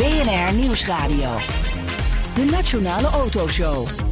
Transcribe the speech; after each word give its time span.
BNR 0.00 0.54
Nieuwsradio. 0.54 1.36
De 2.34 2.44
Nationale 2.44 3.06
Autoshow. 3.06 4.09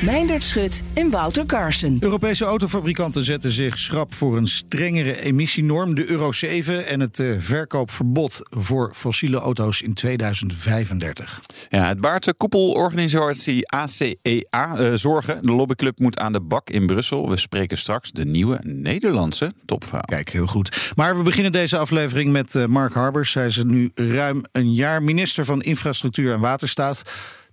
Meindert 0.00 0.44
Schut 0.44 0.82
en 0.94 1.10
Wouter 1.10 1.46
Carson. 1.46 1.96
Europese 2.00 2.44
autofabrikanten 2.44 3.22
zetten 3.22 3.50
zich 3.50 3.78
schrap 3.78 4.14
voor 4.14 4.36
een 4.36 4.46
strengere 4.46 5.20
emissienorm, 5.20 5.94
de 5.94 6.06
Euro 6.06 6.32
7, 6.32 6.86
en 6.86 7.00
het 7.00 7.18
uh, 7.18 7.36
verkoopverbod 7.38 8.40
voor 8.50 8.92
fossiele 8.94 9.38
auto's 9.38 9.82
in 9.82 9.94
2035. 9.94 11.40
Ja, 11.68 11.88
het 11.88 12.00
baart 12.00 12.24
de 12.24 12.34
koepelorganisatie 12.34 13.70
ACEA 13.70 14.78
uh, 14.78 14.90
zorgen. 14.94 15.42
De 15.42 15.52
lobbyclub 15.52 15.98
moet 15.98 16.18
aan 16.18 16.32
de 16.32 16.40
bak 16.40 16.70
in 16.70 16.86
Brussel. 16.86 17.28
We 17.28 17.36
spreken 17.36 17.78
straks 17.78 18.10
de 18.10 18.24
nieuwe 18.24 18.58
Nederlandse 18.62 19.52
topvrouw. 19.64 20.00
Kijk, 20.00 20.28
heel 20.28 20.46
goed. 20.46 20.92
Maar 20.96 21.16
we 21.16 21.22
beginnen 21.22 21.52
deze 21.52 21.78
aflevering 21.78 22.32
met 22.32 22.54
uh, 22.54 22.66
Mark 22.66 22.92
Harbers. 22.92 23.30
Zij 23.30 23.46
is 23.46 23.62
nu 23.64 23.90
ruim 23.94 24.42
een 24.52 24.74
jaar 24.74 25.02
minister 25.02 25.44
van 25.44 25.62
Infrastructuur 25.62 26.32
en 26.32 26.40
Waterstaat 26.40 27.02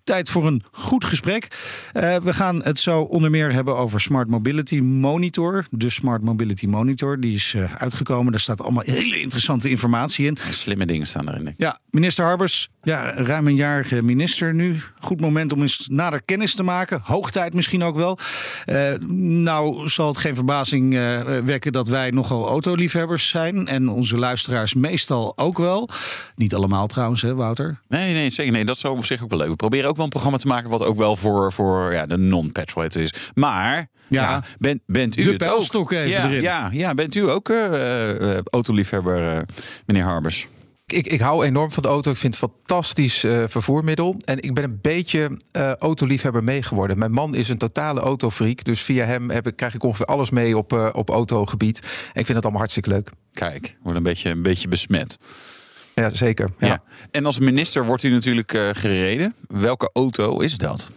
tijd 0.07 0.29
voor 0.29 0.47
een 0.47 0.63
goed 0.71 1.05
gesprek. 1.05 1.47
Uh, 1.93 2.15
we 2.15 2.33
gaan 2.33 2.63
het 2.63 2.79
zo 2.79 3.01
onder 3.01 3.29
meer 3.29 3.51
hebben 3.51 3.77
over 3.77 3.99
Smart 3.99 4.27
Mobility 4.27 4.79
Monitor. 4.79 5.65
De 5.69 5.89
Smart 5.89 6.21
Mobility 6.21 6.65
Monitor, 6.65 7.19
die 7.19 7.35
is 7.35 7.53
uh, 7.53 7.73
uitgekomen. 7.75 8.31
Daar 8.31 8.41
staat 8.41 8.61
allemaal 8.61 8.83
hele 8.85 9.19
interessante 9.21 9.69
informatie 9.69 10.25
in. 10.25 10.37
Slimme 10.51 10.85
dingen 10.85 11.07
staan 11.07 11.29
erin. 11.29 11.53
Ja, 11.57 11.79
minister 11.89 12.25
Harbers, 12.25 12.69
ja, 12.81 13.13
ruim 13.15 13.47
een 13.47 13.55
jarige 13.55 14.03
minister 14.03 14.53
nu. 14.53 14.81
Goed 14.99 15.21
moment 15.21 15.51
om 15.51 15.61
eens 15.61 15.87
nader 15.91 16.21
kennis 16.21 16.55
te 16.55 16.63
maken. 16.63 16.99
Hoogtijd 17.03 17.53
misschien 17.53 17.83
ook 17.83 17.95
wel. 17.95 18.17
Uh, 18.65 18.93
nou 19.09 19.89
zal 19.89 20.07
het 20.07 20.17
geen 20.17 20.35
verbazing 20.35 20.93
wekken 21.45 21.71
dat 21.71 21.87
wij 21.87 22.11
nogal 22.11 22.47
autoliefhebbers 22.47 23.27
zijn. 23.27 23.67
En 23.67 23.89
onze 23.89 24.17
luisteraars 24.17 24.73
meestal 24.73 25.37
ook 25.37 25.57
wel. 25.57 25.89
Niet 26.35 26.55
allemaal 26.55 26.87
trouwens, 26.87 27.21
hè 27.21 27.35
Wouter? 27.35 27.79
Nee, 27.87 28.13
nee, 28.13 28.29
zeker. 28.29 28.51
Nee, 28.53 28.65
dat 28.65 28.75
is 28.75 28.83
op 28.83 29.05
zich 29.05 29.23
ook 29.23 29.29
wel 29.29 29.39
leuk. 29.39 29.49
We 29.49 29.55
proberen 29.55 29.89
ook 29.89 29.96
wel 29.97 30.05
een 30.05 30.11
programma 30.11 30.37
te 30.37 30.47
maken 30.47 30.69
wat 30.69 30.81
ook 30.81 30.95
wel 30.95 31.15
voor, 31.15 31.53
voor 31.53 31.93
ja, 31.93 32.05
de 32.05 32.17
non-petrolheads 32.17 32.95
is. 32.95 33.13
Maar 33.33 33.89
ja, 34.07 34.21
ja 34.21 34.43
bent, 34.57 34.81
bent 34.85 35.17
u 35.17 35.23
de 35.23 35.29
het 35.29 35.37
pijlstok 35.37 35.81
ook? 35.81 35.91
even 35.91 36.09
ja, 36.09 36.25
erin. 36.25 36.41
Ja, 36.41 36.69
ja, 36.71 36.93
bent 36.93 37.15
u 37.15 37.29
ook 37.29 37.49
uh, 37.49 37.57
uh, 38.21 38.37
autoliefhebber, 38.43 39.35
uh, 39.35 39.41
meneer 39.85 40.03
Harbers? 40.03 40.47
Ik, 40.85 41.07
ik 41.07 41.19
hou 41.19 41.45
enorm 41.45 41.71
van 41.71 41.83
de 41.83 41.89
auto. 41.89 42.11
Ik 42.11 42.17
vind 42.17 42.33
het 42.33 42.43
een 42.43 42.49
fantastisch 42.49 43.23
uh, 43.23 43.43
vervoermiddel. 43.47 44.15
En 44.25 44.41
ik 44.41 44.53
ben 44.53 44.63
een 44.63 44.79
beetje 44.81 45.39
uh, 45.51 45.73
autoliefhebber 45.73 46.43
mee 46.43 46.63
geworden. 46.63 46.99
Mijn 46.99 47.11
man 47.11 47.35
is 47.35 47.49
een 47.49 47.57
totale 47.57 47.99
autofreak. 47.99 48.63
Dus 48.63 48.81
via 48.81 49.05
hem 49.05 49.29
heb 49.29 49.47
ik, 49.47 49.55
krijg 49.55 49.73
ik 49.73 49.83
ongeveer 49.83 50.05
alles 50.05 50.29
mee 50.29 50.57
op, 50.57 50.73
uh, 50.73 50.89
op 50.93 51.09
autogebied. 51.09 51.79
En 51.79 52.19
ik 52.19 52.25
vind 52.25 52.27
het 52.27 52.41
allemaal 52.41 52.59
hartstikke 52.59 52.89
leuk. 52.89 53.11
Kijk, 53.33 53.77
wordt 53.83 53.97
een 53.97 54.03
beetje, 54.03 54.29
een 54.29 54.41
beetje 54.41 54.67
besmet. 54.67 55.17
Ja, 56.01 56.09
zeker. 56.13 56.49
Ja. 56.57 56.67
ja. 56.67 56.79
En 57.11 57.25
als 57.25 57.39
minister 57.39 57.85
wordt 57.85 58.03
u 58.03 58.09
natuurlijk 58.09 58.53
uh, 58.53 58.69
gereden. 58.73 59.33
Welke 59.47 59.89
auto 59.93 60.39
is 60.39 60.57
dat? 60.57 60.89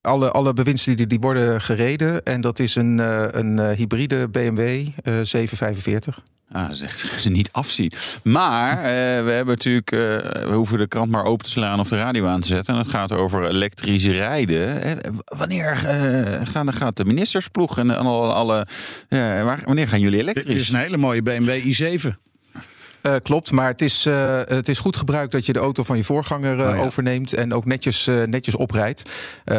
Alle, 0.00 0.30
alle 0.30 0.52
bewindslieden 0.52 1.08
die 1.08 1.20
worden 1.20 1.60
gereden. 1.60 2.24
En 2.24 2.40
dat 2.40 2.58
is 2.58 2.74
een, 2.74 2.98
uh, 2.98 3.26
een 3.30 3.58
uh, 3.58 3.70
hybride 3.70 4.28
BMW 4.28 4.58
uh, 4.58 4.86
745. 5.22 6.22
Ah, 6.52 6.68
zegt 6.70 7.20
ze 7.20 7.30
niet 7.30 7.52
afzien. 7.52 7.92
Maar 8.22 8.76
uh, 8.76 8.82
we 9.24 9.30
hebben 9.30 9.46
natuurlijk, 9.46 9.92
uh, 9.92 10.00
we 10.48 10.52
hoeven 10.54 10.78
de 10.78 10.86
krant 10.86 11.10
maar 11.10 11.24
open 11.24 11.44
te 11.44 11.50
slaan 11.50 11.80
of 11.80 11.88
de 11.88 11.96
radio 11.96 12.26
aan 12.26 12.40
te 12.40 12.46
zetten. 12.46 12.74
En 12.74 12.80
het 12.80 12.90
gaat 12.90 13.12
over 13.12 13.48
elektrisch 13.48 14.04
rijden. 14.04 14.86
Uh, 14.86 14.92
wanneer 15.24 15.76
gaan, 16.44 16.72
gaat 16.72 16.96
de 16.96 17.04
ministersploeg 17.04 17.78
en 17.78 17.90
alle, 17.90 18.32
alle 18.32 18.66
waar, 19.08 19.60
wanneer 19.64 19.88
gaan 19.88 20.00
jullie 20.00 20.20
elektrisch? 20.20 20.46
Dit 20.46 20.60
is 20.60 20.68
een 20.68 20.78
hele 20.78 20.96
mooie 20.96 21.22
BMW 21.22 21.74
i7. 21.74 22.31
Uh, 23.06 23.14
klopt, 23.22 23.52
maar 23.52 23.68
het 23.68 23.80
is, 23.80 24.06
uh, 24.06 24.40
het 24.44 24.68
is 24.68 24.78
goed 24.78 24.96
gebruikt 24.96 25.32
dat 25.32 25.46
je 25.46 25.52
de 25.52 25.58
auto 25.58 25.82
van 25.82 25.96
je 25.96 26.04
voorganger 26.04 26.58
uh, 26.58 26.68
oh, 26.68 26.76
ja. 26.76 26.82
overneemt 26.82 27.32
en 27.32 27.54
ook 27.54 27.64
netjes, 27.64 28.04
netjes 28.06 28.54
oprijdt. 28.54 29.10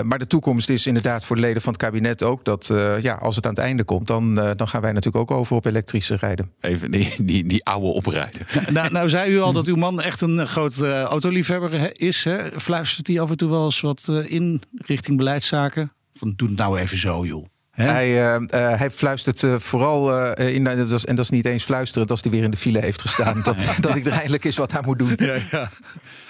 maar 0.03 0.19
de 0.19 0.27
toekomst 0.27 0.69
is 0.69 0.87
inderdaad 0.87 1.25
voor 1.25 1.35
de 1.35 1.41
leden 1.41 1.61
van 1.61 1.73
het 1.73 1.81
kabinet 1.81 2.23
ook 2.23 2.45
dat 2.45 2.73
ja, 3.01 3.13
als 3.13 3.35
het 3.35 3.45
aan 3.45 3.53
het 3.53 3.61
einde 3.61 3.83
komt, 3.83 4.07
dan, 4.07 4.35
dan 4.35 4.67
gaan 4.67 4.81
wij 4.81 4.91
natuurlijk 4.91 5.31
ook 5.31 5.37
over 5.37 5.55
op 5.55 5.65
elektrische 5.65 6.15
rijden. 6.15 6.51
Even 6.59 6.91
die, 6.91 7.13
die, 7.17 7.47
die 7.47 7.65
oude 7.65 7.87
oprijden. 7.87 8.41
Nou, 8.71 8.91
nou 8.91 9.09
zei 9.09 9.31
u 9.31 9.39
al 9.39 9.51
dat 9.51 9.65
uw 9.65 9.75
man 9.75 10.01
echt 10.01 10.21
een 10.21 10.47
groot 10.47 10.81
autoliefhebber 10.81 12.01
is. 12.01 12.23
Hè? 12.23 12.59
Fluistert 12.59 13.07
hij 13.07 13.19
af 13.19 13.29
en 13.29 13.37
toe 13.37 13.49
wel 13.49 13.65
eens 13.65 13.81
wat 13.81 14.11
in 14.25 14.61
richting 14.77 15.17
beleidszaken? 15.17 15.91
Van 16.13 16.33
doe 16.35 16.47
het 16.47 16.57
nou 16.57 16.79
even 16.79 16.97
zo, 16.97 17.25
joh. 17.25 17.45
Hij, 17.73 18.35
uh, 18.35 18.41
uh, 18.41 18.77
hij 18.77 18.91
fluistert 18.91 19.41
uh, 19.41 19.55
vooral 19.59 20.33
in, 20.35 20.67
en 20.67 20.77
dat, 20.77 20.91
is, 20.91 21.05
en 21.05 21.15
dat 21.15 21.25
is 21.25 21.31
niet 21.31 21.45
eens 21.45 21.63
fluisteren, 21.63 22.07
dat 22.07 22.21
hij 22.21 22.31
weer 22.31 22.43
in 22.43 22.51
de 22.51 22.57
file 22.57 22.79
heeft 22.79 23.01
gestaan. 23.01 23.41
dat, 23.43 23.57
dat 23.79 23.95
ik 23.95 24.05
er 24.05 24.11
eindelijk 24.11 24.43
eens 24.43 24.57
wat 24.57 24.75
aan 24.75 24.85
moet 24.85 24.99
doen. 24.99 25.13
Ja, 25.15 25.37
ja. 25.51 25.69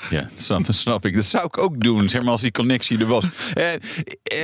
Ja, 0.09 0.27
snap, 0.35 0.65
snap 0.69 1.05
ik. 1.05 1.15
Dat 1.15 1.25
zou 1.25 1.45
ik 1.45 1.57
ook 1.57 1.81
doen, 1.81 2.09
zeg 2.09 2.21
maar, 2.21 2.31
als 2.31 2.41
die 2.41 2.51
connectie 2.51 2.99
er 2.99 3.05
was. 3.05 3.25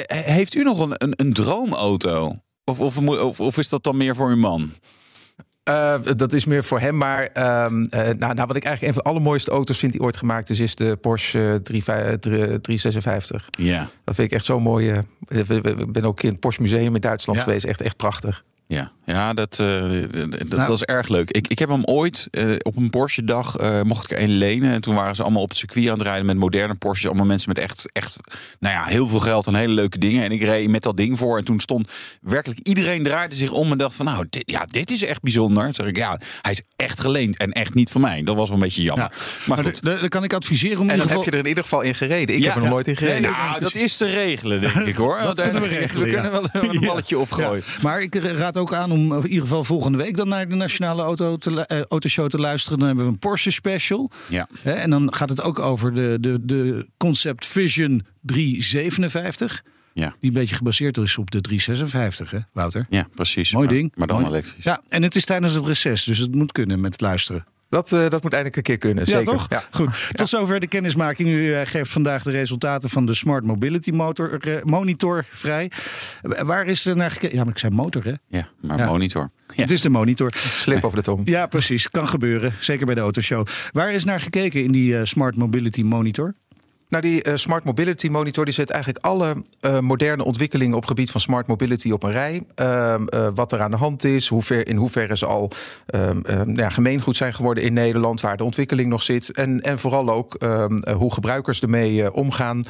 heeft 0.08 0.56
u 0.56 0.64
nog 0.64 0.80
een, 0.80 0.94
een, 0.96 1.14
een 1.16 1.34
droomauto? 1.34 2.42
Of, 2.64 2.80
of, 2.80 2.98
of, 2.98 3.40
of 3.40 3.58
is 3.58 3.70
dat 3.70 3.84
dan 3.84 3.98
meer 3.98 4.16
voor 4.16 4.30
uw 4.30 4.38
man? 4.38 4.72
Uh, 5.70 5.96
dat 6.16 6.34
is 6.34 6.46
meer 6.46 6.64
voor 6.64 6.80
hem. 6.80 6.98
Maar 6.98 7.30
uh, 7.34 7.44
uh, 7.44 7.68
nou, 7.70 8.16
nou, 8.18 8.48
wat 8.48 8.56
ik 8.56 8.64
eigenlijk 8.64 8.82
een 8.82 8.94
van 8.94 9.04
de 9.04 9.10
allermooiste 9.10 9.52
auto's 9.52 9.78
vind 9.78 9.92
die 9.92 10.02
ooit 10.02 10.18
gemaakt 10.18 10.50
is, 10.50 10.60
is 10.60 10.76
de 10.76 10.96
Porsche 10.96 11.60
356. 11.64 13.50
Ja. 13.58 13.88
Dat 14.04 14.16
vind 14.16 14.28
ik 14.28 14.34
echt 14.34 14.46
zo 14.46 14.60
mooi. 14.60 15.02
Ik 15.28 15.92
ben 15.92 16.04
ook 16.04 16.22
in 16.22 16.30
het 16.30 16.40
Porsche 16.40 16.62
Museum 16.62 16.96
in 16.96 17.02
Duitsland 17.02 17.40
ja. 17.40 17.46
geweest. 17.46 17.66
Echt, 17.66 17.82
echt 17.82 17.98
prachtig. 17.98 18.44
Ja, 18.68 18.92
ja 19.14 19.34
dat, 19.34 19.58
uh, 19.62 19.68
dat, 20.12 20.30
nou, 20.32 20.48
dat 20.48 20.70
is 20.70 20.84
erg 20.84 21.08
leuk. 21.08 21.32
Ik, 21.32 21.48
ik 21.48 21.60
heb 21.60 21.70
hem 21.70 21.84
ooit 21.84 22.28
uh, 22.32 22.56
op 22.62 22.76
een 22.76 22.90
Porsche-dag 22.90 23.62
uh, 23.62 23.82
mocht 23.82 24.04
ik 24.04 24.18
er 24.18 24.24
een 24.24 24.38
lenen. 24.38 24.72
En 24.72 24.82
toen 24.82 24.96
waren 24.96 25.16
ze 25.16 25.24
allemaal 25.24 25.42
op 25.42 25.50
het 25.50 25.58
circuit 25.58 25.88
aan 25.88 25.98
het 25.98 26.02
rijden 26.02 26.26
met 26.26 26.38
moderne 26.38 26.76
Porsches. 26.76 27.08
Allemaal 27.08 27.26
mensen 27.26 27.50
met 27.50 27.58
echt, 27.58 27.90
echt 27.94 28.18
nou 28.60 28.76
ja, 28.76 28.84
heel 28.84 29.08
veel 29.08 29.20
geld 29.20 29.48
en 29.48 29.56
hele 29.56 29.74
leuke 29.74 29.98
dingen. 29.98 30.24
En 30.24 30.32
ik 30.32 30.42
reed 30.42 30.70
met 30.70 30.84
dat 30.84 30.98
ding 30.98 31.18
voor. 31.18 31.38
En 31.38 31.44
toen 31.44 31.60
stond 31.60 31.92
werkelijk 32.22 32.60
iedereen 32.64 33.04
draaide 33.04 33.36
zich 33.36 33.52
om 33.52 33.72
en 33.72 33.78
dacht 33.78 33.96
van 33.96 34.06
nou, 34.06 34.26
dit, 34.30 34.44
ja, 34.46 34.66
dit 34.66 34.92
is 34.92 35.04
echt 35.04 35.22
bijzonder. 35.22 35.64
Toen 35.64 35.74
zeg 35.74 35.86
ik, 35.86 35.98
ja, 35.98 36.20
hij 36.42 36.52
is 36.52 36.62
echt 36.76 37.00
geleend 37.00 37.38
en 37.38 37.52
echt 37.52 37.74
niet 37.74 37.90
van 37.90 38.02
mij. 38.02 38.24
Dat 38.24 38.36
was 38.36 38.48
wel 38.48 38.58
een 38.58 38.64
beetje 38.64 38.82
jammer. 38.82 39.10
Ja, 39.12 39.18
maar, 39.46 39.64
maar 39.64 39.66
goed. 39.66 39.84
Dan 39.84 40.10
kan 40.10 40.24
ik 40.24 40.34
adviseren 40.34 40.80
om 40.80 40.90
En 40.90 40.98
dan 40.98 41.08
geval... 41.08 41.24
heb 41.24 41.26
je 41.26 41.32
er 41.32 41.44
in 41.44 41.50
ieder 41.50 41.64
geval 41.64 41.82
in 41.82 41.96
gereden. 41.96 42.36
Ik 42.36 42.42
ja, 42.42 42.48
heb 42.48 42.56
er 42.56 42.62
nog 42.62 42.72
nooit 42.72 42.88
in 42.88 42.96
gereden. 42.96 43.22
Nee, 43.22 43.32
nou, 43.32 43.60
dat 43.60 43.76
is 43.76 43.98
te 43.98 44.06
regelen, 44.06 44.62
denk 44.62 44.76
ik 44.76 44.96
hoor. 44.96 45.20
dat 45.24 45.42
kunnen 45.42 45.62
we 45.62 45.68
regelen. 45.68 46.06
We 46.06 46.14
kunnen 46.14 46.32
wel 46.32 46.50
een 46.52 46.80
balletje 46.80 47.18
opgooien. 47.20 47.64
Maar 47.82 48.02
ik 48.02 48.16
raad 48.16 48.58
ook 48.58 48.74
aan 48.74 48.92
om 48.92 48.99
in 49.00 49.28
ieder 49.28 49.42
geval 49.42 49.64
volgende 49.64 49.98
week 49.98 50.16
dan 50.16 50.28
naar 50.28 50.50
de 50.50 50.56
Nationale 50.56 51.02
Auto 51.02 51.36
te, 51.36 51.66
uh, 51.72 51.82
Autoshow 51.82 52.30
te 52.30 52.38
luisteren. 52.38 52.78
Dan 52.78 52.88
hebben 52.88 53.06
we 53.06 53.12
een 53.12 53.20
Porsche 53.20 53.52
special. 53.52 54.12
Ja. 54.28 54.48
Hè, 54.62 54.72
en 54.72 54.90
dan 54.90 55.14
gaat 55.14 55.30
het 55.30 55.42
ook 55.42 55.60
over 55.60 55.94
de, 55.94 56.18
de, 56.22 56.46
de 56.46 56.88
Concept 56.98 57.46
Vision 57.46 58.06
357. 58.22 59.64
Ja. 59.94 60.16
Die 60.20 60.30
een 60.30 60.38
beetje 60.38 60.56
gebaseerd 60.56 60.98
is 60.98 61.18
op 61.18 61.32
de 61.32 61.42
356, 61.42 62.32
hè, 62.32 62.40
Wouter? 62.54 62.86
Ja, 62.90 63.08
precies. 63.16 63.52
Mooi 63.52 63.66
maar, 63.66 63.76
ding. 63.76 63.92
Maar 63.96 64.08
dan 64.08 64.22
Mooi. 64.22 64.30
elektrisch. 64.30 64.64
Ja, 64.64 64.82
en 64.90 65.04
het 65.04 65.16
is 65.16 65.26
tijdens 65.26 65.54
het 65.54 65.66
reces, 65.66 66.04
dus 66.04 66.18
het 66.18 66.36
moet 66.36 66.52
kunnen 66.52 66.80
met 66.82 67.02
luisteren. 67.02 67.46
Dat, 67.70 67.92
uh, 67.92 68.00
dat 68.10 68.24
moet 68.24 68.34
eindelijk 68.34 68.56
een 68.56 68.64
keer 68.64 68.78
kunnen. 68.78 69.04
Ja, 69.06 69.12
zeker. 69.12 69.34
toch? 69.34 69.46
Ja. 69.50 69.64
Goed. 69.72 70.10
Tot 70.12 70.30
zover 70.30 70.60
de 70.60 70.68
kennismaking. 70.68 71.30
U 71.30 71.32
uh, 71.32 71.62
geeft 71.64 71.92
vandaag 71.92 72.24
de 72.24 72.32
resultaten 72.32 72.90
van 72.90 73.06
de 73.06 73.14
Smart 73.14 73.44
Mobility 73.44 73.92
motor, 73.92 74.48
uh, 74.48 74.64
Monitor 74.64 75.26
vrij. 75.30 75.72
Waar 76.22 76.66
is 76.66 76.86
er 76.86 76.96
naar 76.96 77.12
gekeken? 77.12 77.38
Ja, 77.38 77.44
maar 77.44 77.54
ik 77.54 77.60
zei 77.60 77.74
motor, 77.74 78.04
hè? 78.04 78.14
Ja, 78.28 78.48
maar 78.62 78.78
ja. 78.78 78.86
monitor. 78.86 79.32
Ja. 79.48 79.62
Het 79.62 79.72
is 79.72 79.82
de 79.82 79.90
monitor. 79.90 80.32
Slip 80.36 80.84
over 80.84 80.98
de 80.98 81.04
tong. 81.04 81.30
Ja, 81.30 81.46
precies. 81.46 81.90
Kan 81.90 82.08
gebeuren. 82.08 82.54
Zeker 82.60 82.86
bij 82.86 82.96
de 82.96 83.02
autoshow. 83.02 83.48
Waar 83.72 83.94
is 83.94 84.04
naar 84.04 84.20
gekeken 84.20 84.64
in 84.64 84.72
die 84.72 85.06
Smart 85.06 85.36
Mobility 85.36 85.82
Monitor? 85.82 86.36
Nou, 86.90 87.04
die 87.04 87.28
uh, 87.28 87.36
Smart 87.36 87.64
Mobility 87.64 88.08
Monitor 88.08 88.46
die 88.46 88.54
zet 88.54 88.70
eigenlijk 88.70 89.06
alle 89.06 89.44
uh, 89.62 89.80
moderne 89.80 90.24
ontwikkelingen 90.24 90.78
op 90.78 90.86
gebied 90.86 91.12
van 91.12 91.22
smart 91.22 91.48
mobility 91.48 91.92
op 91.92 92.04
een 92.04 92.12
rij. 92.12 92.44
Uh, 92.56 92.96
wat 93.34 93.52
er 93.52 93.62
aan 93.62 93.72
de 93.72 93.78
hand 93.78 94.04
is, 94.04 94.32
in 94.64 94.76
hoeverre 94.76 95.18
ze 95.18 95.26
al 95.26 95.52
nou 95.92 96.56
ja, 96.56 96.70
gemeengoed 96.70 97.16
zijn 97.16 97.34
geworden 97.34 97.64
in 97.64 97.74
Nederland, 97.74 98.22
waar 98.22 98.38
de 98.38 98.44
ontwikkeling 98.44 98.90
nog 98.90 99.04
zit. 99.04 99.32
En, 99.32 99.62
en 99.62 99.80
vooral 99.80 100.10
ook 100.10 100.38
hoe 100.98 101.14
gebruikers 101.14 101.62
ermee 101.62 102.14
omgaan 102.14 102.64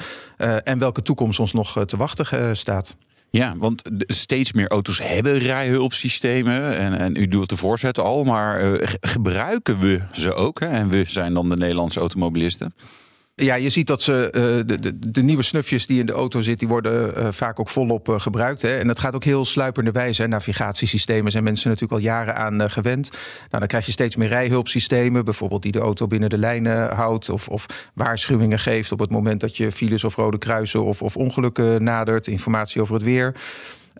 en 0.64 0.80
welke 0.80 1.02
toekomst 1.02 1.40
ons 1.40 1.54
nog 1.54 1.86
te 1.86 1.98
wachten 1.98 2.58
staat. 2.58 2.96
Ja, 3.30 3.58
want 3.58 3.82
steeds 3.98 4.54
meer 4.54 4.68
auto's 4.68 5.02
hebben 5.04 5.38
rijhulpsystemen. 5.38 6.78
En, 6.78 6.98
en 6.98 7.16
u 7.16 7.28
doet 7.28 7.50
de 7.50 7.58
voorzet 7.58 8.00
al, 8.00 8.24
maar 8.24 8.80
gebruiken 9.02 9.80
we 9.80 10.02
ze 10.12 10.34
ook? 10.34 10.60
Hè? 10.60 10.68
En 10.68 10.90
we 10.90 11.04
zijn 11.08 11.34
dan 11.34 11.50
de 11.50 11.58
Nederlandse 11.58 12.00
automobilisten. 12.00 12.74
Ja, 13.40 13.56
je 13.56 13.70
ziet 13.70 13.88
dat 13.88 14.02
ze 14.02 14.26
uh, 14.26 14.42
de, 14.68 14.80
de, 14.80 15.12
de, 15.12 15.22
nieuwe 15.22 15.44
snufjes 15.44 15.88
die 15.88 16.00
in 16.00 16.06
de 16.06 16.12
auto 16.12 16.42
zitten, 16.42 16.58
die 16.58 16.68
worden 16.68 17.14
uh, 17.18 17.28
vaak 17.32 17.60
ook 17.60 17.70
volop 17.70 18.10
uh, 18.10 18.20
gebruikt. 18.20 18.62
Hè. 18.62 18.78
En 18.78 18.88
dat 18.88 19.00
gaat 19.00 19.16
ook 19.16 19.24
heel 19.24 19.46
sluipende 19.46 19.92
wijze. 19.92 20.28
Navigatiesystemen 20.28 21.32
zijn 21.32 21.44
mensen 21.44 21.70
natuurlijk 21.70 22.00
al 22.00 22.06
jaren 22.08 22.36
aan 22.36 22.72
gewend. 22.72 23.10
Nou, 23.12 23.20
dan 23.50 23.68
krijg 23.68 23.86
je 23.86 23.92
steeds 23.92 24.16
meer 24.16 24.28
rijhulpsystemen, 24.28 25.26
bijvoorbeeld 25.26 25.62
die 25.62 25.72
de 25.72 25.80
auto 25.80 26.08
binnen 26.08 26.30
de 26.30 26.38
lijnen 26.38 26.96
houdt. 26.96 27.30
Of, 27.30 27.48
of 27.48 27.92
waarschuwingen 27.94 28.60
geeft 28.60 28.92
op 28.92 29.00
het 29.00 29.12
moment 29.12 29.40
dat 29.40 29.58
je 29.58 29.72
files 29.72 30.04
of 30.04 30.16
rode 30.16 30.38
kruisen 30.38 30.84
of, 30.84 31.02
of 31.02 31.18
ongelukken 31.18 31.84
nadert. 31.84 32.28
Informatie 32.28 32.82
over 32.82 32.94
het 32.94 33.04
weer. 33.04 33.36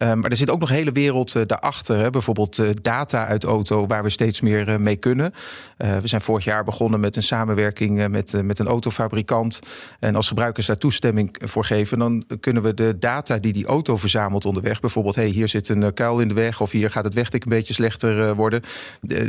Um, 0.04 0.20
maar 0.20 0.30
er 0.30 0.38
zit 0.38 0.50
ook 0.50 0.60
nog 0.60 0.70
een 0.70 0.76
hele 0.76 0.92
wereld 0.92 1.36
uh, 1.36 1.44
daarachter. 1.46 1.98
Hè? 1.98 2.10
Bijvoorbeeld 2.10 2.58
uh, 2.58 2.70
data 2.82 3.26
uit 3.26 3.44
auto, 3.44 3.88
waar 3.88 4.04
we 4.04 4.10
steeds 4.10 4.42
meer 4.42 4.70
uh, 4.70 4.76
mee 4.76 4.96
kunnen. 4.96 5.34
we 5.78 6.08
zijn 6.08 6.22
vorig 6.22 6.44
jaar 6.44 6.64
begonnen 6.64 7.00
met 7.00 7.16
een 7.16 7.24
samenwerking 7.24 8.08
met, 8.08 8.44
met 8.44 8.60
een 8.60 8.68
autofabrikant. 8.68 9.60
En 10.00 10.16
als 10.16 10.28
gebruikers 10.28 10.66
daar 10.66 10.78
toestemming 10.78 11.36
voor 11.46 11.66
geven, 11.66 12.00
dan 12.00 12.24
kunnen 12.40 12.64
we 12.64 12.74
de 12.74 13.00
data 13.00 13.38
die 13.38 13.54
die 13.54 13.66
auto 13.66 13.98
verzamelt 13.98 14.46
onderweg, 14.46 14.80
bijvoorbeeld, 14.80 15.16
hey, 15.16 15.28
hier 15.28 15.48
zit 15.48 15.70
een 15.70 15.94
kuil 15.94 16.20
in 16.20 16.28
de 16.28 16.34
weg 16.34 16.62
of 16.62 16.72
hier 16.72 16.90
gaat 16.90 17.04
het 17.04 17.14
wegdek 17.14 17.44
een 17.44 17.50
beetje 17.50 17.74
slechter 17.74 18.36
worden. 18.36 18.62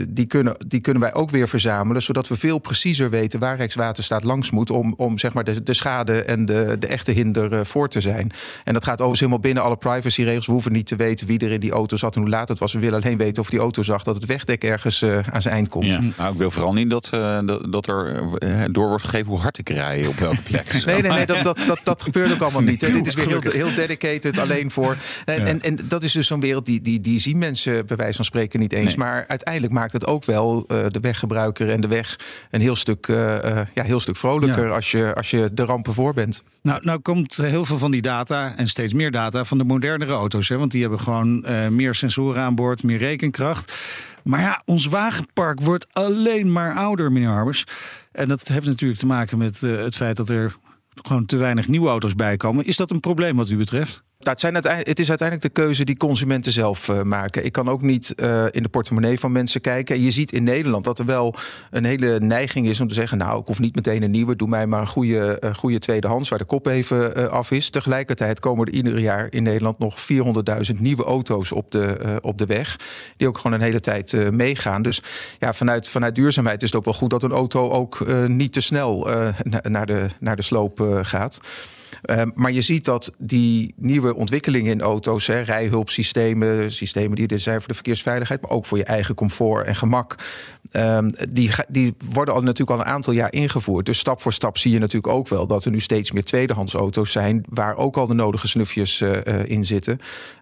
die, 0.08 0.26
kunnen, 0.26 0.56
die 0.67 0.81
kunnen 0.81 1.02
wij 1.02 1.14
ook 1.14 1.31
weer 1.31 1.49
verzamelen, 1.49 2.02
zodat 2.02 2.28
we 2.28 2.37
veel 2.37 2.58
preciezer 2.58 3.11
weten 3.11 3.40
waar 3.40 3.56
Rijkswaterstaat 3.56 4.25
langs 4.25 4.50
moet 4.50 4.70
om, 4.70 4.94
om 4.96 5.19
zeg 5.19 5.32
maar 5.32 5.44
de, 5.44 5.62
de 5.62 5.75
schade 5.75 6.22
en 6.22 6.46
de, 6.46 6.76
de 6.78 6.87
echte 6.87 7.11
hinder 7.11 7.67
voor 7.67 7.88
te 7.88 8.00
zijn. 8.00 8.32
En 8.64 8.72
dat 8.72 8.84
gaat 8.84 8.93
overigens 9.00 9.20
helemaal 9.20 9.43
binnen 9.43 9.62
alle 9.62 9.76
privacyregels 9.76 10.46
hoeven 10.60 10.78
niet 10.78 10.86
te 10.86 10.96
weten 10.96 11.26
wie 11.26 11.38
er 11.38 11.50
in 11.50 11.60
die 11.60 11.70
auto 11.70 11.96
zat 11.96 12.14
en 12.14 12.20
hoe 12.20 12.30
laat 12.30 12.48
het 12.48 12.58
was. 12.58 12.72
We 12.72 12.78
willen 12.78 13.02
alleen 13.02 13.16
weten 13.16 13.42
of 13.42 13.50
die 13.50 13.58
auto 13.58 13.82
zag 13.82 14.02
dat 14.02 14.14
het 14.14 14.26
wegdek 14.26 14.64
ergens 14.64 15.02
uh, 15.02 15.18
aan 15.30 15.42
zijn 15.42 15.54
eind 15.54 15.68
komt. 15.68 15.86
Ja. 15.86 16.00
Nou, 16.16 16.32
ik 16.32 16.38
wil 16.38 16.50
vooral 16.50 16.72
niet 16.72 16.90
dat, 16.90 17.10
uh, 17.14 17.38
dat, 17.44 17.72
dat, 17.72 17.86
er 17.86 18.22
uh, 18.38 18.64
door 18.70 18.88
wordt 18.88 19.04
gegeven 19.04 19.26
hoe 19.26 19.38
hard 19.38 19.58
ik 19.58 19.68
rij 19.68 20.06
op 20.06 20.18
welke 20.18 20.42
plek. 20.42 20.72
nee, 20.86 21.02
nee, 21.02 21.12
nee, 21.12 21.26
dat, 21.26 21.42
dat, 21.42 21.58
dat, 21.66 21.80
dat 21.84 22.02
gebeurt 22.02 22.32
ook 22.32 22.40
allemaal 22.40 22.62
niet. 22.62 22.80
Hè. 22.80 22.90
Dit 22.90 23.06
is 23.06 23.14
weer 23.14 23.28
heel, 23.28 23.40
heel 23.52 23.74
dedicated 23.74 24.38
alleen 24.38 24.70
voor. 24.70 24.96
En, 25.24 25.40
ja. 25.40 25.46
en, 25.46 25.60
en, 25.60 25.78
dat 25.88 26.02
is 26.02 26.12
dus 26.12 26.26
zo'n 26.26 26.40
wereld 26.40 26.66
die, 26.66 26.80
die, 26.80 27.00
die 27.00 27.18
zien 27.18 27.38
mensen 27.38 27.86
bij 27.86 27.96
wijze 27.96 28.16
van 28.16 28.24
spreken 28.24 28.60
niet 28.60 28.72
eens. 28.72 28.84
Nee. 28.84 28.96
Maar 28.96 29.24
uiteindelijk 29.28 29.72
maakt 29.72 29.92
het 29.92 30.06
ook 30.06 30.24
wel 30.24 30.64
de 30.66 31.00
weggebruiker 31.00 31.70
en 31.70 31.80
de 31.80 31.88
weg 31.88 32.18
een 32.50 32.60
heel 32.60 32.76
stuk, 32.76 33.06
ja, 33.74 33.82
heel 33.82 34.00
stuk 34.00 34.16
vrolijker 34.16 34.66
ja. 34.66 34.74
als, 34.74 34.90
je, 34.90 35.14
als 35.14 35.30
je 35.30 35.50
de 35.52 35.64
rampen 35.64 35.94
voor 35.94 36.14
bent. 36.14 36.42
Nou, 36.62 36.84
nou 36.84 37.00
komt 37.00 37.36
heel 37.36 37.64
veel 37.64 37.78
van 37.78 37.90
die 37.90 38.02
data 38.02 38.56
en 38.56 38.68
steeds 38.68 38.92
meer 38.92 39.10
data 39.10 39.44
van 39.44 39.58
de 39.58 39.64
modernere 39.64 40.12
auto's. 40.12 40.48
Hè? 40.48 40.58
Want 40.58 40.70
die 40.70 40.80
hebben 40.80 41.00
gewoon 41.00 41.44
uh, 41.46 41.68
meer 41.68 41.94
sensoren 41.94 42.42
aan 42.42 42.54
boord, 42.54 42.82
meer 42.82 42.98
rekenkracht. 42.98 43.78
Maar 44.24 44.40
ja, 44.40 44.62
ons 44.64 44.86
wagenpark 44.86 45.60
wordt 45.60 45.86
alleen 45.92 46.52
maar 46.52 46.74
ouder, 46.74 47.12
meneer 47.12 47.28
Harbers. 47.28 47.64
En 48.12 48.28
dat 48.28 48.48
heeft 48.48 48.66
natuurlijk 48.66 49.00
te 49.00 49.06
maken 49.06 49.38
met 49.38 49.62
uh, 49.62 49.78
het 49.78 49.96
feit 49.96 50.16
dat 50.16 50.28
er 50.28 50.56
gewoon 51.02 51.26
te 51.26 51.36
weinig 51.36 51.68
nieuwe 51.68 51.88
auto's 51.88 52.14
bij 52.14 52.36
komen. 52.36 52.64
Is 52.64 52.76
dat 52.76 52.90
een 52.90 53.00
probleem 53.00 53.36
wat 53.36 53.48
u 53.48 53.56
betreft? 53.56 54.02
Nou, 54.20 54.32
het, 54.32 54.40
zijn 54.40 54.55
het 54.55 55.00
is 55.00 55.08
uiteindelijk 55.08 55.55
de 55.55 55.62
keuze 55.62 55.84
die 55.84 55.96
consumenten 55.96 56.52
zelf 56.52 56.88
uh, 56.88 57.02
maken. 57.02 57.44
Ik 57.44 57.52
kan 57.52 57.69
ook 57.69 57.82
niet 57.82 58.12
uh, 58.17 58.44
in 58.50 58.62
de 58.62 58.69
portemonnee 58.69 59.19
van 59.19 59.32
mensen 59.32 59.61
kijken. 59.61 59.94
En 59.94 60.02
je 60.02 60.11
ziet 60.11 60.32
in 60.32 60.44
Nederland 60.44 60.84
dat 60.84 60.99
er 60.99 61.05
wel 61.05 61.34
een 61.70 61.84
hele 61.84 62.19
neiging 62.19 62.67
is 62.69 62.81
om 62.81 62.88
te 62.88 62.94
zeggen: 62.94 63.19
Nou, 63.19 63.40
ik 63.40 63.46
hoef 63.46 63.58
niet 63.58 63.75
meteen 63.75 64.02
een 64.02 64.11
nieuwe. 64.11 64.37
Doe 64.37 64.49
mij 64.49 64.67
maar 64.67 64.81
een 64.81 64.87
goede, 64.87 65.40
uh, 65.44 65.55
goede 65.55 65.78
tweedehands 65.78 66.28
waar 66.28 66.38
de 66.38 66.44
kop 66.44 66.67
even 66.67 67.31
af 67.31 67.50
is. 67.50 67.70
Tegelijkertijd 67.70 68.40
komen 68.40 68.67
er 68.67 68.72
ieder 68.72 68.99
jaar 68.99 69.26
in 69.31 69.43
Nederland 69.43 69.78
nog 69.78 69.96
400.000 70.70 70.76
nieuwe 70.78 71.05
auto's 71.05 71.52
op 71.52 71.70
de, 71.70 72.19
op 72.22 72.38
de 72.38 72.46
weg. 72.46 72.78
Die 73.17 73.28
ook 73.28 73.37
gewoon 73.37 73.52
een 73.52 73.64
hele 73.64 73.81
tijd 73.81 74.31
meegaan. 74.31 74.82
Dus 74.82 75.02
ja, 75.38 75.52
vanuit, 75.52 75.88
vanuit 75.88 76.14
duurzaamheid 76.14 76.62
is 76.62 76.69
het 76.69 76.78
ook 76.78 76.84
wel 76.84 76.94
goed 76.94 77.11
dat 77.11 77.22
een 77.22 77.32
auto 77.32 77.70
ook 77.70 78.06
niet 78.26 78.52
te 78.52 78.61
snel 78.61 79.08
naar, 79.62 79.87
de, 79.87 80.06
naar 80.20 80.37
de 80.37 80.43
sloop 80.43 81.00
gaat. 81.02 81.40
Uh, 82.04 82.22
maar 82.34 82.52
je 82.52 82.62
ziet 82.62 82.84
dat 82.84 83.12
die 83.19 83.75
nieuwe 83.76 84.14
ontwikkelingen 84.14 84.72
in 84.72 84.81
auto's, 84.81 85.26
hè, 85.26 85.40
rijhulpsystemen, 85.40 86.72
systemen 86.72 87.16
die 87.16 87.26
er 87.26 87.40
zijn 87.40 87.58
voor 87.58 87.69
de 87.69 87.75
verkeersveiligheid, 87.75 88.42
maar 88.42 88.50
ook 88.50 88.66
voor 88.66 88.78
je 88.78 88.84
eigen 88.84 89.14
comfort 89.14 89.66
en 89.66 89.76
gemak, 89.76 90.14
um, 90.72 91.10
die, 91.31 91.50
die 91.69 91.94
worden 92.10 92.34
al 92.34 92.42
natuurlijk 92.42 92.78
al 92.78 92.87
een 92.87 92.92
aantal 92.92 93.12
jaar 93.12 93.32
ingevoerd. 93.32 93.87
Dus 93.87 93.98
stap 93.98 94.20
voor 94.20 94.32
stap 94.32 94.58
zie 94.58 94.72
je 94.72 94.78
natuurlijk 94.78 95.12
ook 95.12 95.28
wel 95.28 95.46
dat 95.46 95.64
er 95.64 95.70
nu 95.70 95.81
steeds 95.81 96.10
meer 96.10 96.25
tweedehands 96.25 96.75
auto's 96.75 97.12
zijn 97.12 97.44
waar 97.48 97.76
ook 97.76 97.96
al 97.96 98.06
de 98.06 98.14
nodige 98.14 98.48
snufjes 98.48 99.00
uh, 99.00 99.44
in 99.44 99.66
zitten. 99.66 99.98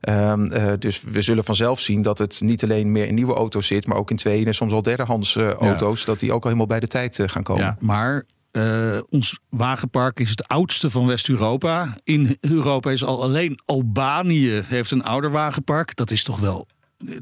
Um, 0.09 0.53
uh, 0.53 0.73
dus 0.79 1.03
we 1.11 1.23
zullen 1.23 1.45
vanzelf 1.45 1.81
zien 1.81 2.03
dat 2.03 2.19
het 2.19 2.41
niet 2.41 2.63
alleen 2.63 2.93
meer 2.93 3.07
in 3.07 3.15
nieuwe 3.15 3.35
auto's 3.35 3.67
zit, 3.67 3.87
maar 3.87 3.97
ook 3.97 4.11
in 4.11 4.17
tweede 4.17 4.47
en 4.47 4.55
soms 4.55 4.73
al 4.73 4.83
derdehands 4.83 5.37
auto's, 5.37 6.01
ja. 6.01 6.07
dat 6.07 6.21
die 6.21 6.33
ook 6.33 6.43
al 6.43 6.51
helemaal 6.51 6.67
bij 6.67 6.81
de 6.81 6.87
tijd 6.87 7.23
gaan 7.27 7.43
komen. 7.43 7.65
Ja, 7.65 7.77
maar 7.81 8.25
uh, 8.59 9.01
ons 9.09 9.39
wagenpark 9.49 10.21
is 10.21 10.31
het 10.31 10.49
oudste 10.49 10.91
van 10.91 11.07
West-Europa. 11.07 11.97
In 12.05 12.37
Europa 12.41 12.91
is 12.91 13.05
al 13.05 13.23
alleen 13.23 13.61
Albanië 13.65 14.63
heeft 14.65 14.91
een 14.91 15.05
ouder 15.05 15.31
wagenpark. 15.31 15.97
Dat 15.97 16.11
is 16.11 16.23
toch 16.23 16.39
wel. 16.39 16.67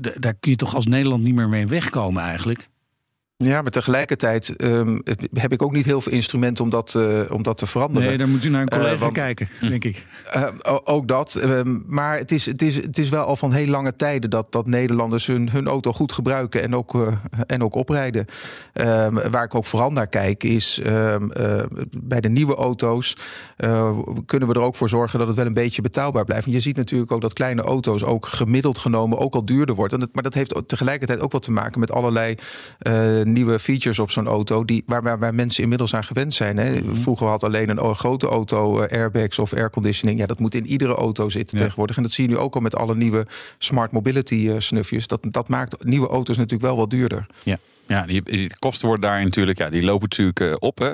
Daar 0.00 0.34
kun 0.34 0.50
je 0.50 0.56
toch 0.56 0.74
als 0.74 0.86
Nederland 0.86 1.22
niet 1.22 1.34
meer 1.34 1.48
mee 1.48 1.66
wegkomen 1.66 2.22
eigenlijk. 2.22 2.68
Ja, 3.38 3.62
maar 3.62 3.70
tegelijkertijd 3.70 4.64
um, 4.64 5.02
heb 5.32 5.52
ik 5.52 5.62
ook 5.62 5.72
niet 5.72 5.84
heel 5.84 6.00
veel 6.00 6.12
instrumenten 6.12 6.64
om 6.64 6.70
dat, 6.70 6.94
uh, 6.96 7.20
om 7.30 7.42
dat 7.42 7.58
te 7.58 7.66
veranderen. 7.66 8.08
Nee, 8.08 8.18
dan 8.18 8.30
moet 8.30 8.44
u 8.44 8.48
naar 8.48 8.62
een 8.62 8.68
collega 8.68 8.94
uh, 8.94 9.00
want, 9.00 9.12
kijken, 9.12 9.48
denk 9.60 9.84
ik. 9.84 10.06
Uh, 10.36 10.78
ook 10.84 11.08
dat. 11.08 11.34
Um, 11.34 11.84
maar 11.86 12.18
het 12.18 12.32
is, 12.32 12.46
het, 12.46 12.62
is, 12.62 12.76
het 12.76 12.98
is 12.98 13.08
wel 13.08 13.24
al 13.24 13.36
van 13.36 13.52
heel 13.52 13.66
lange 13.66 13.96
tijden 13.96 14.30
dat, 14.30 14.52
dat 14.52 14.66
Nederlanders 14.66 15.26
hun, 15.26 15.50
hun 15.50 15.66
auto 15.66 15.92
goed 15.92 16.12
gebruiken 16.12 16.62
en 16.62 16.74
ook, 16.74 17.16
en 17.46 17.62
ook 17.62 17.74
oprijden. 17.74 18.26
Um, 18.74 19.30
waar 19.30 19.44
ik 19.44 19.54
ook 19.54 19.64
vooral 19.64 19.90
naar 19.90 20.06
kijk 20.06 20.44
is 20.44 20.80
bij 21.98 22.20
de 22.20 22.28
nieuwe 22.28 22.54
auto's 22.54 23.16
kunnen 24.26 24.48
we 24.48 24.54
er 24.54 24.60
ook 24.60 24.76
voor 24.76 24.88
zorgen 24.88 25.18
dat 25.18 25.28
het 25.28 25.36
wel 25.36 25.46
een 25.46 25.52
beetje 25.52 25.82
betaalbaar 25.82 26.24
blijft. 26.24 26.46
En 26.46 26.52
je 26.52 26.60
ziet 26.60 26.76
natuurlijk 26.76 27.12
ook 27.12 27.20
dat 27.20 27.32
kleine 27.32 27.62
auto's 27.62 28.04
ook 28.04 28.26
gemiddeld 28.26 28.78
genomen 28.78 29.18
ook 29.18 29.34
al 29.34 29.44
duurder 29.44 29.74
wordt. 29.74 29.92
En 29.92 30.00
dat, 30.00 30.08
maar 30.12 30.22
dat 30.22 30.34
heeft 30.34 30.62
tegelijkertijd 30.66 31.20
ook 31.20 31.32
wat 31.32 31.42
te 31.42 31.52
maken 31.52 31.80
met 31.80 31.90
allerlei 31.90 32.36
nieuwe 33.26 33.58
features 33.58 33.98
op 33.98 34.10
zo'n 34.10 34.26
auto 34.26 34.64
die, 34.64 34.82
waar, 34.86 35.02
waar, 35.02 35.18
waar, 35.18 35.34
mensen 35.34 35.62
inmiddels 35.62 35.94
aan 35.94 36.04
gewend 36.04 36.34
zijn. 36.34 36.56
Hè. 36.56 36.70
Mm 36.70 36.86
-hmm. 36.86 36.96
Vroeger 36.96 37.26
had 37.26 37.44
alleen 37.44 37.68
een 37.68 37.94
grote 37.94 38.26
auto 38.26 38.82
uh, 38.82 38.88
airbags 38.88 39.38
of 39.38 39.52
airconditioning. 39.52 40.18
Ja, 40.18 40.26
dat 40.26 40.38
moet 40.38 40.54
in 40.54 40.66
iedere 40.66 40.94
auto 40.94 41.28
zitten 41.28 41.56
ja. 41.56 41.62
tegenwoordig. 41.62 41.96
En 41.96 42.02
dat 42.02 42.12
zie 42.12 42.28
je 42.28 42.30
nu 42.30 42.38
ook 42.38 42.54
al 42.54 42.60
met 42.60 42.76
alle 42.76 42.94
nieuwe 42.94 43.26
smart 43.58 43.92
mobility 43.92 44.34
uh, 44.34 44.54
snufjes. 44.58 45.06
Dat, 45.06 45.26
dat 45.30 45.48
maakt 45.48 45.84
nieuwe 45.84 46.08
auto's 46.08 46.36
natuurlijk 46.36 46.64
wel 46.64 46.76
wat 46.76 46.90
duurder. 46.90 47.26
Ja. 47.42 47.58
Ja, 47.88 48.06
die, 48.06 48.22
die, 48.22 48.50
kosten 48.58 48.88
worden 48.88 49.10
daar 49.10 49.22
natuurlijk, 49.22 49.58
ja, 49.58 49.70
die 49.70 49.82
lopen 49.82 50.08
natuurlijk 50.08 50.40
uh, 50.40 50.54
op. 50.58 50.78
Hè. 50.78 50.90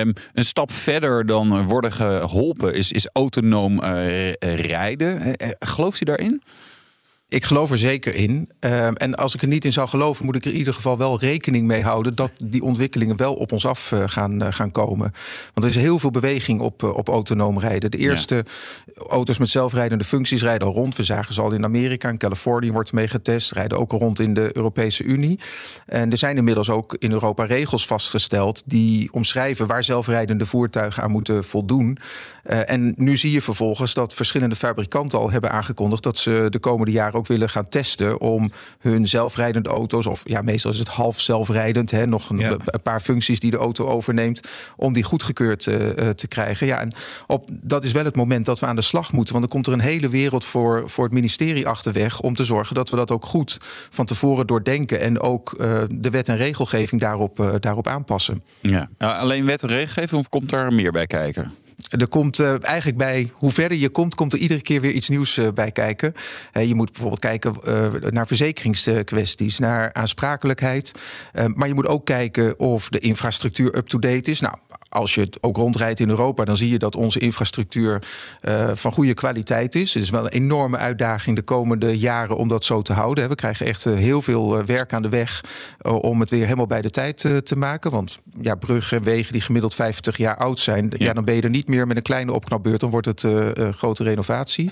Um, 0.00 0.12
een 0.34 0.44
stap 0.44 0.72
verder 0.72 1.26
dan 1.26 1.66
worden 1.66 1.92
geholpen 1.92 2.74
is, 2.74 2.92
is 2.92 3.08
autonoom 3.12 3.82
uh, 3.84 4.32
rijden. 4.40 5.26
Uh, 5.26 5.48
gelooft 5.58 6.00
u 6.00 6.04
daarin? 6.04 6.42
Ik 7.30 7.44
geloof 7.44 7.70
er 7.70 7.78
zeker 7.78 8.14
in. 8.14 8.48
Um, 8.60 8.96
en 8.96 9.14
als 9.14 9.34
ik 9.34 9.42
er 9.42 9.48
niet 9.48 9.64
in 9.64 9.72
zou 9.72 9.88
geloven, 9.88 10.24
moet 10.24 10.36
ik 10.36 10.44
er 10.44 10.50
in 10.50 10.56
ieder 10.56 10.74
geval 10.74 10.98
wel 10.98 11.18
rekening 11.18 11.66
mee 11.66 11.82
houden 11.82 12.14
dat 12.14 12.30
die 12.46 12.62
ontwikkelingen 12.62 13.16
wel 13.16 13.34
op 13.34 13.52
ons 13.52 13.66
af 13.66 13.92
uh, 13.92 14.02
gaan, 14.06 14.42
uh, 14.42 14.48
gaan 14.50 14.70
komen. 14.70 15.12
Want 15.54 15.66
er 15.66 15.76
is 15.76 15.82
heel 15.82 15.98
veel 15.98 16.10
beweging 16.10 16.60
op, 16.60 16.82
uh, 16.82 16.96
op 16.96 17.08
autonoom 17.08 17.58
rijden. 17.58 17.90
De 17.90 17.98
eerste 17.98 18.34
ja. 18.34 19.02
auto's 19.08 19.38
met 19.38 19.48
zelfrijdende 19.48 20.04
functies 20.04 20.42
rijden 20.42 20.68
al 20.68 20.74
rond. 20.74 20.96
We 20.96 21.02
zagen 21.02 21.34
ze 21.34 21.40
al 21.40 21.52
in 21.52 21.64
Amerika, 21.64 22.08
in 22.08 22.18
Californië 22.18 22.72
wordt 22.72 22.92
mee 22.92 23.08
getest. 23.08 23.52
Rijden 23.52 23.78
ook 23.78 23.92
al 23.92 23.98
rond 23.98 24.20
in 24.20 24.34
de 24.34 24.50
Europese 24.52 25.02
Unie. 25.02 25.38
En 25.86 26.10
er 26.10 26.18
zijn 26.18 26.36
inmiddels 26.36 26.70
ook 26.70 26.96
in 26.98 27.12
Europa 27.12 27.44
regels 27.44 27.86
vastgesteld 27.86 28.62
die 28.66 29.12
omschrijven 29.12 29.66
waar 29.66 29.84
zelfrijdende 29.84 30.46
voertuigen 30.46 31.02
aan 31.02 31.10
moeten 31.10 31.44
voldoen. 31.44 31.98
en 32.42 32.94
nu 32.96 33.16
zie 33.16 33.32
je 33.32 33.42
vervolgens 33.42 33.94
dat 33.94 34.14
verschillende 34.14 34.56
fabrikanten 34.56 35.18
al 35.18 35.30
hebben 35.30 35.50
aangekondigd 35.50 36.02
dat 36.02 36.18
ze 36.18 36.46
de 36.50 36.58
komende 36.58 36.92
jaren 36.92 37.19
ook 37.20 37.26
willen 37.26 37.50
gaan 37.50 37.68
testen 37.68 38.20
om 38.20 38.52
hun 38.78 39.08
zelfrijdende 39.08 39.68
auto's, 39.68 40.06
of 40.06 40.22
ja, 40.24 40.42
meestal 40.42 40.70
is 40.70 40.78
het 40.78 40.88
half 40.88 41.20
zelfrijdend, 41.20 41.90
hè, 41.90 42.06
nog 42.06 42.30
een, 42.30 42.38
ja. 42.38 42.56
een 42.64 42.82
paar 42.82 43.00
functies 43.00 43.40
die 43.40 43.50
de 43.50 43.56
auto 43.56 43.86
overneemt, 43.86 44.48
om 44.76 44.92
die 44.92 45.02
goedgekeurd 45.02 45.66
uh, 45.66 45.74
te 46.08 46.26
krijgen. 46.28 46.66
Ja, 46.66 46.78
en 46.78 46.92
op, 47.26 47.48
dat 47.50 47.84
is 47.84 47.92
wel 47.92 48.04
het 48.04 48.16
moment 48.16 48.46
dat 48.46 48.60
we 48.60 48.66
aan 48.66 48.76
de 48.76 48.82
slag 48.82 49.12
moeten, 49.12 49.34
want 49.34 49.44
dan 49.44 49.54
komt 49.54 49.66
er 49.66 49.72
een 49.72 49.90
hele 49.92 50.08
wereld 50.08 50.44
voor, 50.44 50.82
voor 50.86 51.04
het 51.04 51.12
ministerie 51.12 51.66
achterweg 51.66 52.20
om 52.20 52.34
te 52.34 52.44
zorgen 52.44 52.74
dat 52.74 52.90
we 52.90 52.96
dat 52.96 53.10
ook 53.10 53.24
goed 53.24 53.58
van 53.90 54.06
tevoren 54.06 54.46
doordenken 54.46 55.00
en 55.00 55.20
ook 55.20 55.54
uh, 55.60 55.82
de 55.90 56.10
wet 56.10 56.28
en 56.28 56.36
regelgeving 56.36 57.00
daarop, 57.00 57.40
uh, 57.40 57.48
daarop 57.60 57.86
aanpassen. 57.86 58.42
Ja. 58.60 58.88
Nou, 58.98 59.16
alleen 59.16 59.44
wet 59.44 59.62
en 59.62 59.68
regelgeving 59.68 60.20
of 60.20 60.28
komt 60.28 60.50
daar 60.50 60.72
meer 60.72 60.92
bij 60.92 61.06
kijken? 61.06 61.52
Er 61.90 62.08
komt 62.08 62.38
uh, 62.38 62.64
eigenlijk 62.64 62.98
bij, 62.98 63.30
hoe 63.34 63.50
verder 63.50 63.78
je 63.78 63.88
komt, 63.88 64.14
komt 64.14 64.32
er 64.32 64.38
iedere 64.38 64.62
keer 64.62 64.80
weer 64.80 64.92
iets 64.92 65.08
nieuws 65.08 65.36
uh, 65.36 65.48
bij 65.54 65.70
kijken. 65.72 66.12
Uh, 66.52 66.64
je 66.64 66.74
moet 66.74 66.90
bijvoorbeeld 66.90 67.20
kijken 67.20 67.54
naar 68.12 68.26
verzekeringskwesties, 68.26 69.58
naar 69.58 69.92
aansprakelijkheid. 69.92 70.92
maar 71.54 71.68
je 71.68 71.74
moet 71.74 71.86
ook 71.86 72.04
kijken 72.04 72.58
of 72.58 72.88
de 72.88 72.98
infrastructuur 72.98 73.76
up-to-date 73.76 74.30
is. 74.30 74.40
Nou, 74.40 74.54
als 74.90 75.14
je 75.14 75.28
ook 75.40 75.56
rondrijdt 75.56 76.00
in 76.00 76.08
Europa, 76.08 76.44
dan 76.44 76.56
zie 76.56 76.70
je 76.70 76.78
dat 76.78 76.96
onze 76.96 77.18
infrastructuur 77.18 78.02
uh, 78.42 78.70
van 78.74 78.92
goede 78.92 79.14
kwaliteit 79.14 79.74
is. 79.74 79.94
Het 79.94 80.02
is 80.02 80.10
wel 80.10 80.24
een 80.24 80.28
enorme 80.28 80.76
uitdaging 80.76 81.36
de 81.36 81.42
komende 81.42 81.98
jaren 81.98 82.36
om 82.36 82.48
dat 82.48 82.64
zo 82.64 82.82
te 82.82 82.92
houden. 82.92 83.28
We 83.28 83.34
krijgen 83.34 83.66
echt 83.66 83.84
heel 83.84 84.22
veel 84.22 84.64
werk 84.64 84.92
aan 84.92 85.02
de 85.02 85.08
weg 85.08 85.44
om 85.82 86.20
het 86.20 86.30
weer 86.30 86.44
helemaal 86.44 86.66
bij 86.66 86.82
de 86.82 86.90
tijd 86.90 87.16
te 87.44 87.56
maken. 87.56 87.90
Want 87.90 88.22
ja, 88.40 88.54
bruggen 88.54 88.98
en 88.98 89.04
wegen 89.04 89.32
die 89.32 89.40
gemiddeld 89.40 89.74
50 89.74 90.16
jaar 90.16 90.36
oud 90.36 90.60
zijn, 90.60 90.92
ja. 90.96 91.12
dan 91.12 91.24
ben 91.24 91.34
je 91.34 91.42
er 91.42 91.50
niet 91.50 91.68
meer 91.68 91.86
met 91.86 91.96
een 91.96 92.02
kleine 92.02 92.32
opknapbeurt. 92.32 92.80
Dan 92.80 92.90
wordt 92.90 93.06
het 93.06 93.22
uh, 93.22 93.48
grote 93.70 94.02
renovatie. 94.02 94.70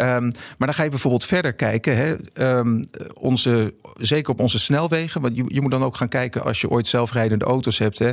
Um, 0.00 0.32
maar 0.58 0.68
dan 0.68 0.74
ga 0.74 0.82
je 0.82 0.90
bijvoorbeeld 0.90 1.24
verder 1.24 1.52
kijken. 1.52 1.96
Hè, 1.96 2.14
um, 2.58 2.84
onze, 3.14 3.74
zeker 3.96 4.32
op 4.32 4.40
onze 4.40 4.58
snelwegen. 4.58 5.20
Want 5.20 5.36
je, 5.36 5.44
je, 5.48 5.60
moet 5.60 5.70
dan 5.70 5.84
ook 5.84 5.96
gaan 5.96 6.08
kijken 6.08 6.44
als 6.44 6.60
je 6.60 6.70
ooit 6.70 6.86
zelfrijdende 6.86 7.44
auto's 7.44 7.78
hebt. 7.78 7.98
Hè, 7.98 8.12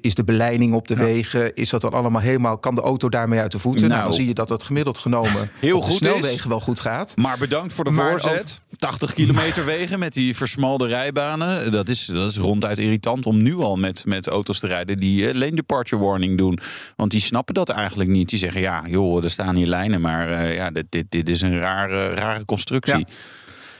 is 0.00 0.14
de 0.14 0.24
beleiding 0.24 0.74
op 0.74 0.88
de 0.88 0.96
wegen, 0.96 1.54
is 1.54 1.70
dat 1.70 1.80
dan 1.80 1.92
allemaal 1.92 2.20
helemaal... 2.20 2.58
kan 2.58 2.74
de 2.74 2.80
auto 2.80 3.08
daarmee 3.08 3.40
uit 3.40 3.52
de 3.52 3.58
voeten? 3.58 3.80
Nou, 3.80 3.94
nou 3.94 4.04
dan 4.04 4.14
zie 4.18 4.28
je 4.28 4.34
dat 4.34 4.48
het 4.48 4.62
gemiddeld 4.62 4.98
genomen 4.98 5.50
heel 5.60 5.76
op 5.76 5.82
goed 5.82 5.96
snelwegen 5.96 6.38
is, 6.38 6.44
wel 6.44 6.60
goed 6.60 6.80
gaat. 6.80 7.16
Maar 7.16 7.38
bedankt 7.38 7.72
voor 7.72 7.84
de 7.84 7.92
voorzet. 7.92 8.60
80 8.76 9.14
kilometer 9.14 9.64
wegen 9.64 9.98
met 9.98 10.12
die 10.12 10.36
versmalde 10.36 10.86
rijbanen. 10.86 11.72
Dat 11.72 11.88
is, 11.88 12.04
dat 12.04 12.30
is 12.30 12.36
ronduit 12.36 12.78
irritant 12.78 13.26
om 13.26 13.42
nu 13.42 13.54
al 13.54 13.76
met, 13.76 14.04
met 14.04 14.26
auto's 14.26 14.58
te 14.58 14.66
rijden... 14.66 14.96
die 14.96 15.22
uh, 15.22 15.34
lane 15.34 15.54
departure 15.54 16.02
warning 16.02 16.38
doen. 16.38 16.58
Want 16.96 17.10
die 17.10 17.20
snappen 17.20 17.54
dat 17.54 17.68
eigenlijk 17.68 18.10
niet. 18.10 18.28
Die 18.28 18.38
zeggen, 18.38 18.60
ja, 18.60 18.82
joh, 18.86 19.24
er 19.24 19.30
staan 19.30 19.56
hier 19.56 19.66
lijnen, 19.66 20.00
maar 20.00 20.30
uh, 20.30 20.54
ja, 20.54 20.70
dit, 20.88 20.92
dit, 21.10 21.10
dit 21.10 21.28
is 21.28 21.40
een 21.40 21.58
rare, 21.58 22.14
rare 22.14 22.44
constructie. 22.44 23.06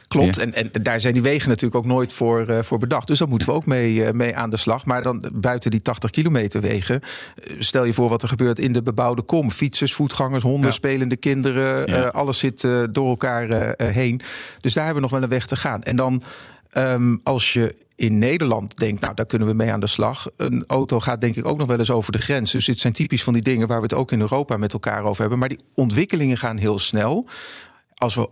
Klopt, 0.09 0.38
en, 0.38 0.54
en 0.54 0.71
daar 0.83 1.00
zijn 1.00 1.12
die 1.12 1.23
wegen 1.23 1.49
natuurlijk 1.49 1.75
ook 1.75 1.90
nooit 1.90 2.12
voor, 2.12 2.50
uh, 2.50 2.59
voor 2.62 2.78
bedacht. 2.78 3.07
Dus 3.07 3.19
daar 3.19 3.28
moeten 3.28 3.49
we 3.49 3.54
ook 3.54 3.66
mee, 3.66 3.95
uh, 3.95 4.11
mee 4.11 4.37
aan 4.37 4.50
de 4.50 4.57
slag. 4.57 4.85
Maar 4.85 5.02
dan 5.02 5.25
buiten 5.33 5.71
die 5.71 5.83
80 5.83 6.11
kilometer 6.11 6.61
wegen, 6.61 7.00
stel 7.59 7.85
je 7.85 7.92
voor 7.92 8.09
wat 8.09 8.23
er 8.23 8.28
gebeurt 8.28 8.59
in 8.59 8.73
de 8.73 8.83
bebouwde 8.83 9.23
kom. 9.23 9.50
Fietsers, 9.50 9.95
voetgangers, 9.95 10.42
honden, 10.42 10.73
spelende 10.73 11.16
kinderen, 11.16 11.87
ja. 11.87 12.07
alles 12.07 12.38
zit 12.38 12.69
door 12.90 13.09
elkaar 13.09 13.75
heen. 13.76 14.21
Dus 14.61 14.75
daar 14.75 14.85
hebben 14.85 15.02
we 15.02 15.09
nog 15.09 15.19
wel 15.19 15.28
een 15.28 15.35
weg 15.35 15.47
te 15.47 15.57
gaan. 15.57 15.83
En 15.83 15.97
dan 15.97 16.23
um, 16.72 17.20
als 17.22 17.52
je 17.52 17.74
in 17.94 18.18
Nederland 18.18 18.76
denkt, 18.76 19.00
nou 19.00 19.14
daar 19.14 19.26
kunnen 19.26 19.48
we 19.48 19.54
mee 19.54 19.72
aan 19.72 19.80
de 19.80 19.86
slag. 19.86 20.26
Een 20.36 20.64
auto 20.66 21.00
gaat 21.00 21.20
denk 21.20 21.36
ik 21.36 21.46
ook 21.46 21.58
nog 21.58 21.66
wel 21.66 21.78
eens 21.78 21.90
over 21.90 22.12
de 22.12 22.18
grens. 22.18 22.52
Dus 22.52 22.64
dit 22.64 22.78
zijn 22.78 22.92
typisch 22.92 23.22
van 23.22 23.32
die 23.32 23.42
dingen 23.42 23.68
waar 23.68 23.76
we 23.76 23.82
het 23.82 23.94
ook 23.94 24.12
in 24.12 24.20
Europa 24.20 24.56
met 24.56 24.72
elkaar 24.72 25.04
over 25.04 25.20
hebben. 25.20 25.38
Maar 25.38 25.48
die 25.48 25.60
ontwikkelingen 25.74 26.38
gaan 26.38 26.56
heel 26.56 26.78
snel 26.78 27.26
als 28.00 28.14
we 28.14 28.28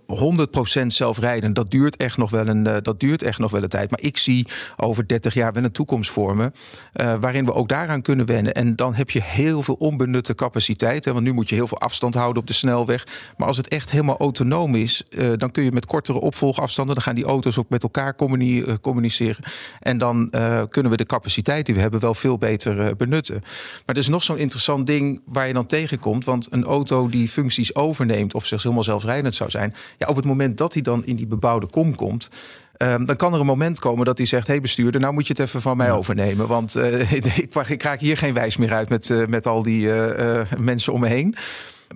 100% 0.83 0.87
zelf 0.87 1.19
rijden, 1.19 1.53
dat 1.53 1.71
duurt, 1.71 1.97
echt 1.97 2.17
nog 2.17 2.31
wel 2.31 2.47
een, 2.47 2.67
uh, 2.67 2.77
dat 2.83 3.01
duurt 3.01 3.23
echt 3.23 3.39
nog 3.39 3.51
wel 3.51 3.63
een 3.63 3.69
tijd. 3.69 3.91
Maar 3.91 4.01
ik 4.01 4.17
zie 4.17 4.47
over 4.77 5.07
30 5.07 5.35
jaar 5.35 5.53
wel 5.53 5.65
een 5.65 5.73
toekomst 5.73 6.11
vormen. 6.11 6.53
Uh, 7.01 7.15
waarin 7.21 7.45
we 7.45 7.55
ook 7.55 7.69
daaraan 7.69 8.03
kunnen 8.03 8.27
wennen. 8.27 8.55
En 8.55 8.77
dan 8.77 8.95
heb 8.95 9.11
je 9.11 9.23
heel 9.23 9.63
veel 9.63 9.75
onbenutte 9.75 10.35
capaciteit. 10.35 11.05
Want 11.05 11.21
nu 11.21 11.33
moet 11.33 11.49
je 11.49 11.55
heel 11.55 11.67
veel 11.67 11.81
afstand 11.81 12.15
houden 12.15 12.43
op 12.43 12.49
de 12.49 12.53
snelweg. 12.53 13.07
Maar 13.37 13.47
als 13.47 13.57
het 13.57 13.69
echt 13.69 13.91
helemaal 13.91 14.19
autonoom 14.19 14.75
is, 14.75 15.05
uh, 15.11 15.33
dan 15.37 15.51
kun 15.51 15.65
je 15.65 15.73
met 15.73 15.87
kortere 15.87 16.21
opvolgafstanden. 16.21 16.95
dan 16.95 17.05
gaan 17.05 17.15
die 17.15 17.25
auto's 17.25 17.59
ook 17.59 17.69
met 17.69 17.83
elkaar 17.83 18.15
communi 18.15 18.79
communiceren. 18.81 19.45
En 19.81 19.99
dan 19.99 20.31
kunnen 20.69 20.91
we 20.91 20.97
de 20.97 21.07
capaciteit 21.07 21.67
die 21.67 21.75
we 21.75 21.81
hebben 21.81 22.01
wel 22.01 22.15
veel 22.15 22.39
beter 22.39 22.97
benutten. 22.97 23.41
Maar 23.87 23.95
er 23.95 23.97
is 23.97 24.09
nog 24.09 24.23
zo'n 24.23 24.39
interessant 24.39 24.87
ding 24.87 25.21
waar 25.25 25.47
je 25.47 25.53
dan 25.53 25.67
tegenkomt. 25.67 26.25
Want 26.25 26.47
een 26.51 26.65
auto 26.65 27.09
die 27.09 27.29
functies 27.29 27.75
overneemt 27.75 28.35
of 28.35 28.47
zich 28.47 28.63
helemaal 28.63 28.85
zelfrijdend 28.85 29.35
zou 29.35 29.51
zijn 29.51 29.58
ja, 29.99 30.07
op 30.07 30.17
het 30.17 30.25
moment 30.25 30.59
dat 30.59 30.73
hij 30.73 30.83
dan 30.83 31.05
in 31.05 31.17
die 31.17 31.27
bebouwde 31.27 31.67
kom 31.67 31.95
komt. 31.95 32.31
Um, 32.83 33.05
dan 33.05 33.17
kan 33.17 33.35
er 33.35 33.41
een 33.41 33.47
moment 33.47 33.79
komen 33.79 34.05
dat 34.05 34.19
hij 34.19 34.27
zegt: 34.27 34.47
Hé 34.47 34.53
hey 34.53 34.63
bestuurder, 34.63 35.01
nou 35.01 35.13
moet 35.13 35.27
je 35.27 35.33
het 35.33 35.43
even 35.43 35.63
van 35.63 35.77
mij 35.77 35.93
overnemen. 35.93 36.47
Want 36.47 36.77
uh, 36.77 37.13
ik, 37.13 37.25
ik, 37.69 37.83
raak 37.83 38.01
hier 38.01 38.17
geen 38.17 38.35
wijs 38.35 38.57
meer 38.57 38.73
uit 38.73 38.89
met, 38.89 39.09
uh, 39.09 39.27
met 39.27 39.47
al 39.47 39.63
die 39.63 39.87
uh, 39.87 40.43
mensen 40.59 40.93
om 40.93 41.01
me 41.01 41.09
heen. 41.09 41.35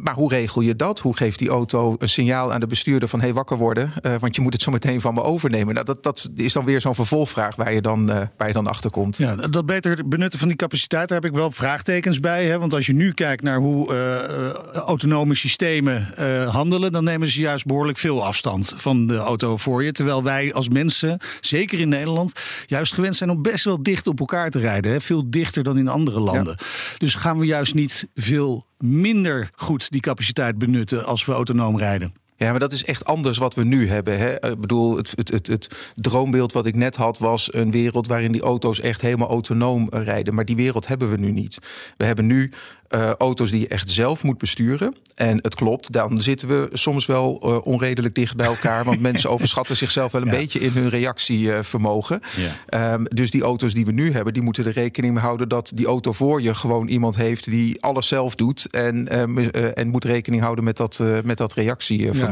Maar 0.01 0.15
hoe 0.15 0.29
regel 0.29 0.61
je 0.61 0.77
dat? 0.77 0.99
Hoe 0.99 1.17
geeft 1.17 1.39
die 1.39 1.49
auto 1.49 1.95
een 1.99 2.09
signaal 2.09 2.53
aan 2.53 2.61
de 2.61 2.67
bestuurder 2.67 3.09
van 3.09 3.21
hey, 3.21 3.33
wakker 3.33 3.57
worden? 3.57 3.93
Uh, 4.03 4.15
want 4.21 4.37
je 4.37 4.43
moet 4.43 4.53
het 4.53 4.63
zo 4.63 4.71
meteen 4.71 5.01
van 5.01 5.15
me 5.15 5.23
overnemen. 5.23 5.75
Nou, 5.75 5.87
dat, 5.87 6.03
dat 6.03 6.31
is 6.35 6.53
dan 6.53 6.65
weer 6.65 6.81
zo'n 6.81 6.95
vervolgvraag 6.95 7.57
waar 7.57 7.73
je 7.73 7.81
dan, 7.81 8.11
uh, 8.11 8.21
waar 8.37 8.47
je 8.47 8.53
dan 8.53 8.67
achter 8.67 8.91
komt. 8.91 9.17
Ja, 9.17 9.35
dat 9.35 9.67
beter 9.67 10.09
benutten 10.09 10.39
van 10.39 10.49
die 10.49 10.57
capaciteit, 10.57 11.09
daar 11.09 11.21
heb 11.21 11.31
ik 11.31 11.37
wel 11.37 11.51
vraagtekens 11.51 12.21
bij. 12.21 12.47
Hè? 12.47 12.59
Want 12.59 12.75
als 12.75 12.87
je 12.87 12.95
nu 12.95 13.13
kijkt 13.13 13.43
naar 13.43 13.59
hoe 13.59 13.95
uh, 13.95 14.49
autonome 14.79 15.35
systemen 15.35 16.15
handelen, 16.49 16.93
dan 16.93 17.05
nemen 17.05 17.29
ze 17.29 17.41
juist 17.41 17.67
behoorlijk 17.67 17.99
veel 17.99 18.25
afstand 18.25 18.75
van 18.77 19.07
de 19.07 19.17
auto 19.17 19.57
voor 19.57 19.85
je. 19.85 19.93
Terwijl 19.93 20.23
wij 20.23 20.53
als 20.53 20.69
mensen, 20.69 21.19
zeker 21.41 21.81
in 21.81 21.89
Nederland, 21.89 22.33
juist 22.67 22.93
gewend 22.93 23.17
zijn 23.17 23.31
om 23.31 23.43
best 23.43 23.65
wel 23.65 23.83
dicht 23.83 24.07
op 24.07 24.21
elkaar 24.21 24.51
te 24.51 24.59
rijden. 24.59 24.93
Hè? 24.93 25.01
Veel 25.01 25.31
dichter 25.31 25.63
dan 25.63 25.79
in 25.79 25.89
andere 25.89 26.21
landen. 26.21 26.57
Ja. 26.59 26.67
Dus 26.99 27.15
gaan 27.15 27.39
we 27.39 27.47
juist 27.47 27.75
niet 27.75 28.09
veel 28.15 28.67
minder 28.83 29.51
goed 29.55 29.91
die 29.91 30.01
capaciteit 30.01 30.59
benutten 30.59 31.05
als 31.05 31.25
we 31.25 31.33
autonoom 31.33 31.79
rijden. 31.79 32.13
Ja, 32.43 32.51
maar 32.51 32.61
dat 32.61 32.73
is 32.73 32.85
echt 32.85 33.05
anders 33.05 33.39
wat 33.39 33.55
we 33.55 33.65
nu 33.65 33.89
hebben. 33.89 34.19
Hè? 34.19 34.51
Ik 34.51 34.61
bedoel, 34.61 34.97
het, 34.97 35.13
het, 35.17 35.31
het, 35.31 35.47
het, 35.47 35.93
droombeeld 35.95 36.53
wat 36.53 36.67
ik 36.67 36.75
net 36.75 36.97
had 36.97 37.19
was 37.19 37.55
een 37.55 37.71
wereld 37.71 38.07
waarin 38.07 38.33
die 38.33 38.41
auto's 38.41 38.81
echt 38.81 39.01
helemaal 39.01 39.29
autonoom 39.29 39.89
rijden. 39.91 40.35
Maar 40.35 40.45
die 40.45 40.57
wereld 40.57 40.87
hebben 40.87 41.11
we 41.11 41.17
nu 41.17 41.31
niet. 41.31 41.59
We 41.97 42.05
hebben 42.05 42.27
nu 42.27 42.53
uh, 42.95 43.11
auto's 43.11 43.51
die 43.51 43.61
je 43.61 43.69
echt 43.69 43.91
zelf 43.91 44.23
moet 44.23 44.39
besturen. 44.39 44.95
En 45.15 45.39
het 45.43 45.55
klopt, 45.55 45.93
dan 45.93 46.21
zitten 46.21 46.49
we 46.49 46.69
soms 46.73 47.07
wel 47.07 47.43
uh, 47.45 47.67
onredelijk 47.67 48.15
dicht 48.15 48.37
bij 48.37 48.47
elkaar. 48.47 48.85
Want 48.85 49.01
mensen 49.11 49.31
overschatten 49.31 49.77
zichzelf 49.77 50.13
wel 50.13 50.21
een 50.21 50.27
ja. 50.27 50.35
beetje 50.35 50.59
in 50.59 50.73
hun 50.73 50.89
reactievermogen. 50.89 52.21
Ja. 52.69 52.93
Um, 52.93 53.05
dus 53.09 53.31
die 53.31 53.43
auto's 53.43 53.75
die 53.75 53.85
we 53.85 53.93
nu 53.93 54.13
hebben, 54.13 54.33
die 54.33 54.43
moeten 54.43 54.67
er 54.67 54.73
rekening 54.73 55.15
mee 55.15 55.23
houden 55.23 55.49
dat 55.49 55.73
die 55.75 55.87
auto 55.87 56.13
voor 56.13 56.43
je 56.43 56.55
gewoon 56.55 56.89
iemand 56.89 57.17
heeft 57.17 57.45
die 57.45 57.83
alles 57.83 58.09
zelf 58.09 58.35
doet. 58.35 58.71
En, 58.71 59.21
um, 59.21 59.39
uh, 59.39 59.79
en 59.79 59.89
moet 59.89 60.05
rekening 60.05 60.43
houden 60.43 60.65
met 60.65 60.77
dat, 60.77 61.01
met 61.25 61.37
dat 61.37 61.53
reactievermogen. 61.53 62.31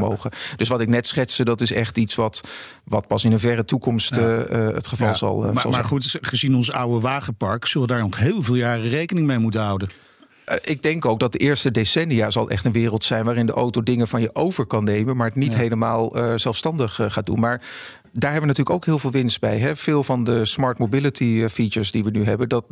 Dus 0.55 0.67
wat 0.67 0.81
ik 0.81 0.87
net 0.87 1.07
schetste, 1.07 1.43
dat 1.43 1.61
is 1.61 1.71
echt 1.71 1.97
iets 1.97 2.15
wat, 2.15 2.41
wat 2.83 3.07
pas 3.07 3.23
in 3.23 3.31
een 3.31 3.39
verre 3.39 3.65
toekomst 3.65 4.15
het 4.15 4.87
geval 4.87 5.15
zal, 5.15 5.39
maar, 5.39 5.61
zal 5.61 5.71
maar 5.71 5.83
goed, 5.83 6.17
gezien 6.21 6.55
ons 6.55 6.71
oude 6.71 6.99
wagenpark, 6.99 7.65
zullen 7.65 7.87
we 7.87 7.93
daar 7.93 8.03
nog 8.03 8.17
heel 8.17 8.41
veel 8.41 8.55
jaren 8.55 8.89
rekening 8.89 9.27
mee 9.27 9.37
moeten 9.37 9.61
houden. 9.61 9.89
Eh, 10.51 10.57
ik 10.61 10.81
denk 10.81 11.05
ook 11.05 11.19
dat 11.19 11.31
de 11.31 11.37
eerste 11.37 11.71
decennia 11.71 12.29
zal 12.29 12.49
echt 12.49 12.65
een 12.65 12.71
wereld 12.71 13.03
zijn 13.03 13.25
waarin 13.25 13.45
de 13.45 13.51
auto 13.51 13.83
dingen 13.83 14.07
van 14.07 14.21
je 14.21 14.35
over 14.35 14.65
kan 14.65 14.83
nemen, 14.83 15.17
maar 15.17 15.27
het 15.27 15.35
niet 15.35 15.51
ja. 15.51 15.57
helemaal 15.57 16.17
uh, 16.17 16.33
zelfstandig 16.35 16.99
uh, 16.99 17.09
gaat 17.09 17.25
doen. 17.25 17.39
Maar 17.39 17.61
daar 18.11 18.31
hebben 18.31 18.49
we 18.49 18.57
natuurlijk 18.57 18.75
ook 18.75 18.85
heel 18.85 18.99
veel 18.99 19.11
winst 19.11 19.39
bij. 19.39 19.57
Hè? 19.57 19.75
Veel 19.75 20.03
van 20.03 20.23
de 20.23 20.45
smart 20.45 20.77
mobility 20.77 21.47
features 21.47 21.91
die 21.91 22.03
we 22.03 22.09
nu 22.09 22.23
hebben, 22.23 22.49
dat, 22.49 22.65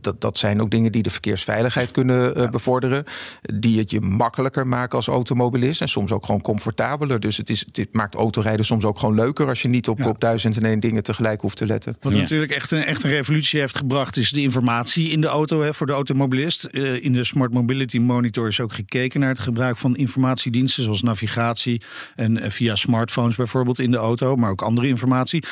dat, 0.00 0.20
dat 0.20 0.38
zijn 0.38 0.60
ook 0.60 0.70
dingen 0.70 0.92
die 0.92 1.02
de 1.02 1.10
verkeersveiligheid 1.10 1.90
kunnen 1.90 2.36
uh, 2.36 2.42
ja. 2.42 2.50
bevorderen. 2.50 3.04
Die 3.40 3.78
het 3.78 3.90
je 3.90 4.00
makkelijker 4.00 4.66
maken 4.66 4.96
als 4.96 5.06
automobilist. 5.06 5.80
En 5.80 5.88
soms 5.88 6.12
ook 6.12 6.24
gewoon 6.24 6.40
comfortabeler. 6.40 7.20
Dus 7.20 7.36
het, 7.36 7.50
is, 7.50 7.66
het 7.72 7.88
maakt 7.92 8.14
autorijden 8.14 8.64
soms 8.64 8.84
ook 8.84 8.98
gewoon 8.98 9.14
leuker 9.14 9.48
als 9.48 9.62
je 9.62 9.68
niet 9.68 9.88
op, 9.88 9.98
ja. 9.98 10.08
op 10.08 10.20
duizend 10.20 10.56
en 10.56 10.64
één 10.64 10.80
dingen 10.80 11.02
tegelijk 11.02 11.40
hoeft 11.40 11.56
te 11.56 11.66
letten. 11.66 11.96
Wat 12.00 12.12
ja. 12.12 12.18
natuurlijk 12.18 12.52
echt 12.52 12.70
een, 12.70 12.84
echt 12.84 13.02
een 13.02 13.10
revolutie 13.10 13.60
heeft 13.60 13.76
gebracht, 13.76 14.16
is 14.16 14.30
de 14.30 14.40
informatie 14.40 15.10
in 15.10 15.20
de 15.20 15.26
auto 15.26 15.62
hè, 15.62 15.74
voor 15.74 15.86
de 15.86 15.92
automobilist. 15.92 16.68
Uh, 16.70 17.04
in 17.04 17.12
de 17.12 17.24
Smart 17.24 17.52
Mobility 17.52 17.98
Monitor 17.98 18.48
is 18.48 18.60
ook 18.60 18.72
gekeken 18.72 19.20
naar 19.20 19.28
het 19.28 19.38
gebruik 19.38 19.76
van 19.76 19.96
informatiediensten, 19.96 20.82
zoals 20.82 21.02
navigatie 21.02 21.82
en 22.14 22.36
uh, 22.36 22.44
via 22.48 22.76
smartphones 22.76 23.36
bijvoorbeeld 23.36 23.78
in 23.78 23.90
de 23.90 23.96
auto, 23.96 24.36
maar 24.36 24.50
ook 24.50 24.62
andere 24.62 24.83
informatie. 24.88 25.44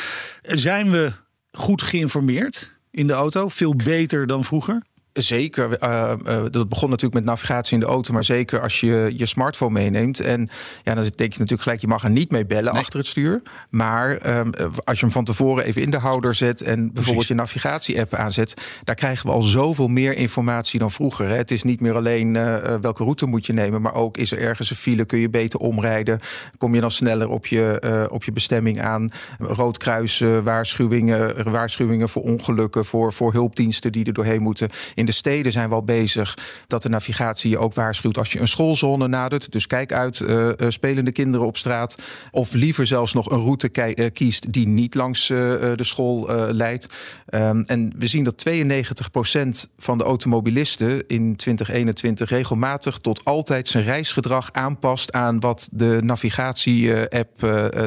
Zijn 0.42 0.90
we 0.90 1.12
goed 1.52 1.82
geïnformeerd 1.82 2.74
in 2.90 3.06
de 3.06 3.12
auto? 3.12 3.48
Veel 3.48 3.74
beter 3.76 4.26
dan 4.26 4.44
vroeger? 4.44 4.82
Zeker. 5.12 5.82
Uh, 5.82 6.12
uh, 6.26 6.42
dat 6.50 6.68
begon 6.68 6.88
natuurlijk 6.88 7.14
met 7.14 7.24
navigatie 7.24 7.74
in 7.74 7.80
de 7.80 7.86
auto, 7.86 8.12
maar 8.12 8.24
zeker 8.24 8.60
als 8.60 8.80
je 8.80 9.12
je 9.16 9.26
smartphone 9.26 9.72
meeneemt. 9.72 10.20
En 10.20 10.48
ja, 10.82 10.94
dan 10.94 11.02
denk 11.02 11.32
je 11.32 11.38
natuurlijk 11.38 11.62
gelijk, 11.62 11.80
je 11.80 11.86
mag 11.86 12.04
er 12.04 12.10
niet 12.10 12.30
mee 12.30 12.46
bellen 12.46 12.72
nee. 12.72 12.82
achter 12.82 12.98
het 12.98 13.08
stuur. 13.08 13.42
Maar 13.70 14.38
um, 14.38 14.52
als 14.84 14.98
je 14.98 15.04
hem 15.04 15.14
van 15.14 15.24
tevoren 15.24 15.64
even 15.64 15.82
in 15.82 15.90
de 15.90 15.98
houder 15.98 16.34
zet 16.34 16.60
en 16.60 16.76
bijvoorbeeld 16.76 17.04
Precies. 17.04 17.28
je 17.28 17.34
navigatie-app 17.34 18.14
aanzet, 18.14 18.54
daar 18.84 18.94
krijgen 18.94 19.26
we 19.26 19.32
al 19.32 19.42
zoveel 19.42 19.88
meer 19.88 20.14
informatie 20.14 20.78
dan 20.78 20.90
vroeger. 20.90 21.28
Hè. 21.28 21.36
Het 21.36 21.50
is 21.50 21.62
niet 21.62 21.80
meer 21.80 21.94
alleen 21.94 22.34
uh, 22.34 22.74
welke 22.80 23.02
route 23.02 23.26
moet 23.26 23.46
je 23.46 23.52
nemen, 23.52 23.82
maar 23.82 23.94
ook 23.94 24.16
is 24.16 24.32
er 24.32 24.38
ergens 24.38 24.70
een 24.70 24.76
file, 24.76 25.04
kun 25.04 25.18
je 25.18 25.30
beter 25.30 25.60
omrijden, 25.60 26.20
kom 26.58 26.74
je 26.74 26.80
dan 26.80 26.90
sneller 26.90 27.28
op 27.28 27.46
je, 27.46 28.08
op 28.10 28.24
je 28.24 28.32
bestemming 28.32 28.80
aan. 28.80 29.10
Roodkruis, 29.38 30.24
waarschuwingen, 30.42 31.50
waarschuwingen 31.50 32.08
voor 32.08 32.22
ongelukken, 32.22 32.84
voor, 32.84 33.12
voor 33.12 33.32
hulpdiensten 33.32 33.92
die 33.92 34.04
er 34.04 34.12
doorheen 34.12 34.42
moeten. 34.42 34.68
In 35.02 35.08
de 35.08 35.14
steden 35.14 35.52
zijn 35.52 35.68
we 35.68 35.74
al 35.74 35.84
bezig 35.84 36.38
dat 36.66 36.82
de 36.82 36.88
navigatie 36.88 37.50
je 37.50 37.58
ook 37.58 37.74
waarschuwt 37.74 38.18
als 38.18 38.32
je 38.32 38.40
een 38.40 38.48
schoolzone 38.48 39.08
nadert. 39.08 39.52
Dus 39.52 39.66
kijk 39.66 39.92
uit, 39.92 40.20
uh, 40.20 40.46
uh, 40.46 40.52
spelende 40.68 41.12
kinderen 41.12 41.46
op 41.46 41.56
straat. 41.56 41.98
Of 42.30 42.52
liever 42.52 42.86
zelfs 42.86 43.12
nog 43.12 43.30
een 43.30 43.40
route 43.40 43.70
uh, 43.74 44.06
kiest 44.12 44.52
die 44.52 44.66
niet 44.66 44.94
langs 44.94 45.26
de 45.26 45.76
school 45.76 46.28
leidt. 46.52 46.88
Um, 47.34 47.62
en 47.62 47.94
we 47.98 48.06
zien 48.06 48.24
dat 48.24 48.44
92% 48.48 49.70
van 49.76 49.98
de 49.98 50.04
automobilisten 50.04 51.06
in 51.06 51.36
2021 51.36 52.30
regelmatig 52.30 52.98
tot 52.98 53.24
altijd 53.24 53.68
zijn 53.68 53.84
reisgedrag 53.84 54.52
aanpast 54.52 55.12
aan 55.12 55.40
wat 55.40 55.68
de 55.72 55.98
navigatie-app 56.02 57.38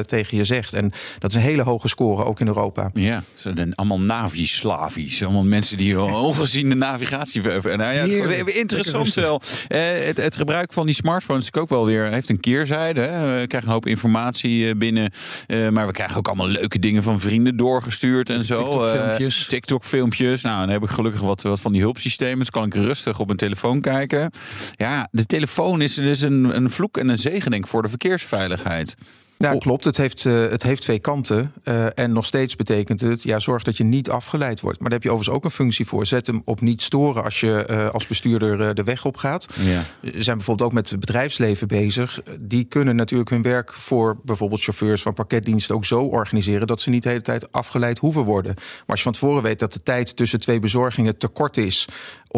tegen 0.06 0.36
je 0.36 0.44
zegt. 0.44 0.72
En 0.72 0.92
dat 1.18 1.30
is 1.30 1.36
een 1.36 1.42
hele 1.42 1.62
hoge 1.62 1.88
score, 1.88 2.24
ook 2.24 2.40
in 2.40 2.46
Europa. 2.46 2.90
Ja, 2.94 3.22
ze 3.34 3.52
zijn 3.54 3.74
allemaal 3.74 4.00
navi-slavies. 4.00 5.24
Allemaal 5.24 5.44
mensen 5.44 5.76
die 5.76 6.00
ongeziene 6.00 6.74
navigatie 6.74 7.04
navigatie. 7.10 7.76
Nou 7.76 7.94
ja, 7.94 8.44
interessant 8.46 9.14
wel. 9.14 9.40
Eh, 9.68 9.80
het, 9.82 10.16
het 10.16 10.36
gebruik 10.36 10.72
van 10.72 10.86
die 10.86 10.94
smartphones 10.94 11.44
is 11.44 11.60
ook 11.60 11.68
wel 11.68 11.86
weer 11.86 12.12
heeft 12.12 12.28
een 12.28 12.40
keerzijde. 12.40 13.00
Hè. 13.00 13.40
We 13.40 13.46
krijgen 13.46 13.68
een 13.68 13.74
hoop 13.74 13.86
informatie 13.86 14.68
eh, 14.68 14.74
binnen, 14.76 15.12
eh, 15.46 15.68
maar 15.68 15.86
we 15.86 15.92
krijgen 15.92 16.16
ook 16.16 16.26
allemaal 16.26 16.48
leuke 16.48 16.78
dingen 16.78 17.02
van 17.02 17.20
vrienden 17.20 17.56
doorgestuurd 17.56 18.30
en 18.30 18.44
zo. 18.44 18.62
TikTok-filmpjes. 18.62 19.42
Eh, 19.42 19.48
TikTok-filmpjes. 19.48 20.42
Nou, 20.42 20.60
dan 20.60 20.68
heb 20.68 20.82
ik 20.82 20.88
gelukkig 20.88 21.20
wat, 21.20 21.42
wat 21.42 21.60
van 21.60 21.72
die 21.72 21.80
hulpsystemen. 21.80 22.38
Dus 22.38 22.50
kan 22.50 22.66
ik 22.66 22.74
rustig 22.74 23.18
op 23.18 23.26
mijn 23.26 23.38
telefoon 23.38 23.80
kijken. 23.80 24.30
Ja, 24.76 25.08
de 25.10 25.26
telefoon 25.26 25.80
is, 25.80 25.98
is 25.98 26.20
een, 26.20 26.56
een 26.56 26.70
vloek 26.70 26.96
en 26.96 27.08
een 27.08 27.18
zegen 27.18 27.50
denk 27.50 27.64
ik 27.64 27.70
voor 27.70 27.82
de 27.82 27.88
verkeersveiligheid. 27.88 28.94
Ja, 29.38 29.54
klopt. 29.58 29.84
Het 29.84 29.96
heeft, 29.96 30.26
eh, 30.26 30.48
het 30.48 30.62
heeft 30.62 30.82
twee 30.82 31.00
kanten. 31.00 31.52
Eh, 31.62 31.98
en 31.98 32.12
nog 32.12 32.26
steeds 32.26 32.56
betekent 32.56 33.00
het, 33.00 33.22
ja, 33.22 33.38
zorg 33.38 33.62
dat 33.62 33.76
je 33.76 33.84
niet 33.84 34.10
afgeleid 34.10 34.60
wordt. 34.60 34.80
Maar 34.80 34.88
daar 34.88 34.98
heb 34.98 35.08
je 35.08 35.14
overigens 35.14 35.38
ook 35.38 35.44
een 35.44 35.56
functie 35.56 35.86
voor. 35.86 36.06
Zet 36.06 36.26
hem 36.26 36.42
op 36.44 36.60
niet 36.60 36.82
storen 36.82 37.24
als 37.24 37.40
je 37.40 37.64
eh, 37.64 37.90
als 37.90 38.06
bestuurder 38.06 38.74
de 38.74 38.82
weg 38.82 39.04
op 39.04 39.16
gaat. 39.16 39.46
Ja. 39.60 39.82
We 40.00 40.22
zijn 40.22 40.36
bijvoorbeeld 40.36 40.68
ook 40.68 40.74
met 40.74 40.90
het 40.90 41.00
bedrijfsleven 41.00 41.68
bezig. 41.68 42.20
Die 42.40 42.64
kunnen 42.64 42.96
natuurlijk 42.96 43.30
hun 43.30 43.42
werk 43.42 43.72
voor 43.72 44.16
bijvoorbeeld 44.22 44.62
chauffeurs 44.62 45.02
van 45.02 45.12
pakketdiensten 45.12 45.74
ook 45.74 45.84
zo 45.84 46.00
organiseren 46.00 46.66
dat 46.66 46.80
ze 46.80 46.90
niet 46.90 47.02
de 47.02 47.08
hele 47.08 47.22
tijd 47.22 47.52
afgeleid 47.52 47.98
hoeven 47.98 48.22
worden. 48.22 48.54
Maar 48.54 48.84
als 48.86 48.98
je 48.98 49.04
van 49.04 49.12
tevoren 49.12 49.42
weet 49.42 49.58
dat 49.58 49.72
de 49.72 49.82
tijd 49.82 50.16
tussen 50.16 50.40
twee 50.40 50.60
bezorgingen 50.60 51.18
te 51.18 51.28
kort 51.28 51.56
is 51.56 51.86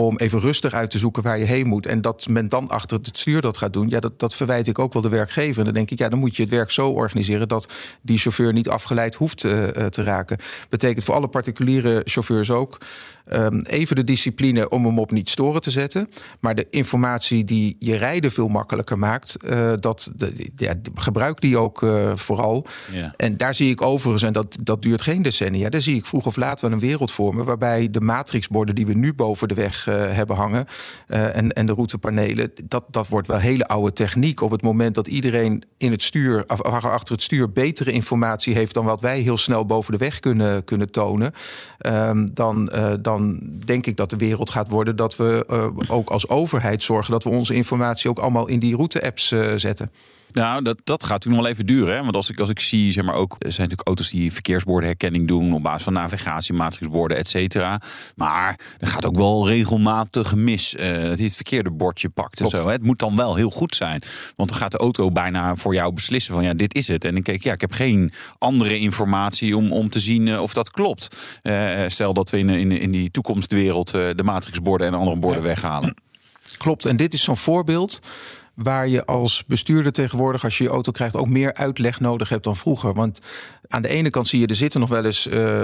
om 0.06 0.16
even 0.16 0.40
rustig 0.40 0.72
uit 0.72 0.90
te 0.90 0.98
zoeken 0.98 1.22
waar 1.22 1.38
je 1.38 1.44
heen 1.44 1.66
moet. 1.66 1.86
En 1.86 2.00
dat 2.00 2.28
men 2.28 2.48
dan 2.48 2.68
achter 2.68 2.98
het 2.98 3.18
stuur 3.18 3.40
dat 3.40 3.56
gaat 3.56 3.72
doen. 3.72 3.88
Ja, 3.88 4.00
dat, 4.00 4.18
dat 4.18 4.34
verwijt 4.34 4.66
ik 4.66 4.78
ook 4.78 4.92
wel 4.92 5.02
de 5.02 5.08
werkgever. 5.08 5.58
En 5.58 5.64
dan 5.64 5.74
denk 5.74 5.90
ik, 5.90 5.98
ja, 5.98 6.08
dan 6.08 6.18
moet 6.18 6.36
je 6.36 6.42
het 6.42 6.50
werk 6.50 6.70
zo 6.70 6.90
organiseren 6.90 7.48
dat 7.48 7.68
die 8.02 8.18
chauffeur 8.18 8.52
niet 8.52 8.68
afgeleid 8.68 9.14
hoeft 9.14 9.44
eh, 9.44 9.76
eh, 9.76 9.86
te 9.86 10.02
raken. 10.02 10.38
Betekent 10.68 11.04
voor 11.04 11.14
alle 11.14 11.28
particuliere 11.28 12.02
chauffeurs 12.04 12.50
ook. 12.50 12.78
ehm, 13.28 13.60
even 13.60 13.96
de 13.96 14.04
discipline 14.04 14.68
om 14.68 14.84
hem 14.84 14.98
op 14.98 15.10
niet 15.10 15.28
storen 15.28 15.60
te 15.60 15.70
zetten. 15.70 16.08
Maar 16.40 16.54
de 16.54 16.66
informatie 16.70 17.44
die 17.44 17.76
je 17.78 17.96
rijden 17.96 18.30
veel 18.30 18.48
makkelijker 18.48 18.98
maakt, 18.98 19.36
eh, 19.36 19.72
dat, 19.76 20.10
de, 20.16 20.50
ja, 20.56 20.74
gebruik 20.94 21.40
die 21.40 21.58
ook 21.58 21.86
vooral. 22.14 22.66
Ja. 22.92 23.14
En 23.16 23.36
daar 23.36 23.54
zie 23.54 23.70
ik 23.70 23.82
overigens, 23.82 24.22
en 24.22 24.32
dat, 24.32 24.56
dat 24.62 24.82
duurt 24.82 25.02
geen 25.02 25.22
decennia, 25.22 25.68
daar 25.68 25.82
zie 25.82 25.96
ik 25.96 26.06
vroeg 26.06 26.26
of 26.26 26.36
laat 26.36 26.60
wel 26.60 26.72
een 26.72 26.78
wereld 26.78 27.12
vormen 27.12 27.44
waarbij 27.44 27.90
de 27.90 28.00
matrixborden 28.00 28.74
die 28.74 28.86
we 28.86 28.94
nu 28.94 29.14
boven 29.14 29.48
de 29.48 29.54
weg 29.54 29.87
hebben 29.92 30.36
hangen 30.36 30.66
eh, 31.06 31.36
en, 31.36 31.52
en 31.52 31.66
de 31.66 31.72
routepanelen, 31.72 32.52
dat, 32.64 32.84
dat 32.90 33.08
wordt 33.08 33.28
wel 33.28 33.38
hele 33.38 33.68
oude 33.68 33.92
techniek. 33.92 34.40
Op 34.40 34.50
het 34.50 34.62
moment 34.62 34.94
dat 34.94 35.06
iedereen 35.06 35.64
in 35.76 35.90
het 35.90 36.02
stuur, 36.02 36.46
achter 36.46 37.14
het 37.14 37.22
stuur 37.22 37.52
betere 37.52 37.90
informatie 37.90 38.54
heeft 38.54 38.74
dan 38.74 38.84
wat 38.84 39.00
wij 39.00 39.20
heel 39.20 39.36
snel 39.36 39.66
boven 39.66 39.92
de 39.92 39.98
weg 39.98 40.18
kunnen, 40.18 40.64
kunnen 40.64 40.90
tonen, 40.90 41.32
ehm, 41.78 42.28
dan, 42.32 42.68
eh, 42.68 42.92
dan 43.00 43.40
denk 43.64 43.86
ik 43.86 43.96
dat 43.96 44.10
de 44.10 44.16
wereld 44.16 44.50
gaat 44.50 44.68
worden 44.68 44.96
dat 44.96 45.16
we 45.16 45.44
eh, 45.48 45.96
ook 45.96 46.10
als 46.10 46.28
overheid 46.28 46.82
zorgen 46.82 47.12
dat 47.12 47.24
we 47.24 47.30
onze 47.30 47.54
informatie 47.54 48.10
ook 48.10 48.18
allemaal 48.18 48.48
in 48.48 48.58
die 48.58 48.74
route-apps 48.74 49.32
eh, 49.32 49.52
zetten. 49.56 49.90
Nou, 50.32 50.62
dat, 50.62 50.80
dat 50.84 51.02
gaat 51.02 51.12
natuurlijk 51.12 51.42
nog 51.42 51.42
wel 51.42 51.52
even 51.52 51.66
duren. 51.66 51.96
Hè? 51.96 52.02
Want 52.02 52.14
als 52.14 52.30
ik, 52.30 52.38
als 52.38 52.50
ik 52.50 52.60
zie, 52.60 52.92
zeg 52.92 53.04
maar 53.04 53.14
ook, 53.14 53.36
er 53.38 53.52
zijn 53.52 53.68
natuurlijk 53.68 53.88
auto's 53.88 54.10
die 54.10 54.32
verkeersbordenherkenning 54.32 55.28
doen 55.28 55.52
op 55.52 55.62
basis 55.62 55.82
van 55.82 55.92
navigatie, 55.92 56.54
matrixborden, 56.54 57.16
et 57.16 57.28
cetera. 57.28 57.80
Maar 58.14 58.60
er 58.78 58.88
gaat 58.88 59.06
ook 59.06 59.16
wel 59.16 59.48
regelmatig 59.48 60.34
mis 60.34 60.74
eh, 60.74 60.92
dat 60.92 61.16
hij 61.16 61.24
het 61.24 61.34
verkeerde 61.34 61.70
bordje 61.70 62.08
pakt 62.08 62.40
en 62.40 62.48
zo. 62.48 62.66
Hè? 62.66 62.72
Het 62.72 62.82
moet 62.82 62.98
dan 62.98 63.16
wel 63.16 63.34
heel 63.34 63.50
goed 63.50 63.74
zijn. 63.74 64.02
Want 64.36 64.48
dan 64.48 64.58
gaat 64.58 64.70
de 64.70 64.78
auto 64.78 65.10
bijna 65.10 65.56
voor 65.56 65.74
jou 65.74 65.92
beslissen 65.92 66.34
van 66.34 66.42
ja, 66.42 66.54
dit 66.54 66.74
is 66.74 66.88
het. 66.88 67.04
En 67.04 67.12
dan 67.12 67.22
kijk, 67.22 67.42
ja, 67.42 67.52
ik 67.52 67.60
heb 67.60 67.72
geen 67.72 68.12
andere 68.38 68.78
informatie 68.78 69.56
om, 69.56 69.72
om 69.72 69.90
te 69.90 69.98
zien 69.98 70.28
eh, 70.28 70.42
of 70.42 70.52
dat 70.52 70.70
klopt. 70.70 71.16
Eh, 71.42 71.84
stel 71.86 72.12
dat 72.12 72.30
we 72.30 72.38
in, 72.38 72.48
in, 72.48 72.72
in 72.72 72.90
die 72.90 73.10
toekomstwereld 73.10 73.90
de 73.90 74.22
matrixborden 74.24 74.86
en 74.86 74.94
andere 74.94 75.18
borden 75.18 75.42
weghalen. 75.42 75.94
Klopt, 76.56 76.84
en 76.84 76.96
dit 76.96 77.14
is 77.14 77.24
zo'n 77.24 77.36
voorbeeld 77.36 78.00
waar 78.62 78.88
je 78.88 79.06
als 79.06 79.44
bestuurder 79.46 79.92
tegenwoordig, 79.92 80.44
als 80.44 80.58
je 80.58 80.64
je 80.64 80.70
auto 80.70 80.92
krijgt, 80.92 81.16
ook 81.16 81.28
meer 81.28 81.54
uitleg 81.54 82.00
nodig 82.00 82.28
hebt 82.28 82.44
dan 82.44 82.56
vroeger. 82.56 82.94
Want 82.94 83.18
aan 83.68 83.82
de 83.82 83.88
ene 83.88 84.10
kant 84.10 84.28
zie 84.28 84.40
je, 84.40 84.46
er 84.46 84.54
zitten 84.54 84.80
nog 84.80 84.88
wel 84.88 85.04
eens 85.04 85.28
eh, 85.28 85.60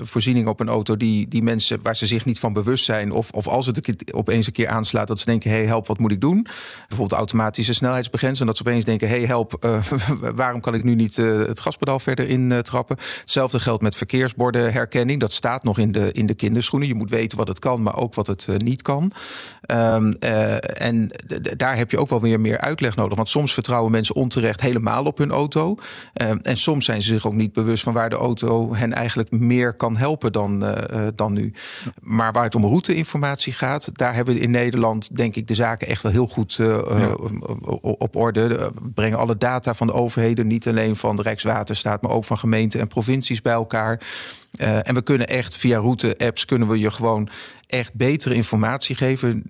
voorzieningen 0.00 0.50
op 0.50 0.60
een 0.60 0.68
auto 0.68 0.96
die, 0.96 1.28
die 1.28 1.42
mensen 1.42 1.78
waar 1.82 1.96
ze 1.96 2.06
zich 2.06 2.24
niet 2.24 2.38
van 2.38 2.52
bewust 2.52 2.84
zijn. 2.84 3.12
Of, 3.12 3.30
of 3.30 3.46
als 3.46 3.66
het 3.66 4.12
opeens 4.12 4.46
een 4.46 4.52
keer 4.52 4.68
aanslaat, 4.68 5.08
dat 5.08 5.18
ze 5.18 5.24
denken: 5.24 5.50
hé, 5.50 5.56
hey, 5.56 5.66
help, 5.66 5.86
wat 5.86 5.98
moet 5.98 6.12
ik 6.12 6.20
doen? 6.20 6.46
Bijvoorbeeld 6.88 7.18
automatische 7.18 7.74
snelheidsbegrenzing. 7.74 8.40
En 8.40 8.46
dat 8.46 8.56
ze 8.56 8.66
opeens 8.66 8.84
denken: 8.84 9.08
hé, 9.08 9.16
hey, 9.16 9.26
help, 9.26 9.54
eh, 9.60 9.84
waarom 10.34 10.60
kan 10.60 10.74
ik 10.74 10.84
nu 10.84 10.94
niet 10.94 11.16
het 11.16 11.60
gaspedaal 11.60 11.98
verder 11.98 12.28
in 12.28 12.52
eh, 12.52 12.58
trappen? 12.58 12.96
Hetzelfde 13.20 13.60
geldt 13.60 13.82
met 13.82 13.96
verkeersbordenherkenning. 13.96 15.20
Dat 15.20 15.32
staat 15.32 15.64
nog 15.64 15.78
in 15.78 15.92
de, 15.92 16.12
in 16.12 16.26
de 16.26 16.34
kinderschoenen. 16.34 16.88
Je 16.88 16.94
moet 16.94 17.10
weten 17.10 17.38
wat 17.38 17.48
het 17.48 17.58
kan, 17.58 17.82
maar 17.82 17.96
ook 17.96 18.14
wat 18.14 18.26
het 18.26 18.48
niet 18.58 18.82
kan. 18.82 19.12
Ehm, 19.60 20.10
eh, 20.10 20.82
en 20.82 21.10
daar 21.56 21.76
heb 21.76 21.90
je 21.90 21.98
ook 21.98 22.08
wel 22.08 22.20
weer 22.20 22.35
meer 22.40 22.60
uitleg 22.60 22.96
nodig. 22.96 23.16
Want 23.16 23.28
soms 23.28 23.54
vertrouwen 23.54 23.92
mensen 23.92 24.14
onterecht 24.14 24.60
helemaal 24.60 25.04
op 25.04 25.18
hun 25.18 25.30
auto. 25.30 25.76
Ehm, 26.12 26.38
en 26.42 26.56
soms 26.56 26.84
zijn 26.84 27.02
ze 27.02 27.12
zich 27.12 27.26
ook 27.26 27.32
niet 27.32 27.52
bewust 27.52 27.82
van 27.82 27.92
waar 27.92 28.10
de 28.10 28.16
auto 28.16 28.74
hen 28.74 28.92
eigenlijk 28.92 29.30
meer 29.30 29.74
kan 29.74 29.96
helpen 29.96 30.32
dan, 30.32 30.64
eh, 30.64 31.06
eh, 31.06 31.12
dan 31.14 31.32
nu. 31.32 31.52
Maar 32.00 32.32
waar 32.32 32.44
het 32.44 32.54
om 32.54 32.64
routeinformatie 32.64 33.52
gaat, 33.52 33.90
daar 33.92 34.14
hebben 34.14 34.34
we 34.34 34.40
in 34.40 34.50
Nederland, 34.50 35.16
denk 35.16 35.36
ik, 35.36 35.46
de 35.46 35.54
zaken 35.54 35.88
echt 35.88 36.02
wel 36.02 36.12
heel 36.12 36.26
goed 36.26 36.58
eh, 36.58 36.78
eh, 36.78 37.12
op 37.80 38.16
orde. 38.16 38.48
We 38.48 38.90
brengen 38.94 39.18
alle 39.18 39.36
data 39.36 39.74
van 39.74 39.86
de 39.86 39.92
overheden, 39.92 40.46
niet 40.46 40.68
alleen 40.68 40.96
van 40.96 41.16
de 41.16 41.22
Rijkswaterstaat, 41.22 42.02
maar 42.02 42.10
ook 42.10 42.24
van 42.24 42.38
gemeenten 42.38 42.80
en 42.80 42.86
provincies 42.86 43.42
bij 43.42 43.52
elkaar. 43.52 44.00
Eh, 44.50 44.88
en 44.88 44.94
we 44.94 45.02
kunnen 45.02 45.26
echt 45.26 45.56
via 45.56 45.78
route-apps 45.78 46.44
kunnen 46.44 46.68
we 46.68 46.78
je 46.78 46.90
gewoon 46.90 47.28
echt 47.66 47.94
betere 47.94 48.34
informatie 48.34 48.96
geven. 48.96 49.42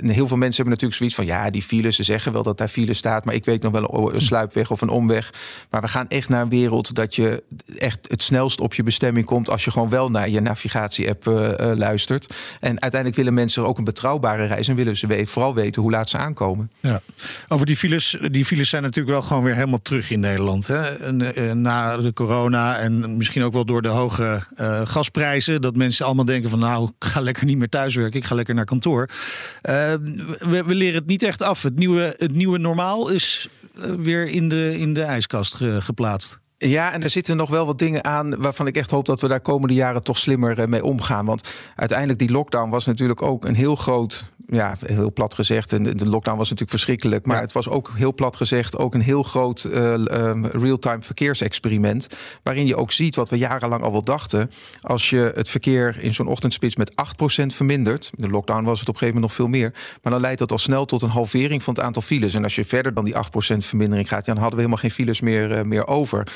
En 0.00 0.08
heel 0.08 0.26
veel 0.26 0.36
mensen 0.36 0.62
hebben 0.62 0.66
natuurlijk 0.66 0.94
zoiets 0.94 1.14
van 1.14 1.26
ja, 1.26 1.50
die 1.50 1.62
files, 1.62 1.96
ze 1.96 2.02
zeggen 2.02 2.32
wel 2.32 2.42
dat 2.42 2.58
daar 2.58 2.68
file 2.68 2.92
staat, 2.92 3.24
maar 3.24 3.34
ik 3.34 3.44
weet 3.44 3.62
nog 3.62 3.72
wel 3.72 4.14
een, 4.14 4.20
sluipweg 4.20 4.70
of 4.70 4.80
een 4.80 4.88
omweg. 4.88 5.32
Maar 5.70 5.80
we 5.80 5.88
gaan 5.88 6.08
echt 6.08 6.28
naar 6.28 6.42
een 6.42 6.48
wereld 6.48 6.94
dat 6.94 7.14
je 7.14 7.42
echt 7.78 7.98
het 8.10 8.22
snelst 8.22 8.60
op 8.60 8.74
je 8.74 8.82
bestemming 8.82 9.26
komt 9.26 9.50
als 9.50 9.64
je 9.64 9.70
gewoon 9.70 9.88
wel 9.88 10.10
naar 10.10 10.28
je 10.28 10.40
navigatie-app 10.40 11.26
eh, 11.26 11.70
eh, 11.70 11.78
luistert. 11.78 12.34
En 12.60 12.80
uiteindelijk 12.80 13.14
willen 13.14 13.34
mensen 13.34 13.66
ook 13.66 13.78
een 13.78 13.84
betrouwbare 13.84 14.46
reis 14.46 14.68
en 14.68 14.76
willen 14.76 14.96
ze 14.96 15.22
vooral 15.24 15.54
weten 15.54 15.82
hoe 15.82 15.90
laat 15.90 16.10
ze 16.10 16.16
aankomen. 16.16 16.70
Ja. 16.80 17.00
Over 17.48 17.66
die 17.66 17.76
files. 17.76 18.16
Die 18.30 18.44
files 18.44 18.68
zijn 18.68 18.82
natuurlijk 18.82 19.14
wel 19.14 19.22
gewoon 19.22 19.42
weer 19.42 19.54
helemaal 19.54 19.82
terug 19.82 20.10
in 20.10 20.20
Nederland. 20.20 20.66
Hè? 20.66 21.12
Na 21.54 21.96
de 21.96 22.12
corona 22.12 22.78
en 22.78 23.16
misschien 23.16 23.42
ook 23.42 23.52
wel 23.52 23.64
door 23.64 23.82
de 23.82 23.88
hoge 23.88 24.46
eh, 24.54 24.80
gasprijzen. 24.86 25.60
Dat 25.62 25.76
mensen 25.76 26.06
allemaal 26.06 26.24
denken 26.24 26.50
van 26.50 26.58
nou, 26.58 26.84
ik 26.98 27.04
ga 27.08 27.20
lekker 27.20 27.44
niet 27.44 27.58
meer 27.58 27.68
thuiswerken. 27.68 28.20
Ik 28.20 28.26
ga 28.26 28.34
lekker 28.34 28.54
naar 28.54 28.64
kantoor. 28.64 29.08
Eh, 29.62 29.74
we, 30.38 30.62
we 30.66 30.74
leren 30.74 30.94
het 30.98 31.06
niet 31.06 31.22
echt 31.22 31.42
af. 31.42 31.62
Het 31.62 31.76
nieuwe, 31.78 32.14
het 32.18 32.32
nieuwe 32.32 32.58
normaal 32.58 33.08
is 33.08 33.48
eh, 33.80 33.90
weer 33.98 34.28
in 34.28 34.48
de, 34.48 34.78
in 34.78 34.92
de 34.94 35.02
ijskast 35.02 35.54
ge- 35.54 35.80
geplaatst. 35.80 36.38
Ja, 36.68 36.92
en 36.92 37.02
er 37.02 37.10
zitten 37.10 37.36
nog 37.36 37.50
wel 37.50 37.66
wat 37.66 37.78
dingen 37.78 38.04
aan 38.04 38.36
waarvan 38.36 38.66
ik 38.66 38.76
echt 38.76 38.90
hoop 38.90 39.04
dat 39.04 39.20
we 39.20 39.28
daar 39.28 39.40
komende 39.40 39.74
jaren 39.74 40.02
toch 40.02 40.18
slimmer 40.18 40.58
eh, 40.58 40.66
mee 40.66 40.84
omgaan. 40.84 41.26
Want 41.26 41.54
uiteindelijk 41.76 42.18
die 42.18 42.30
lockdown 42.30 42.70
was 42.70 42.86
natuurlijk 42.86 43.22
ook 43.22 43.44
een 43.44 43.54
heel 43.54 43.76
groot, 43.76 44.24
ja, 44.46 44.74
heel 44.86 45.12
plat 45.12 45.34
gezegd. 45.34 45.72
En 45.72 45.82
de 45.82 46.06
lockdown 46.08 46.36
was 46.36 46.48
natuurlijk 46.50 46.70
verschrikkelijk. 46.70 47.26
Maar 47.26 47.36
Ja. 47.36 47.42
het 47.42 47.52
was 47.52 47.68
ook 47.68 47.90
heel 47.94 48.14
plat 48.14 48.36
gezegd 48.36 48.76
ook 48.78 48.94
een 48.94 49.00
heel 49.00 49.22
groot 49.22 49.64
eh, 49.64 49.92
ehm, 50.06 50.44
real-time 50.44 51.02
verkeersexperiment. 51.02 52.06
Waarin 52.42 52.66
je 52.66 52.76
ook 52.76 52.92
ziet 52.92 53.16
wat 53.16 53.28
we 53.28 53.38
jarenlang 53.38 53.82
al 53.82 53.92
wel 53.92 54.02
dachten. 54.04 54.50
Als 54.80 55.10
je 55.10 55.32
het 55.34 55.48
verkeer 55.48 55.96
in 55.98 56.14
zo'n 56.14 56.26
ochtendspits 56.26 56.76
met 56.76 56.92
8% 56.94 57.54
vermindert. 57.54 58.10
In 58.16 58.24
de 58.24 58.30
lockdown 58.30 58.64
was 58.64 58.80
het 58.80 58.88
op 58.88 58.94
een 58.94 59.00
gegeven 59.00 59.20
moment 59.20 59.38
nog 59.38 59.48
veel 59.48 59.58
meer. 59.60 59.72
Maar 60.02 60.12
dan 60.12 60.20
leidt 60.20 60.38
dat 60.38 60.52
al 60.52 60.58
snel 60.58 60.84
tot 60.84 61.02
een 61.02 61.08
halvering 61.10 61.62
van 61.62 61.74
het 61.74 61.82
aantal 61.82 62.02
files. 62.02 62.34
En 62.34 62.42
als 62.42 62.54
je 62.54 62.64
verder 62.64 62.94
dan 62.94 63.04
die 63.04 63.14
8% 63.14 63.64
vermindering 63.64 64.08
gaat, 64.08 64.24
dan 64.24 64.34
hadden 64.36 64.54
we 64.54 64.64
helemaal 64.64 64.82
geen 64.82 64.90
files 64.90 65.20
meer, 65.20 65.52
eh, 65.52 65.64
meer 65.64 65.86
over. 65.86 66.26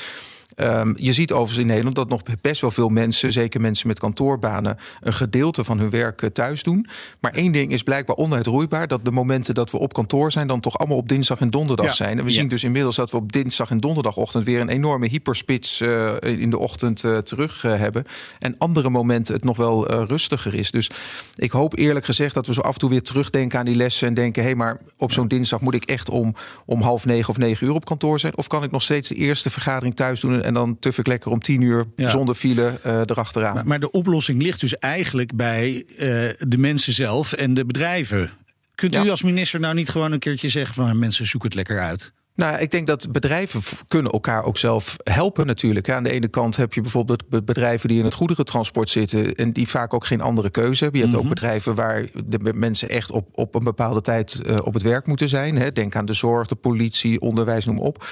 Ehm, 0.55 0.93
je 0.97 1.13
ziet 1.13 1.31
overigens 1.31 1.59
in 1.59 1.67
Nederland 1.67 1.95
dat 1.95 2.09
nog 2.09 2.21
best 2.41 2.61
wel 2.61 2.71
veel 2.71 2.89
mensen, 2.89 3.31
zeker 3.31 3.61
mensen 3.61 3.87
met 3.87 3.99
kantoorbanen, 3.99 4.77
een 5.01 5.13
gedeelte 5.13 5.63
van 5.63 5.79
hun 5.79 5.89
werk 5.89 6.21
eh, 6.21 6.29
thuis 6.29 6.63
doen. 6.63 6.87
Maar 7.19 7.31
één 7.33 7.51
ding 7.51 7.71
is 7.71 7.83
blijkbaar 7.83 8.15
onuitroeibaar: 8.15 8.87
dat 8.87 9.05
de 9.05 9.11
momenten 9.11 9.53
dat 9.53 9.71
we 9.71 9.77
op 9.77 9.93
kantoor 9.93 10.31
zijn, 10.31 10.47
dan 10.47 10.59
toch 10.59 10.77
allemaal 10.77 10.97
op 10.97 11.07
dinsdag 11.07 11.39
en 11.39 11.49
donderdag 11.49 11.85
Ja. 11.85 11.91
zijn. 11.91 12.17
En 12.17 12.23
we 12.23 12.29
Ja. 12.29 12.35
zien 12.35 12.47
dus 12.47 12.63
inmiddels 12.63 12.95
dat 12.95 13.11
we 13.11 13.17
op 13.17 13.31
dinsdag 13.31 13.69
en 13.69 13.79
donderdagochtend 13.79 14.43
weer 14.45 14.61
een 14.61 14.69
enorme 14.69 15.07
hyperspits 15.07 15.81
eh, 15.81 16.13
in 16.21 16.49
de 16.49 16.57
ochtend 16.57 17.03
eh, 17.03 17.17
terug 17.17 17.61
hebben. 17.61 18.03
En 18.39 18.55
andere 18.57 18.89
momenten 18.89 19.33
het 19.33 19.43
nog 19.43 19.57
wel 19.57 20.03
rustiger 20.05 20.53
is. 20.53 20.71
Dus 20.71 20.89
ik 21.35 21.51
hoop 21.51 21.77
eerlijk 21.77 22.05
gezegd 22.05 22.33
dat 22.33 22.47
we 22.47 22.53
zo 22.53 22.61
af 22.61 22.73
en 22.73 22.79
toe 22.79 22.89
weer 22.89 23.01
terugdenken 23.01 23.59
aan 23.59 23.65
die 23.65 23.75
lessen 23.75 24.07
en 24.07 24.13
denken: 24.13 24.41
hé, 24.41 24.47
hey, 24.47 24.57
maar 24.57 24.79
op 24.97 25.11
zo'n 25.11 25.27
dinsdag 25.27 25.61
moet 25.61 25.73
ik 25.73 25.83
echt 25.83 26.09
om, 26.09 26.35
om 26.65 26.81
half 26.81 27.05
negen 27.05 27.29
of 27.29 27.37
negen 27.37 27.67
uur 27.67 27.73
op 27.73 27.85
kantoor 27.85 28.19
zijn? 28.19 28.37
Of 28.37 28.47
kan 28.47 28.63
ik 28.63 28.71
nog 28.71 28.81
steeds 28.81 29.09
de 29.09 29.15
eerste 29.15 29.49
vergadering 29.49 29.95
thuis 29.95 30.19
doen 30.19 30.43
en 30.45 30.53
dan 30.53 30.79
tuf 30.79 30.97
ik 30.97 31.07
lekker 31.07 31.31
om 31.31 31.39
tien 31.39 31.61
uur 31.61 31.85
Ja. 31.95 32.09
zonder 32.09 32.35
file 32.35 32.79
eh, 32.83 32.99
erachteraan? 33.05 33.53
Maar, 33.53 33.67
maar 33.67 33.79
de 33.79 33.91
oplossing 33.91 34.41
ligt 34.41 34.59
dus 34.59 34.77
eigenlijk 34.77 35.35
bij 35.35 35.85
eh, 35.97 36.07
de 36.47 36.57
mensen 36.57 36.93
zelf 36.93 37.33
en 37.33 37.53
de 37.53 37.65
bedrijven. 37.65 38.31
Kunt 38.75 38.95
u 38.95 39.09
als 39.09 39.23
minister 39.23 39.59
nou 39.59 39.73
niet 39.73 39.89
gewoon 39.89 40.11
een 40.11 40.19
keertje 40.19 40.49
zeggen 40.49 40.75
van 40.75 40.99
mensen 40.99 41.25
zoeken 41.25 41.49
het 41.49 41.57
lekker 41.57 41.79
uit? 41.79 42.13
Nou, 42.35 42.59
ik 42.59 42.71
denk 42.71 42.87
dat 42.87 43.11
bedrijven 43.11 43.61
kunnen 43.87 44.11
elkaar 44.11 44.43
ook 44.43 44.57
zelf 44.57 44.95
helpen 45.03 45.45
natuurlijk. 45.45 45.89
Aan 45.89 46.03
de 46.03 46.11
ene 46.11 46.27
kant 46.27 46.55
heb 46.55 46.73
je 46.73 46.81
bijvoorbeeld 46.81 47.45
bedrijven 47.45 47.89
die 47.89 47.99
in 47.99 48.05
het 48.05 48.13
goederentransport 48.13 48.89
zitten... 48.89 49.35
en 49.35 49.51
die 49.51 49.67
vaak 49.67 49.93
ook 49.93 50.05
geen 50.05 50.21
andere 50.21 50.49
keuze 50.49 50.83
hebben. 50.83 51.01
Je 51.01 51.05
hebt 51.05 51.17
ook 51.17 51.25
mhm. 51.25 51.33
bedrijven 51.33 51.75
waar 51.75 52.05
de 52.25 52.53
mensen 52.53 52.89
echt 52.89 53.11
op, 53.11 53.27
op 53.31 53.55
een 53.55 53.63
bepaalde 53.63 54.01
tijd 54.01 54.41
eh, 54.41 54.55
op 54.63 54.73
het 54.73 54.83
werk 54.83 55.07
moeten 55.07 55.29
zijn. 55.29 55.73
Denk 55.73 55.95
aan 55.95 56.05
de 56.05 56.13
zorg, 56.13 56.47
de 56.47 56.55
politie, 56.55 57.19
onderwijs, 57.19 57.65
noem 57.65 57.79
op 57.79 58.05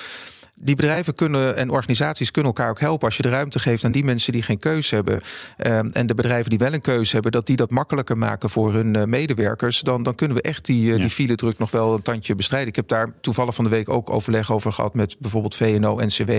die 0.55 0.75
bedrijven 0.75 1.15
kunnen 1.15 1.57
en 1.57 1.69
organisaties 1.69 2.31
kunnen 2.31 2.51
elkaar 2.51 2.69
ook 2.69 2.79
helpen 2.79 3.07
als 3.07 3.17
je 3.17 3.23
de 3.23 3.29
ruimte 3.29 3.59
geeft 3.59 3.83
aan 3.83 3.91
die 3.91 4.03
mensen 4.03 4.31
die 4.31 4.41
geen 4.41 4.59
keuze 4.59 4.95
hebben. 4.95 5.21
Ehm, 5.57 5.89
en 5.91 6.07
de 6.07 6.15
bedrijven 6.15 6.49
die 6.49 6.59
wel 6.59 6.73
een 6.73 6.81
keuze 6.81 7.13
hebben, 7.13 7.31
dat 7.31 7.45
die 7.45 7.55
dat 7.55 7.69
makkelijker 7.69 8.17
maken 8.17 8.49
voor 8.49 8.73
hun 8.73 8.93
uh, 8.93 9.03
medewerkers. 9.03 9.79
Dan, 9.79 10.03
dan 10.03 10.15
kunnen 10.15 10.37
we 10.37 10.43
echt 10.43 10.65
die, 10.65 10.91
uh, 10.91 10.95
die 10.99 11.09
file 11.09 11.35
druk 11.35 11.57
nog 11.57 11.71
wel 11.71 11.93
een 11.93 12.01
tandje 12.01 12.35
bestrijden. 12.35 12.69
Ik 12.69 12.75
heb 12.75 12.87
daar 12.87 13.13
toevallig 13.21 13.55
van 13.55 13.63
de 13.63 13.69
week 13.69 13.89
ook 13.89 14.09
overleg 14.09 14.51
over 14.51 14.71
gehad 14.71 14.93
met 14.93 15.15
bijvoorbeeld 15.19 15.55
VNO-NCW. 15.55 16.31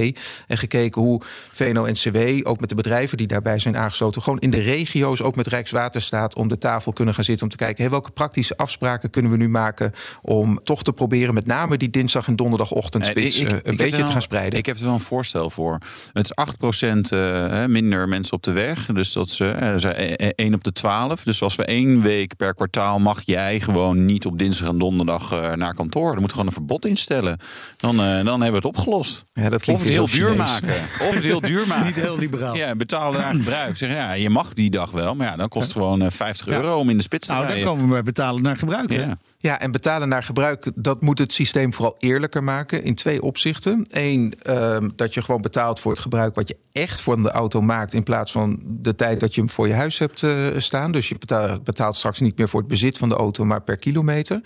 En 0.46 0.58
gekeken 0.58 1.02
hoe 1.02 1.20
VNO-NCW, 1.52 2.46
ook 2.48 2.60
met 2.60 2.68
de 2.68 2.74
bedrijven 2.74 3.16
die 3.16 3.26
daarbij 3.26 3.58
zijn 3.58 3.76
aangesloten, 3.76 4.22
gewoon 4.22 4.38
in 4.38 4.50
de 4.50 4.60
regio's, 4.60 5.22
ook 5.22 5.36
met 5.36 5.46
Rijkswaterstaat, 5.46 6.34
om 6.34 6.48
de 6.48 6.58
tafel 6.58 6.92
kunnen 6.92 7.14
gaan 7.14 7.24
zitten 7.24 7.44
om 7.44 7.50
te 7.50 7.56
kijken 7.56 7.82
hey, 7.82 7.90
welke 7.90 8.10
praktische 8.10 8.56
afspraken 8.56 9.10
kunnen 9.10 9.30
we 9.30 9.36
nu 9.36 9.48
maken 9.48 9.92
om 10.22 10.60
toch 10.64 10.82
te 10.82 10.92
proberen, 10.92 11.34
met 11.34 11.46
name 11.46 11.76
die 11.76 11.90
dinsdag 11.90 12.26
en 12.26 12.36
donderdagochtendspits, 12.36 13.40
uh, 13.40 13.50
een 13.62 13.76
beetje 13.76 14.03
te 14.04 14.12
gaan 14.12 14.22
spreiden. 14.22 14.58
Ik 14.58 14.66
heb 14.66 14.76
er 14.76 14.84
wel 14.84 14.94
een 14.94 15.00
voorstel 15.00 15.50
voor. 15.50 15.78
Het 16.12 16.32
is 16.34 16.82
8% 16.82 16.86
uh, 17.12 17.64
minder 17.64 18.08
mensen 18.08 18.32
op 18.32 18.42
de 18.42 18.52
weg. 18.52 18.86
Dus 18.86 19.12
dat 19.12 19.28
is 19.28 19.40
uh, 19.40 20.28
1 20.34 20.54
op 20.54 20.64
de 20.64 20.72
12. 20.72 21.24
Dus 21.24 21.42
als 21.42 21.56
we 21.56 21.64
één 21.64 22.02
week 22.02 22.36
per 22.36 22.54
kwartaal 22.54 22.98
mag 22.98 23.20
jij 23.24 23.60
gewoon 23.60 24.04
niet 24.04 24.26
op 24.26 24.38
dinsdag 24.38 24.68
en 24.68 24.78
donderdag 24.78 25.32
uh, 25.32 25.52
naar 25.52 25.74
kantoor. 25.74 26.12
Dan 26.12 26.20
moet 26.20 26.30
gewoon 26.30 26.46
een 26.46 26.52
verbod 26.52 26.86
instellen. 26.86 27.38
Dan, 27.76 27.96
dan 27.96 28.26
hebben 28.26 28.50
we 28.50 28.54
het 28.54 28.76
opgelost. 28.76 29.24
Ja, 29.32 29.48
dat 29.48 29.68
of 29.68 29.82
het 29.82 29.88
heel 29.88 30.06
duur 30.06 30.36
maken. 30.36 30.68
Of 30.82 31.14
het 31.14 31.24
heel 31.24 31.40
duur 31.40 31.66
maken. 31.68 31.86
niet 31.86 31.94
heel 31.94 32.18
liberaal. 32.18 32.56
Ja, 32.56 32.74
betalen 32.74 33.20
naar 33.20 33.34
gebruik. 33.34 33.76
Zeg, 33.76 33.90
ja, 33.90 34.12
je 34.12 34.30
mag 34.30 34.52
die 34.52 34.70
dag 34.70 34.90
wel. 34.90 35.14
Maar 35.14 35.26
ja, 35.26 35.36
dan 35.36 35.48
kost 35.48 35.64
het 35.64 35.72
gewoon 35.72 36.10
50 36.10 36.46
euro 36.46 36.76
om 36.76 36.90
in 36.90 36.96
de 36.96 37.02
spits 37.02 37.26
te 37.26 37.32
nou, 37.32 37.44
rijden. 37.44 37.64
Nou, 37.64 37.76
dan 37.76 37.84
komen 37.84 37.96
we 37.96 38.02
bij 38.02 38.12
betalen 38.12 38.42
naar 38.42 38.56
gebruik. 38.56 38.92
Ja. 38.92 39.18
Ja, 39.44 39.60
en 39.60 39.70
betalen 39.70 40.08
naar 40.08 40.22
gebruik, 40.22 40.70
dat 40.74 41.00
moet 41.00 41.18
het 41.18 41.32
systeem 41.32 41.74
vooral 41.74 41.94
eerlijker 41.98 42.44
maken 42.44 42.82
in 42.82 42.94
twee 42.94 43.22
opzichten. 43.22 43.86
Eén, 43.90 44.34
uh, 44.42 44.76
dat 44.96 45.14
je 45.14 45.22
gewoon 45.22 45.40
betaalt 45.40 45.80
voor 45.80 45.92
het 45.92 46.00
gebruik 46.00 46.34
wat 46.34 46.48
je 46.48 46.56
echt 46.72 47.00
voor 47.00 47.22
de 47.22 47.30
auto 47.30 47.60
maakt, 47.60 47.92
in 47.92 48.02
plaats 48.02 48.32
van 48.32 48.60
de 48.64 48.94
tijd 48.94 49.20
dat 49.20 49.34
je 49.34 49.40
hem 49.40 49.50
voor 49.50 49.68
je 49.68 49.74
huis 49.74 49.98
hebt 49.98 50.22
uh, 50.22 50.46
staan. 50.56 50.92
Dus 50.92 51.08
je 51.08 51.16
betaalt, 51.64 51.96
straks 51.96 52.20
niet 52.20 52.38
meer 52.38 52.48
voor 52.48 52.60
het 52.60 52.68
bezit 52.68 52.98
van 52.98 53.08
de 53.08 53.14
auto, 53.14 53.44
maar 53.44 53.62
per 53.62 53.76
kilometer. 53.76 54.40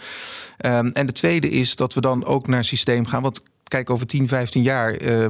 Um, 0.66 0.88
en 0.92 1.06
de 1.06 1.12
tweede 1.12 1.50
is 1.50 1.76
dat 1.76 1.94
we 1.94 2.00
dan 2.00 2.24
ook 2.24 2.46
naar 2.46 2.64
systeem 2.64 3.06
gaan. 3.06 3.22
Want 3.22 3.40
kijk, 3.68 3.90
over 3.90 4.06
10, 4.06 4.28
15 4.28 4.62
jaar 4.62 5.00
uh, 5.00 5.26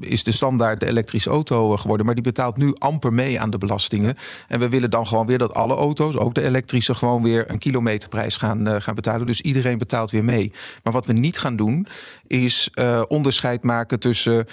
is 0.00 0.24
de 0.24 0.32
standaard 0.32 0.80
de 0.80 0.86
elektrische 0.86 1.30
auto 1.30 1.76
geworden. 1.76 2.06
Maar 2.06 2.14
die 2.14 2.24
betaalt 2.24 2.56
nu 2.56 2.74
amper 2.78 3.12
mee 3.12 3.40
aan 3.40 3.50
de 3.50 3.58
belastingen. 3.58 4.14
En 4.48 4.60
we 4.60 4.68
willen 4.68 4.90
dan 4.90 5.06
gewoon 5.06 5.26
weer 5.26 5.38
dat 5.38 5.54
alle 5.54 5.74
auto's, 5.74 6.16
ook 6.16 6.34
de 6.34 6.42
elektrische, 6.42 6.94
gewoon 6.94 7.22
weer 7.22 7.50
een 7.50 7.58
kilometerprijs 7.58 8.36
gaan, 8.36 8.68
uh, 8.68 8.76
gaan 8.78 8.94
betalen. 8.94 9.26
Dus 9.26 9.40
iedereen 9.40 9.78
betaalt 9.78 10.10
weer 10.10 10.24
mee. 10.24 10.52
Maar 10.82 10.92
wat 10.92 11.06
we 11.06 11.12
niet 11.12 11.38
gaan 11.38 11.56
doen, 11.56 11.86
is 12.26 12.70
onderscheid 13.08 13.62
maken 13.62 14.00
tussen 14.00 14.46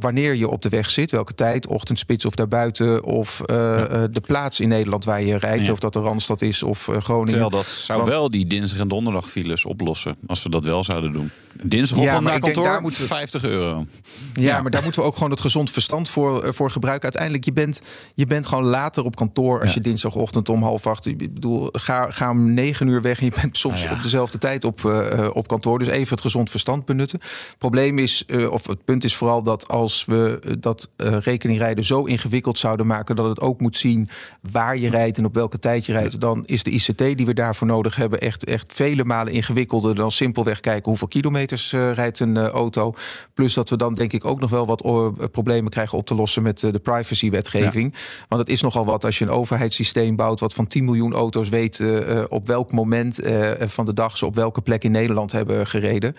wanneer 0.00 0.34
je 0.34 0.48
op 0.48 0.62
de 0.62 0.68
weg 0.68 0.90
zit, 0.90 1.10
welke 1.10 1.34
tijd, 1.34 1.66
ochtendspits 1.66 2.24
of 2.24 2.34
daarbuiten, 2.34 3.04
of 3.04 3.42
ja. 3.46 4.06
de 4.06 4.20
plaats 4.26 4.60
in 4.60 4.68
Nederland 4.68 5.04
waar 5.04 5.22
je 5.22 5.36
rijdt, 5.36 5.66
ja. 5.66 5.72
of 5.72 5.78
dat 5.78 5.92
de 5.92 6.00
Randstad 6.00 6.42
is 6.42 6.62
of 6.62 6.88
Groningen. 6.98 7.28
Terwijl 7.28 7.50
dat 7.50 7.66
zou 7.66 7.98
Want, 7.98 8.10
wel 8.10 8.30
die 8.30 8.46
dinsdag 8.46 8.80
en 8.80 8.88
donderdag 8.88 9.30
files 9.30 9.64
oplossen, 9.64 10.16
als 10.26 10.42
we 10.42 10.50
dat 10.50 10.64
wel 10.64 10.84
zouden 10.84 11.12
doen. 11.12 11.30
Dinsdag 11.62 12.02
ja, 12.02 12.15
ik 12.24 12.30
kantoor, 12.30 12.52
denk 12.52 12.66
daar 12.66 12.80
moeten 12.80 13.00
we 13.00 13.06
50 13.06 13.44
euro. 13.44 13.86
Ja, 14.32 14.44
ja, 14.44 14.62
maar 14.62 14.70
daar 14.70 14.82
moeten 14.82 15.00
we 15.00 15.06
ook 15.06 15.14
gewoon 15.14 15.30
het 15.30 15.40
gezond 15.40 15.70
verstand 15.70 16.08
voor, 16.08 16.44
uh, 16.44 16.52
voor 16.52 16.70
gebruiken. 16.70 17.02
Uiteindelijk, 17.02 17.44
je 17.44 17.52
bent, 17.52 17.80
je 18.14 18.26
bent 18.26 18.46
gewoon 18.46 18.64
later 18.64 19.04
op 19.04 19.16
kantoor 19.16 19.60
als 19.60 19.68
ja. 19.68 19.74
je 19.74 19.80
dinsdagochtend 19.80 20.48
om 20.48 20.62
half 20.62 20.86
acht. 20.86 21.06
Ik 21.06 21.18
bedoel, 21.18 21.68
ga, 21.72 22.10
ga 22.10 22.30
om 22.30 22.54
negen 22.54 22.86
uur 22.86 23.02
weg 23.02 23.18
en 23.18 23.24
je 23.24 23.32
bent 23.40 23.56
soms 23.66 23.78
nou 23.78 23.88
ja. 23.88 23.96
op 23.96 24.02
dezelfde 24.02 24.38
tijd 24.38 24.64
op, 24.64 24.82
uh, 24.82 25.28
op 25.32 25.48
kantoor. 25.48 25.78
Dus 25.78 25.88
even 25.88 26.10
het 26.10 26.20
gezond 26.20 26.50
verstand 26.50 26.84
benutten. 26.84 27.18
Het 27.20 27.56
probleem 27.58 27.98
is, 27.98 28.24
uh, 28.26 28.50
of 28.50 28.66
het 28.66 28.84
punt 28.84 29.04
is 29.04 29.16
vooral 29.16 29.42
dat 29.42 29.68
als 29.68 30.04
we 30.04 30.56
dat 30.60 30.88
rekeningrijden 30.96 31.84
zo 31.84 32.04
ingewikkeld 32.04 32.58
zouden 32.58 32.86
maken 32.86 33.16
dat 33.16 33.28
het 33.28 33.40
ook 33.40 33.60
moet 33.60 33.76
zien 33.76 34.08
waar 34.50 34.76
je 34.76 34.88
rijdt 34.88 35.18
en 35.18 35.24
op 35.24 35.34
welke 35.34 35.58
tijd 35.58 35.86
je 35.86 35.92
rijdt, 35.92 36.20
dan 36.20 36.46
is 36.46 36.62
de 36.62 36.70
ICT 36.70 36.98
die 36.98 37.26
we 37.26 37.34
daarvoor 37.34 37.66
nodig 37.66 37.96
hebben 37.96 38.20
echt, 38.20 38.44
echt 38.44 38.72
vele 38.74 39.04
malen 39.04 39.32
ingewikkelder 39.32 39.94
dan 39.94 40.10
simpelweg 40.10 40.60
kijken 40.60 40.88
hoeveel 40.88 41.08
kilometers 41.08 41.72
rijdt 41.72 42.05
een 42.14 42.38
auto. 42.38 42.94
Plus 43.34 43.54
dat 43.54 43.68
we 43.68 43.76
dan 43.76 43.94
denk 43.94 44.12
ik 44.12 44.24
ook 44.24 44.40
nog 44.40 44.50
wel 44.50 44.66
wat 44.66 44.82
problemen 45.30 45.70
krijgen 45.70 45.98
op 45.98 46.06
te 46.06 46.14
lossen 46.14 46.42
met 46.42 46.60
de 46.60 46.78
privacywetgeving. 46.78 47.92
Ja. 47.92 48.00
Want 48.28 48.40
het 48.40 48.50
is 48.50 48.60
nogal 48.60 48.84
wat 48.84 49.04
als 49.04 49.18
je 49.18 49.24
een 49.24 49.30
overheidssysteem 49.30 50.16
bouwt 50.16 50.40
wat 50.40 50.54
van 50.54 50.66
10 50.66 50.84
miljoen 50.84 51.12
auto's 51.12 51.48
weet 51.48 51.82
op 52.28 52.46
welk 52.46 52.72
moment 52.72 53.20
van 53.58 53.84
de 53.84 53.92
dag 53.92 54.18
ze 54.18 54.26
op 54.26 54.34
welke 54.34 54.60
plek 54.60 54.84
in 54.84 54.90
Nederland 54.90 55.32
hebben 55.32 55.66
gereden. 55.66 56.16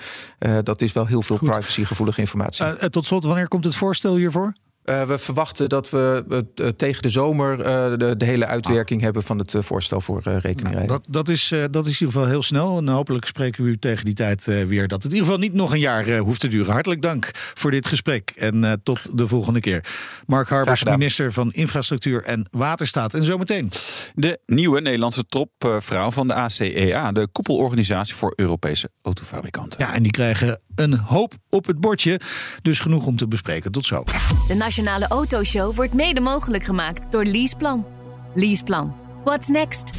Dat 0.64 0.82
is 0.82 0.94
wel 0.94 1.06
heel 1.06 1.22
veel 1.22 1.38
privacygevoelige 1.38 2.22
informatie. 2.22 2.90
tot 2.90 3.06
slot, 3.06 3.24
wanneer 3.24 3.48
komt 3.48 3.64
het 3.64 3.76
voorstel 3.76 4.16
hiervoor? 4.16 4.54
Uh, 4.90 5.02
we 5.02 5.18
verwachten 5.18 5.70
dat 5.70 5.90
we 5.90 6.24
uh, 6.56 6.68
tegen 6.68 7.02
de 7.02 7.10
zomer 7.10 7.60
uh, 7.60 7.66
de, 7.98 8.18
de, 8.18 8.26
hele 8.26 8.46
uitwerking 8.46 9.00
ah. 9.00 9.06
hebben 9.06 9.24
van 9.24 9.38
het 9.38 9.56
voorstel 9.58 10.02
voor 10.02 10.22
rekeningrijden. 10.24 10.88
Nou, 10.88 10.88
dat, 10.88 11.06
dat, 11.10 11.30
is, 11.30 11.48
dat 11.50 11.86
is 11.86 11.92
in 11.92 12.00
ieder 12.00 12.12
geval 12.12 12.26
heel 12.26 12.44
snel. 12.44 12.78
En 12.78 12.88
hopelijk 12.88 13.26
spreken 13.26 13.64
we 13.64 13.70
u 13.70 13.78
tegen 13.78 14.06
die 14.06 14.14
tijd 14.14 14.46
weer 14.46 14.88
dat 14.88 15.04
het 15.04 15.12
in 15.12 15.18
ieder 15.18 15.32
geval 15.32 15.48
niet 15.48 15.54
nog 15.54 15.72
een 15.72 15.80
jaar 15.80 16.18
hoeft 16.18 16.40
te 16.40 16.48
duren. 16.48 16.74
Hartelijk 16.74 17.02
dank 17.02 17.32
voor 17.34 17.72
dit 17.72 17.88
gesprek 17.88 18.34
en 18.36 18.82
tot 18.84 19.18
de 19.18 19.28
volgende 19.28 19.60
keer. 19.60 19.86
Mark 20.26 20.50
Harbers, 20.50 20.84
minister 20.84 21.34
van 21.34 21.54
Infrastructuur 21.54 22.24
en 22.24 22.48
Waterstaat. 22.52 23.14
En 23.14 23.24
zometeen. 23.24 23.72
De 24.16 24.40
nieuwe 24.46 24.82
Nederlandse 24.82 25.26
topvrouw 25.26 26.12
van 26.12 26.28
de 26.28 26.34
ACEA, 26.34 27.12
de 27.12 27.28
koepelorganisatie 27.32 28.16
voor 28.16 28.34
Europese 28.36 28.90
autofabrikanten. 29.02 29.80
Ja, 29.86 29.94
en 29.94 30.04
die 30.04 30.12
krijgen 30.12 30.60
een 30.76 30.98
hoop 30.98 31.34
op 31.50 31.66
het 31.66 31.80
bordje. 31.80 32.20
Dus 32.62 32.80
genoeg 32.80 33.06
om 33.06 33.16
te 33.16 33.28
bespreken. 33.28 33.72
Tot 33.72 33.86
zo. 33.86 34.04
De 34.48 34.56
Nationale 34.78 35.08
Autoshow 35.08 35.76
wordt 35.76 35.94
mede 35.94 36.20
mogelijk 36.20 36.64
gemaakt 36.64 37.12
door 37.12 37.26
Leaseplan. 37.26 37.86
Leaseplan. 38.34 38.96
What's 39.24 39.48
next? 39.48 39.92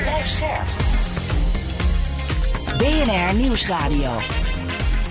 Blijf 0.00 0.26
scherp. 0.26 0.66
BNR 2.78 3.34
Nieuwsradio. 3.34 4.18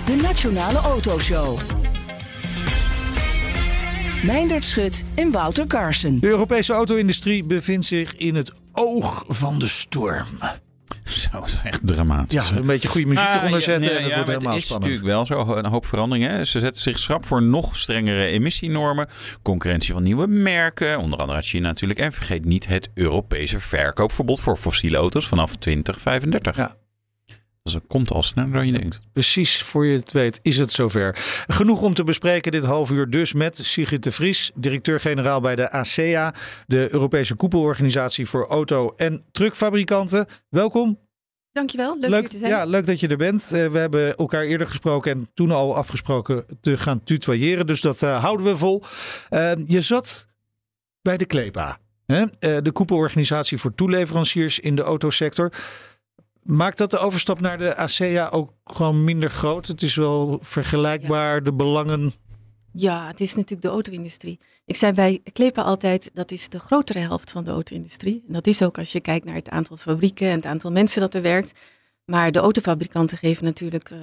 De 0.04 0.18
Nationale 0.22 0.78
Autoshow. 0.78 1.58
Meindert 4.24 4.64
Schut 4.64 5.04
en 5.14 5.30
Wouter 5.30 5.66
Carson. 5.66 6.18
De 6.18 6.26
Europese 6.26 6.72
auto-industrie 6.72 7.44
bevindt 7.44 7.86
zich 7.86 8.14
in 8.14 8.34
het 8.34 8.52
oog 8.72 9.24
van 9.28 9.58
de 9.58 9.66
storm. 9.66 10.26
Zo, 11.04 11.28
dat 11.32 11.46
is 11.46 11.60
echt 11.64 11.80
dramatisch. 11.82 12.48
Ja, 12.48 12.56
een 12.56 12.66
beetje 12.66 12.88
goede 12.88 13.06
muziek 13.06 13.24
ah, 13.24 13.34
eronder 13.34 13.62
zetten 13.62 13.90
ja, 13.90 13.90
ja, 13.90 13.96
en 13.96 14.04
het 14.04 14.14
wordt 14.14 14.28
helemaal 14.28 14.52
het 14.52 14.62
is 14.62 14.68
spannend. 14.68 14.90
natuurlijk 14.92 15.28
wel 15.28 15.46
zo, 15.46 15.56
een 15.56 15.66
hoop 15.66 15.86
veranderingen. 15.86 16.46
Ze 16.46 16.58
zetten 16.58 16.82
zich 16.82 16.98
schrap 16.98 17.26
voor 17.26 17.42
nog 17.42 17.76
strengere 17.76 18.24
emissienormen. 18.24 19.08
Concurrentie 19.42 19.92
van 19.92 20.02
nieuwe 20.02 20.26
merken, 20.26 20.98
onder 20.98 21.18
andere 21.18 21.36
uit 21.36 21.46
China 21.46 21.68
natuurlijk. 21.68 22.00
En 22.00 22.12
vergeet 22.12 22.44
niet 22.44 22.66
het 22.66 22.90
Europese 22.94 23.60
verkoopverbod 23.60 24.40
voor 24.40 24.56
fossiele 24.56 24.96
auto's 24.96 25.26
vanaf 25.28 25.56
2035. 25.56 26.56
Ja. 26.56 26.76
Dus 27.62 27.72
dat 27.72 27.82
komt 27.86 28.10
al 28.10 28.22
sneller 28.22 28.52
dan 28.52 28.66
je 28.66 28.72
denkt. 28.72 29.00
Precies, 29.12 29.62
voor 29.62 29.86
je 29.86 29.98
het 29.98 30.12
weet 30.12 30.40
is 30.42 30.58
het 30.58 30.70
zover. 30.70 31.14
Genoeg 31.46 31.82
om 31.82 31.94
te 31.94 32.04
bespreken 32.04 32.52
dit 32.52 32.64
half 32.64 32.90
uur 32.90 33.10
dus 33.10 33.32
met 33.32 33.58
Sigrid 33.62 34.02
de 34.02 34.12
Vries, 34.12 34.50
directeur-generaal 34.54 35.40
bij 35.40 35.56
de 35.56 35.70
ACEA, 35.70 36.34
de 36.66 36.88
Europese 36.92 37.34
koepelorganisatie 37.34 38.26
voor 38.26 38.46
auto- 38.46 38.92
en 38.96 39.24
truckfabrikanten. 39.30 40.26
Welkom. 40.48 40.98
Dankjewel, 41.52 41.98
leuk, 41.98 42.10
leuk 42.10 42.28
te 42.28 42.38
zijn. 42.38 42.50
Ja, 42.50 42.64
leuk 42.64 42.86
dat 42.86 43.00
je 43.00 43.08
er 43.08 43.16
bent. 43.16 43.50
Uh, 43.52 43.66
we 43.66 43.78
hebben 43.78 44.16
elkaar 44.16 44.42
eerder 44.42 44.66
gesproken 44.66 45.12
en 45.12 45.30
toen 45.34 45.50
al 45.50 45.76
afgesproken 45.76 46.44
te 46.60 46.78
gaan 46.78 47.04
tutoyeren. 47.04 47.66
Dus 47.66 47.80
dat 47.80 48.02
uh, 48.02 48.20
houden 48.20 48.46
we 48.46 48.56
vol. 48.56 48.82
Uh, 49.30 49.52
je 49.66 49.80
zat 49.80 50.28
bij 51.02 51.16
de 51.16 51.24
Klepa, 51.24 51.78
hè? 52.06 52.24
de 52.62 52.72
koepelorganisatie 52.72 53.58
voor 53.58 53.74
toeleveranciers 53.74 54.58
in 54.58 54.74
de 54.74 54.82
autosector. 54.82 55.52
Maakt 56.42 56.78
dat 56.78 56.90
de 56.90 56.98
overstap 56.98 57.40
naar 57.40 57.58
de 57.58 57.76
ASEA 57.76 58.28
ook 58.28 58.52
gewoon 58.64 59.04
minder 59.04 59.30
groot? 59.30 59.66
Het 59.66 59.82
is 59.82 59.94
wel 59.94 60.38
vergelijkbaar, 60.42 61.34
ja. 61.34 61.40
de 61.40 61.52
belangen. 61.52 62.12
Ja, 62.72 63.06
het 63.06 63.20
is 63.20 63.34
natuurlijk 63.34 63.62
de 63.62 63.68
auto-industrie. 63.68 64.38
Ik 64.64 64.76
zei 64.76 64.92
bij 64.92 65.20
Klepa 65.32 65.62
altijd, 65.62 66.10
dat 66.14 66.30
is 66.30 66.48
de 66.48 66.58
grotere 66.58 66.98
helft 66.98 67.30
van 67.30 67.44
de 67.44 67.50
auto-industrie. 67.50 68.24
En 68.26 68.32
dat 68.32 68.46
is 68.46 68.62
ook 68.62 68.78
als 68.78 68.92
je 68.92 69.00
kijkt 69.00 69.24
naar 69.24 69.34
het 69.34 69.48
aantal 69.48 69.76
fabrieken 69.76 70.28
en 70.28 70.36
het 70.36 70.44
aantal 70.44 70.72
mensen 70.72 71.00
dat 71.00 71.14
er 71.14 71.22
werkt. 71.22 71.58
Maar 72.04 72.32
de 72.32 72.38
autofabrikanten 72.38 73.18
geven 73.18 73.44
natuurlijk 73.44 73.90
uh, 73.90 73.98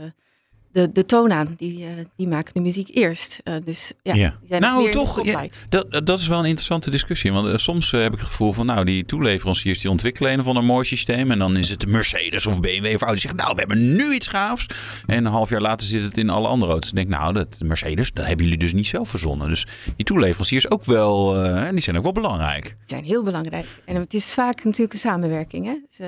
de, 0.71 0.91
de 0.91 1.05
toon 1.05 1.31
aan. 1.31 1.53
Die, 1.57 1.79
uh, 1.79 1.87
die 2.15 2.27
maken 2.27 2.53
de 2.53 2.59
muziek 2.59 2.89
eerst. 2.93 3.41
Uh, 3.43 3.55
dus 3.65 3.91
ja, 4.03 4.13
ja. 4.13 4.35
Die 4.39 4.47
zijn 4.47 4.61
nou 4.61 4.83
meer 4.83 4.91
toch, 4.91 5.25
ja, 5.25 5.45
dat, 5.69 6.05
dat 6.05 6.19
is 6.19 6.27
wel 6.27 6.39
een 6.39 6.45
interessante 6.45 6.89
discussie. 6.89 7.31
Want 7.31 7.47
uh, 7.47 7.55
soms 7.55 7.91
heb 7.91 8.13
ik 8.13 8.19
het 8.19 8.27
gevoel 8.27 8.53
van, 8.53 8.65
nou, 8.65 8.85
die 8.85 9.05
toeleveranciers 9.05 9.79
die 9.79 9.91
ontwikkelen 9.91 10.31
een 10.31 10.43
van 10.43 10.55
een 10.55 10.65
mooi 10.65 10.85
systeem. 10.85 11.31
En 11.31 11.39
dan 11.39 11.57
is 11.57 11.69
het 11.69 11.87
Mercedes 11.87 12.45
of 12.45 12.59
BMW 12.59 12.85
of 12.85 13.01
Audi 13.01 13.19
die 13.19 13.19
zeggen, 13.19 13.39
nou, 13.39 13.53
we 13.53 13.59
hebben 13.59 13.95
nu 13.95 14.13
iets 14.13 14.27
gaafs. 14.27 14.65
En 15.05 15.25
een 15.25 15.31
half 15.31 15.49
jaar 15.49 15.61
later 15.61 15.87
zit 15.87 16.03
het 16.03 16.17
in 16.17 16.29
alle 16.29 16.47
andere 16.47 16.71
auto's. 16.71 16.91
Dan 16.91 17.03
denk 17.03 17.13
ik, 17.13 17.21
nou, 17.21 17.33
dat 17.33 17.59
Mercedes, 17.59 18.11
dat 18.11 18.25
hebben 18.25 18.45
jullie 18.45 18.59
dus 18.59 18.73
niet 18.73 18.87
zelf 18.87 19.09
verzonnen. 19.09 19.47
Dus 19.47 19.67
die 19.95 20.05
toeleveranciers 20.05 20.69
ook 20.69 20.85
wel, 20.85 21.33
die 21.71 21.81
zijn 21.81 21.97
ook 21.97 22.03
wel 22.03 22.11
belangrijk. 22.11 22.63
Die 22.63 22.75
zijn 22.85 23.03
heel 23.03 23.23
belangrijk. 23.23 23.65
En 23.85 23.95
het 23.95 24.13
is 24.13 24.33
vaak 24.33 24.63
natuurlijk 24.63 24.93
een 24.93 24.99
samenwerking. 24.99 25.65
Hè? 25.65 25.73
Dus, 25.97 26.07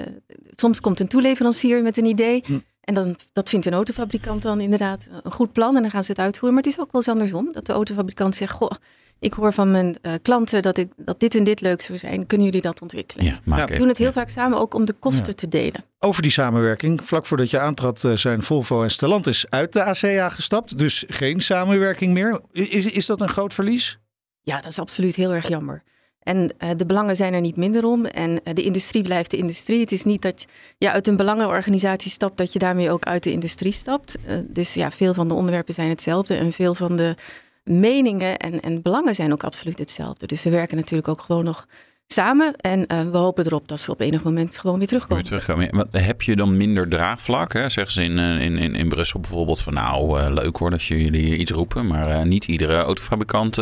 soms 0.55 0.79
komt 0.79 0.99
een 0.99 1.07
toeleverancier 1.07 1.81
met 1.81 1.97
een 1.97 2.05
idee. 2.05 2.43
Hm. 2.45 2.57
En 2.91 3.03
dan, 3.03 3.15
dat 3.33 3.49
vindt 3.49 3.65
een 3.65 3.73
autofabrikant 3.73 4.41
dan 4.41 4.61
inderdaad 4.61 5.07
een 5.23 5.31
goed 5.31 5.51
plan 5.51 5.75
en 5.75 5.81
dan 5.81 5.91
gaan 5.91 6.03
ze 6.03 6.11
het 6.11 6.19
uitvoeren. 6.19 6.53
Maar 6.53 6.63
het 6.63 6.73
is 6.73 6.79
ook 6.79 6.91
wel 6.91 7.01
eens 7.01 7.09
andersom. 7.09 7.51
Dat 7.51 7.65
de 7.65 7.73
autofabrikant 7.73 8.35
zegt, 8.35 8.53
goh, 8.53 8.71
ik 9.19 9.33
hoor 9.33 9.53
van 9.53 9.71
mijn 9.71 9.97
uh, 10.01 10.13
klanten 10.21 10.61
dat, 10.61 10.77
ik, 10.77 10.91
dat 10.95 11.19
dit 11.19 11.35
en 11.35 11.43
dit 11.43 11.61
leuk 11.61 11.81
zou 11.81 11.97
zijn. 11.97 12.27
Kunnen 12.27 12.45
jullie 12.45 12.61
dat 12.61 12.81
ontwikkelen? 12.81 13.25
Ja, 13.25 13.39
ja, 13.45 13.65
we 13.65 13.77
doen 13.77 13.87
het 13.87 13.97
heel 13.97 14.11
vaak 14.11 14.29
samen 14.29 14.57
ook 14.57 14.73
om 14.73 14.85
de 14.85 14.93
kosten 14.93 15.27
ja. 15.27 15.33
te 15.33 15.47
delen. 15.47 15.83
Over 15.99 16.21
die 16.21 16.31
samenwerking. 16.31 17.05
Vlak 17.05 17.25
voordat 17.25 17.49
je 17.49 17.59
aantrad 17.59 18.03
uh, 18.03 18.15
zijn 18.15 18.43
Volvo 18.43 18.83
en 18.83 18.91
Stellantis 18.91 19.45
uit 19.49 19.73
de 19.73 19.83
ACA 19.83 20.29
gestapt. 20.29 20.77
Dus 20.77 21.03
geen 21.07 21.39
samenwerking 21.39 22.13
meer. 22.13 22.41
Is, 22.51 22.85
is 22.85 23.05
dat 23.05 23.21
een 23.21 23.29
groot 23.29 23.53
verlies? 23.53 23.99
Ja, 24.41 24.55
dat 24.55 24.71
is 24.71 24.79
absoluut 24.79 25.15
heel 25.15 25.33
erg 25.33 25.47
jammer. 25.47 25.83
En 26.23 26.53
uh, 26.59 26.69
de 26.77 26.85
belangen 26.85 27.15
zijn 27.15 27.33
er 27.33 27.41
niet 27.41 27.55
minder 27.55 27.85
om. 27.85 28.05
En 28.05 28.31
uh, 28.31 28.53
de 28.53 28.63
industrie 28.63 29.03
blijft 29.03 29.31
de 29.31 29.37
industrie. 29.37 29.79
Het 29.79 29.91
is 29.91 30.03
niet 30.03 30.21
dat 30.21 30.45
je 30.77 30.91
uit 30.91 31.07
een 31.07 31.15
belangenorganisatie 31.15 32.11
stapt, 32.11 32.37
dat 32.37 32.53
je 32.53 32.59
daarmee 32.59 32.91
ook 32.91 33.05
uit 33.05 33.23
de 33.23 33.31
industrie 33.31 33.71
stapt. 33.71 34.17
Uh, 34.27 34.37
dus 34.47 34.73
ja, 34.73 34.91
veel 34.91 35.13
van 35.13 35.27
de 35.27 35.33
onderwerpen 35.33 35.73
zijn 35.73 35.89
hetzelfde. 35.89 36.35
En 36.35 36.51
veel 36.51 36.75
van 36.75 36.95
de 36.95 37.15
meningen 37.63 38.37
en, 38.37 38.59
en 38.59 38.81
belangen 38.81 39.15
zijn 39.15 39.31
ook 39.31 39.43
absoluut 39.43 39.79
hetzelfde. 39.79 40.27
Dus 40.27 40.43
we 40.43 40.49
werken 40.49 40.77
natuurlijk 40.77 41.07
ook 41.07 41.21
gewoon 41.21 41.43
nog 41.43 41.67
samen. 42.13 42.55
En 42.55 42.79
uh, 42.87 43.01
we 43.11 43.17
hopen 43.17 43.45
erop 43.45 43.67
dat 43.67 43.79
ze 43.79 43.91
op 43.91 43.99
enig 43.99 44.23
moment 44.23 44.57
gewoon 44.57 44.77
weer 44.77 44.87
terugkomen. 44.87 45.17
Weer 45.17 45.39
terugkomen. 45.39 45.75
Maar 45.75 46.03
heb 46.03 46.21
je 46.21 46.35
dan 46.35 46.57
minder 46.57 46.87
draagvlak? 46.87 47.53
Hè? 47.53 47.69
Zeggen 47.69 47.93
ze 47.93 48.03
in, 48.03 48.17
in, 48.17 48.57
in, 48.57 48.75
in 48.75 48.89
Brussel 48.89 49.19
bijvoorbeeld 49.19 49.61
van 49.61 49.73
nou 49.73 50.19
uh, 50.19 50.33
leuk 50.33 50.57
hoor 50.57 50.69
dat 50.69 50.83
jullie 50.83 51.35
iets 51.35 51.51
roepen. 51.51 51.87
Maar 51.87 52.09
uh, 52.09 52.21
niet 52.21 52.45
iedere 52.45 52.77
autofabrikant 52.77 53.55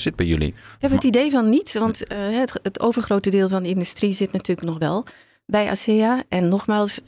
zit 0.00 0.16
bij 0.16 0.26
jullie. 0.26 0.48
Ik 0.48 0.54
heb 0.78 0.90
het 0.90 1.04
idee 1.04 1.30
van 1.30 1.48
niet. 1.48 1.72
Want 1.72 2.02
het, 2.08 2.60
het 2.62 2.80
overgrote 2.80 3.30
deel 3.30 3.48
van 3.48 3.62
de 3.62 3.68
industrie 3.68 4.12
zit 4.12 4.32
natuurlijk 4.32 4.66
nog 4.66 4.78
wel 4.78 5.04
bij 5.46 5.70
ASEA. 5.70 6.22
En 6.28 6.48
nogmaals, 6.48 7.00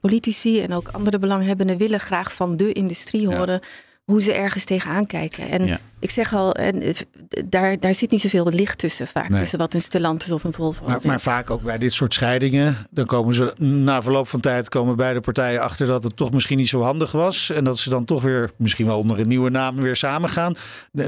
politici 0.00 0.60
en 0.60 0.72
ook 0.72 0.88
andere 0.88 1.18
belanghebbenden 1.18 1.76
willen 1.76 2.00
graag 2.00 2.32
van 2.32 2.56
de 2.56 2.72
industrie 2.72 3.26
horen... 3.26 3.60
Ja 3.62 3.68
hoe 4.08 4.22
ze 4.22 4.32
ergens 4.32 4.64
tegenaan 4.64 5.06
kijken. 5.06 5.48
En 5.48 5.66
ja. 5.66 5.78
ik 5.98 6.10
zeg 6.10 6.34
al, 6.34 6.54
en 6.54 6.94
daar, 7.48 7.80
daar 7.80 7.94
zit 7.94 8.10
niet 8.10 8.20
zoveel 8.20 8.48
licht 8.48 8.78
tussen 8.78 9.06
vaak. 9.06 9.28
Nee. 9.28 9.40
Tussen 9.40 9.58
wat 9.58 9.74
een 9.74 9.80
Stellantis 9.80 10.30
of 10.30 10.44
een 10.44 10.52
Volvo. 10.52 10.86
Maar, 10.86 10.98
maar, 11.02 11.20
vaak 11.20 11.50
ook 11.50 11.62
bij 11.62 11.78
dit 11.78 11.92
soort 11.92 12.14
scheidingen. 12.14 12.76
Dan 12.90 13.06
komen 13.06 13.34
ze 13.34 13.54
na 13.62 14.02
verloop 14.02 14.28
van 14.28 14.40
tijd 14.40 14.68
komen 14.68 14.96
beide 14.96 15.20
partijen 15.20 15.60
achter 15.60 15.86
dat 15.86 16.04
het 16.04 16.16
toch 16.16 16.30
misschien 16.30 16.56
niet 16.56 16.68
zo 16.68 16.80
handig 16.80 17.12
was. 17.12 17.50
En 17.50 17.64
dat 17.64 17.78
ze 17.78 17.90
dan 17.90 18.04
toch 18.04 18.22
weer, 18.22 18.50
misschien 18.56 18.86
wel 18.86 18.98
onder 18.98 19.18
een 19.18 19.28
nieuwe 19.28 19.50
naam, 19.50 19.76
weer 19.76 19.96
samen 19.96 20.28
gaan. 20.28 20.54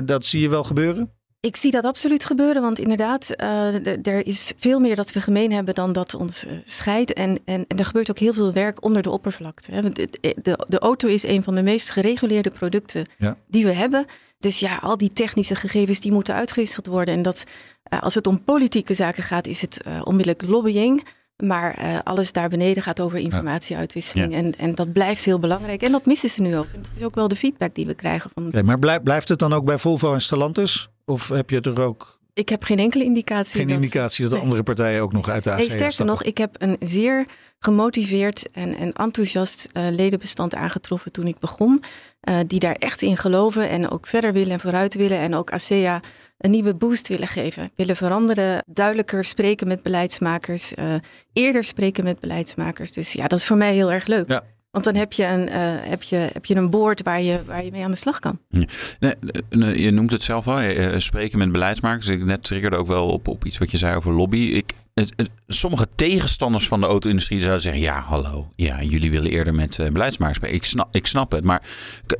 Dat 0.04 0.24
zie 0.24 0.40
je 0.40 0.48
wel 0.48 0.64
gebeuren? 0.64 1.10
Ik 1.40 1.56
zie 1.56 1.70
dat 1.70 1.84
absoluut 1.84 2.24
gebeuren, 2.24 2.62
want 2.62 2.78
inderdaad, 2.78 3.34
uh, 3.36 4.06
er 4.06 4.26
is 4.26 4.52
veel 4.56 4.80
meer 4.80 4.96
dat 4.96 5.12
we 5.12 5.20
gemeen 5.20 5.52
hebben 5.52 5.74
dan 5.74 5.92
dat 5.92 6.14
ons 6.14 6.44
uh, 6.44 6.52
scheidt. 6.64 7.12
En, 7.12 7.38
en, 7.44 7.64
en, 7.68 7.78
er 7.78 7.84
gebeurt 7.84 8.10
ook 8.10 8.18
heel 8.18 8.32
veel 8.32 8.52
werk 8.52 8.84
onder 8.84 9.02
de 9.02 9.10
oppervlakte. 9.10 9.72
Hè. 9.72 9.90
De, 9.90 10.08
de, 10.20 10.64
de, 10.68 10.78
auto 10.78 11.08
is 11.08 11.22
een 11.22 11.42
van 11.42 11.54
de 11.54 11.62
meest 11.62 11.90
gereguleerde 11.90 12.50
producten 12.50 13.06
ja. 13.18 13.36
die 13.46 13.64
we 13.64 13.72
hebben. 13.72 14.06
Dus 14.38 14.60
ja, 14.60 14.76
al 14.76 14.96
die 14.96 15.12
technische 15.12 15.54
gegevens 15.54 16.00
die 16.00 16.12
moeten 16.12 16.34
uitgewisseld 16.34 16.86
worden. 16.86 17.14
En 17.14 17.22
dat, 17.22 17.44
uh, 17.92 18.02
als 18.02 18.14
het 18.14 18.26
om 18.26 18.44
politieke 18.44 18.94
zaken 18.94 19.22
gaat, 19.22 19.46
is 19.46 19.60
het 19.60 19.80
onmiddellijk 20.04 20.42
lobbying. 20.46 21.06
Maar 21.36 22.02
alles 22.02 22.32
daar 22.32 22.48
beneden 22.48 22.82
gaat 22.82 23.00
over 23.00 23.18
informatieuitwisseling. 23.18 24.32
Ja. 24.32 24.38
En, 24.38 24.58
en 24.58 24.74
dat 24.74 24.92
blijft 24.92 25.24
heel 25.24 25.38
belangrijk. 25.38 25.82
En 25.82 25.92
dat 25.92 26.06
missen 26.06 26.28
ze 26.28 26.42
nu 26.42 26.56
ook. 26.56 26.66
En 26.74 26.82
dat 26.82 26.90
is 26.96 27.04
ook 27.04 27.14
wel 27.14 27.28
de 27.28 27.36
feedback 27.36 27.74
die 27.74 27.86
we 27.86 27.94
krijgen. 27.94 28.30
Van... 28.34 28.46
Okay, 28.46 28.62
maar 28.62 28.78
blijft, 28.78 29.02
blijft 29.02 29.28
het 29.28 29.38
dan 29.38 29.52
ook 29.52 29.64
bij 29.64 29.78
Volvo 29.78 30.14
en 30.14 30.20
Stellantis? 30.20 30.90
Of 31.10 31.28
heb 31.28 31.50
je 31.50 31.60
er 31.60 31.80
ook... 31.80 32.18
Ik 32.34 32.48
heb 32.48 32.64
geen 32.64 32.78
enkele 32.78 33.04
indicatie. 33.04 33.58
Geen 33.58 33.66
dat... 33.66 33.76
indicatie 33.76 34.24
dat 34.24 34.32
nee. 34.32 34.42
andere 34.42 34.62
partijen 34.62 35.02
ook 35.02 35.12
nog 35.12 35.28
uit 35.28 35.44
de 35.44 35.50
ACA 35.50 35.58
nee, 35.58 35.68
Sterker 35.68 35.92
stappen. 35.92 36.14
nog, 36.14 36.24
ik 36.24 36.38
heb 36.38 36.54
een 36.58 36.76
zeer 36.80 37.26
gemotiveerd 37.58 38.50
en, 38.50 38.74
en 38.74 38.92
enthousiast 38.92 39.68
uh, 39.72 39.90
ledenbestand 39.90 40.54
aangetroffen 40.54 41.12
toen 41.12 41.26
ik 41.26 41.38
begon. 41.38 41.82
Uh, 42.28 42.38
die 42.46 42.58
daar 42.58 42.74
echt 42.74 43.02
in 43.02 43.16
geloven 43.16 43.68
en 43.68 43.90
ook 43.90 44.06
verder 44.06 44.32
willen 44.32 44.52
en 44.52 44.60
vooruit 44.60 44.94
willen. 44.94 45.18
En 45.18 45.34
ook 45.34 45.50
ASEA 45.50 46.00
een 46.38 46.50
nieuwe 46.50 46.74
boost 46.74 47.08
willen 47.08 47.28
geven. 47.28 47.70
Willen 47.76 47.96
veranderen, 47.96 48.64
duidelijker 48.66 49.24
spreken 49.24 49.68
met 49.68 49.82
beleidsmakers. 49.82 50.72
Uh, 50.72 50.94
eerder 51.32 51.64
spreken 51.64 52.04
met 52.04 52.20
beleidsmakers. 52.20 52.92
Dus 52.92 53.12
ja, 53.12 53.26
dat 53.26 53.38
is 53.38 53.46
voor 53.46 53.56
mij 53.56 53.74
heel 53.74 53.92
erg 53.92 54.06
leuk. 54.06 54.28
Ja. 54.28 54.44
Want 54.70 54.84
dan 54.84 54.94
heb 54.94 55.12
je 55.12 55.24
een, 55.24 55.48
uh, 55.48 55.90
heb 55.90 56.02
je, 56.02 56.16
heb 56.16 56.46
je 56.46 56.54
een 56.54 56.70
boord 56.70 57.02
waar 57.02 57.22
je, 57.22 57.44
waar 57.44 57.64
je 57.64 57.70
mee 57.70 57.84
aan 57.84 57.90
de 57.90 57.96
slag 57.96 58.18
kan. 58.18 58.38
Nee, 58.48 59.14
nee, 59.48 59.82
je 59.82 59.90
noemt 59.90 60.10
het 60.10 60.22
zelf 60.22 60.48
al, 60.48 60.60
spreken 61.00 61.38
met 61.38 61.52
beleidsmakers. 61.52 62.06
Ik 62.06 62.24
net 62.24 62.42
triggerde 62.42 62.76
ook 62.76 62.86
wel 62.86 63.08
op, 63.08 63.28
op 63.28 63.44
iets 63.44 63.58
wat 63.58 63.70
je 63.70 63.78
zei 63.78 63.96
over 63.96 64.12
lobby. 64.12 64.38
Ik, 64.38 64.72
het, 64.94 65.12
het, 65.16 65.30
sommige 65.46 65.88
tegenstanders 65.94 66.68
van 66.68 66.80
de 66.80 66.86
auto-industrie 66.86 67.40
zouden 67.40 67.62
zeggen: 67.62 67.82
ja, 67.82 68.00
hallo, 68.00 68.52
ja, 68.56 68.82
jullie 68.82 69.10
willen 69.10 69.30
eerder 69.30 69.54
met 69.54 69.78
uh, 69.78 69.88
beleidsmakers. 69.88 70.52
Ik 70.52 70.64
snap, 70.64 70.88
ik 70.92 71.06
snap 71.06 71.32
het. 71.32 71.44
Maar 71.44 71.62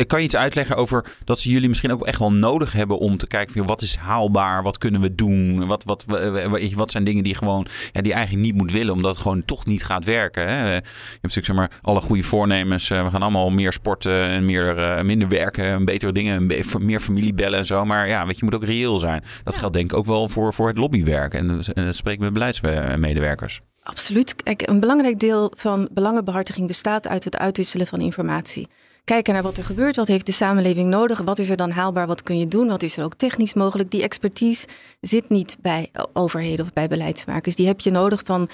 kan 0.06 0.18
je 0.18 0.24
iets 0.24 0.37
uitleggen 0.37 0.76
over 0.76 1.04
dat 1.24 1.40
ze 1.40 1.50
jullie 1.50 1.68
misschien 1.68 1.92
ook 1.92 2.06
echt 2.06 2.18
wel 2.18 2.33
nodig 2.33 2.72
hebben 2.72 2.98
om 2.98 3.16
te 3.16 3.26
kijken 3.26 3.54
van 3.54 3.66
wat 3.66 3.83
is 3.83 3.96
haalbaar, 3.96 4.62
wat 4.62 4.78
kunnen 4.78 5.00
we 5.00 5.14
doen, 5.14 5.66
wat, 5.66 5.85
wat, 5.85 6.04
wat, 6.06 6.72
wat 6.74 6.90
zijn 6.90 7.04
dingen 7.04 7.24
die 7.24 7.35
gewoon 7.35 7.66
ja, 7.92 8.02
die 8.02 8.12
eigenlijk 8.12 8.46
niet 8.46 8.54
moet 8.54 8.72
willen, 8.72 8.94
omdat 8.94 9.12
het 9.12 9.22
gewoon 9.22 9.44
toch 9.44 9.66
niet 9.66 9.85
gaat 9.85 10.04
werken. 10.04 10.48
Hè? 10.48 10.66
Je 10.66 10.72
hebt 10.72 11.22
natuurlijk 11.22 11.46
zeg 11.46 11.56
maar 11.56 11.70
alle 11.83 12.00
goede 12.00 12.22
voornemens. 12.22 12.88
We 12.88 13.11
gaan 13.11 13.22
allemaal 13.22 13.50
meer 13.50 13.72
sporten 13.72 14.22
en 14.22 14.44
meer, 14.44 14.78
uh, 14.78 15.02
minder 15.02 15.28
werken, 15.28 15.85
betere 15.85 16.12
dingen, 16.12 16.46
meer 16.78 17.00
familie 17.00 17.35
bellen 17.35 17.59
en 17.59 17.66
zo. 17.66 17.85
Maar 17.85 18.09
ja, 18.09 18.26
weet 18.26 18.38
je, 18.38 18.44
moet 18.44 18.54
ook 18.54 18.64
reëel 18.64 18.98
zijn. 18.98 19.24
Dat 19.44 19.52
ja. 19.52 19.59
geldt 19.59 19.74
denk 19.74 19.92
ik 19.92 19.98
ook 19.98 20.06
wel 20.06 20.28
voor, 20.28 20.54
voor 20.54 20.68
het 20.68 20.78
lobbywerk 20.78 21.35
en, 21.35 21.62
en 21.74 21.85
het 21.85 21.96
spreken 21.96 22.22
met 22.22 22.33
beleidsmedewerkers. 22.60 23.60
Absoluut. 23.82 24.42
Kijk, 24.42 24.68
een 24.68 24.80
belangrijk 24.80 25.18
deel 25.18 25.52
van 25.56 25.88
belangenbehartiging 25.92 26.66
bestaat 26.66 27.08
uit 27.08 27.24
het 27.24 27.36
uitwisselen 27.36 27.86
van 27.86 28.00
informatie. 28.00 28.68
Kijken 29.04 29.34
naar 29.34 29.42
wat 29.42 29.56
er 29.56 29.64
gebeurt, 29.64 29.96
wat 29.96 30.06
heeft 30.06 30.26
de 30.26 30.32
samenleving 30.32 30.86
nodig, 30.86 31.20
wat 31.20 31.38
is 31.38 31.50
er 31.50 31.56
dan 31.56 31.70
haalbaar, 31.70 32.06
wat 32.06 32.22
kun 32.22 32.38
je 32.38 32.46
doen, 32.46 32.68
wat 32.68 32.82
is 32.82 32.96
er 32.96 33.04
ook 33.04 33.14
technisch 33.14 33.54
mogelijk. 33.54 33.90
Die 33.90 34.02
expertise 34.02 34.66
zit 35.00 35.28
niet 35.28 35.56
bij 35.60 35.90
overheden 36.12 36.64
of 36.64 36.72
bij 36.72 36.88
beleidsmakers. 36.88 37.54
Die 37.54 37.66
heb 37.66 37.80
je 37.80 37.90
nodig 37.90 38.20
van 38.24 38.48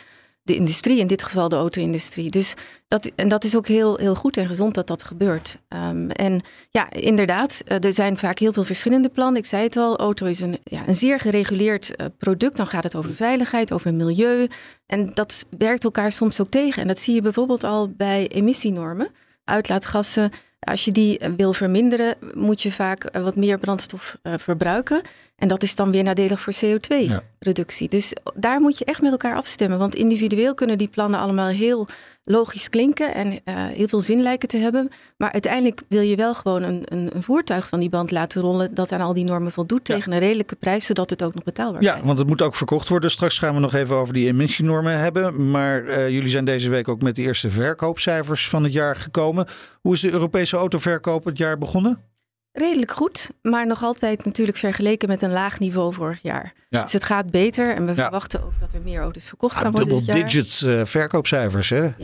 de 0.46 0.54
industrie, 0.54 0.98
in 0.98 1.06
dit 1.06 1.22
geval 1.22 1.48
de 1.48 1.56
auto-industrie. 1.56 2.30
Dus 2.30 2.54
dat, 2.88 3.10
en 3.14 3.28
dat 3.28 3.44
is 3.44 3.56
ook 3.56 3.66
heel, 3.66 3.96
heel 3.96 4.14
goed 4.14 4.36
en 4.36 4.46
gezond 4.46 4.74
dat 4.74 4.86
dat 4.86 5.04
gebeurt. 5.04 5.58
Um, 5.68 6.10
en 6.10 6.40
ja, 6.70 6.90
inderdaad, 6.90 7.62
er 7.64 7.92
zijn 7.92 8.16
vaak 8.16 8.38
heel 8.38 8.52
veel 8.52 8.64
verschillende 8.64 9.08
plannen. 9.08 9.40
Ik 9.40 9.46
zei 9.46 9.62
het 9.62 9.76
al, 9.76 9.96
auto 9.96 10.26
is 10.26 10.40
een, 10.40 10.58
ja, 10.64 10.88
een 10.88 10.94
zeer 10.94 11.20
gereguleerd 11.20 11.92
uh, 11.96 12.06
product. 12.18 12.56
Dan 12.56 12.66
gaat 12.66 12.84
het 12.84 12.94
over 12.94 13.14
veiligheid, 13.14 13.72
over 13.72 13.94
milieu. 13.94 14.48
En 14.86 15.10
dat 15.14 15.46
werkt 15.58 15.84
elkaar 15.84 16.12
soms 16.12 16.40
ook 16.40 16.50
tegen. 16.50 16.82
En 16.82 16.88
dat 16.88 17.00
zie 17.00 17.14
je 17.14 17.22
bijvoorbeeld 17.22 17.64
al 17.64 17.88
bij 17.96 18.28
emissienormen. 18.28 19.08
Uitlaatgassen, 19.44 20.30
als 20.60 20.84
je 20.84 20.92
die 20.92 21.20
wil 21.36 21.52
verminderen, 21.52 22.14
moet 22.34 22.62
je 22.62 22.72
vaak 22.72 23.10
wat 23.12 23.36
meer 23.36 23.58
brandstof 23.58 24.16
verbruiken. 24.22 25.00
En 25.36 25.48
dat 25.48 25.62
is 25.62 25.74
dan 25.74 25.92
weer 25.92 26.02
nadelig 26.02 26.40
voor 26.40 26.52
CO2-reductie. 26.52 27.88
Ja. 27.90 27.96
Dus 27.96 28.12
daar 28.34 28.60
moet 28.60 28.78
je 28.78 28.84
echt 28.84 29.02
met 29.02 29.10
elkaar 29.10 29.36
afstemmen. 29.36 29.78
Want 29.78 29.94
individueel 29.94 30.54
kunnen 30.54 30.78
die 30.78 30.88
plannen 30.88 31.20
allemaal 31.20 31.48
heel 31.48 31.86
logisch 32.22 32.70
klinken 32.70 33.14
en 33.14 33.32
uh, 33.32 33.38
heel 33.66 33.88
veel 33.88 34.00
zin 34.00 34.22
lijken 34.22 34.48
te 34.48 34.58
hebben. 34.58 34.88
Maar 35.16 35.32
uiteindelijk 35.32 35.82
wil 35.88 36.00
je 36.00 36.16
wel 36.16 36.34
gewoon 36.34 36.62
een, 36.62 36.82
een, 36.84 37.10
een, 37.14 37.22
voertuig 37.22 37.68
van 37.68 37.80
die 37.80 37.88
band 37.88 38.10
laten 38.10 38.40
rollen 38.40 38.74
dat 38.74 38.92
aan 38.92 39.00
al 39.00 39.12
die 39.12 39.24
normen 39.24 39.52
voldoet 39.52 39.88
ja. 39.88 39.94
tegen 39.94 40.12
een 40.12 40.18
redelijke 40.18 40.56
prijs, 40.56 40.86
zodat 40.86 41.10
het 41.10 41.22
ook 41.22 41.34
nog 41.34 41.44
betaalbaar 41.44 41.74
ja, 41.74 41.80
blijft. 41.80 42.00
Ja, 42.00 42.06
want 42.06 42.18
het 42.18 42.28
moet 42.28 42.42
ook 42.42 42.54
verkocht 42.54 42.88
worden. 42.88 43.10
Straks 43.10 43.38
gaan 43.38 43.54
we 43.54 43.60
nog 43.60 43.74
even 43.74 43.96
over 43.96 44.14
die 44.14 44.26
emissienormen 44.26 44.98
hebben. 44.98 45.50
Maar 45.50 45.84
uh, 45.84 46.08
jullie 46.08 46.28
zijn 46.30 46.44
deze 46.44 46.70
week 46.70 46.88
ook 46.88 47.02
met 47.02 47.14
de 47.14 47.22
eerste 47.22 47.50
verkoopcijfers 47.50 48.48
van 48.48 48.62
het 48.62 48.72
jaar 48.72 48.96
gekomen. 48.96 49.46
Hoe 49.80 49.92
is 49.92 50.00
de 50.00 50.10
Europese 50.10 50.56
autoverkoop 50.56 51.24
het 51.24 51.38
jaar 51.38 51.58
begonnen? 51.58 52.14
Redelijk 52.58 52.90
goed, 52.90 53.30
maar 53.42 53.66
nog 53.66 53.82
altijd 53.82 54.24
natuurlijk 54.24 54.58
vergeleken 54.58 55.08
met 55.08 55.22
een 55.22 55.30
laag 55.30 55.58
niveau 55.58 55.92
vorig 55.92 56.18
jaar. 56.22 56.52
Ja. 56.68 56.82
Dus 56.82 56.92
het 56.92 57.04
gaat 57.04 57.30
beter 57.30 57.74
en 57.74 57.86
we 57.86 57.94
ja. 57.94 58.02
verwachten 58.02 58.44
ook 58.44 58.52
dat 58.60 58.72
er 58.72 58.80
meer 58.80 59.00
auto's 59.00 59.28
verkocht 59.28 59.54
ja, 59.54 59.60
gaan 59.60 59.70
worden. 59.70 59.88
Double 59.88 60.12
digits 60.12 60.62
uh, 60.62 60.84
verkoopcijfers, 60.84 61.68
hè? 61.68 61.90
11,3 61.90 61.96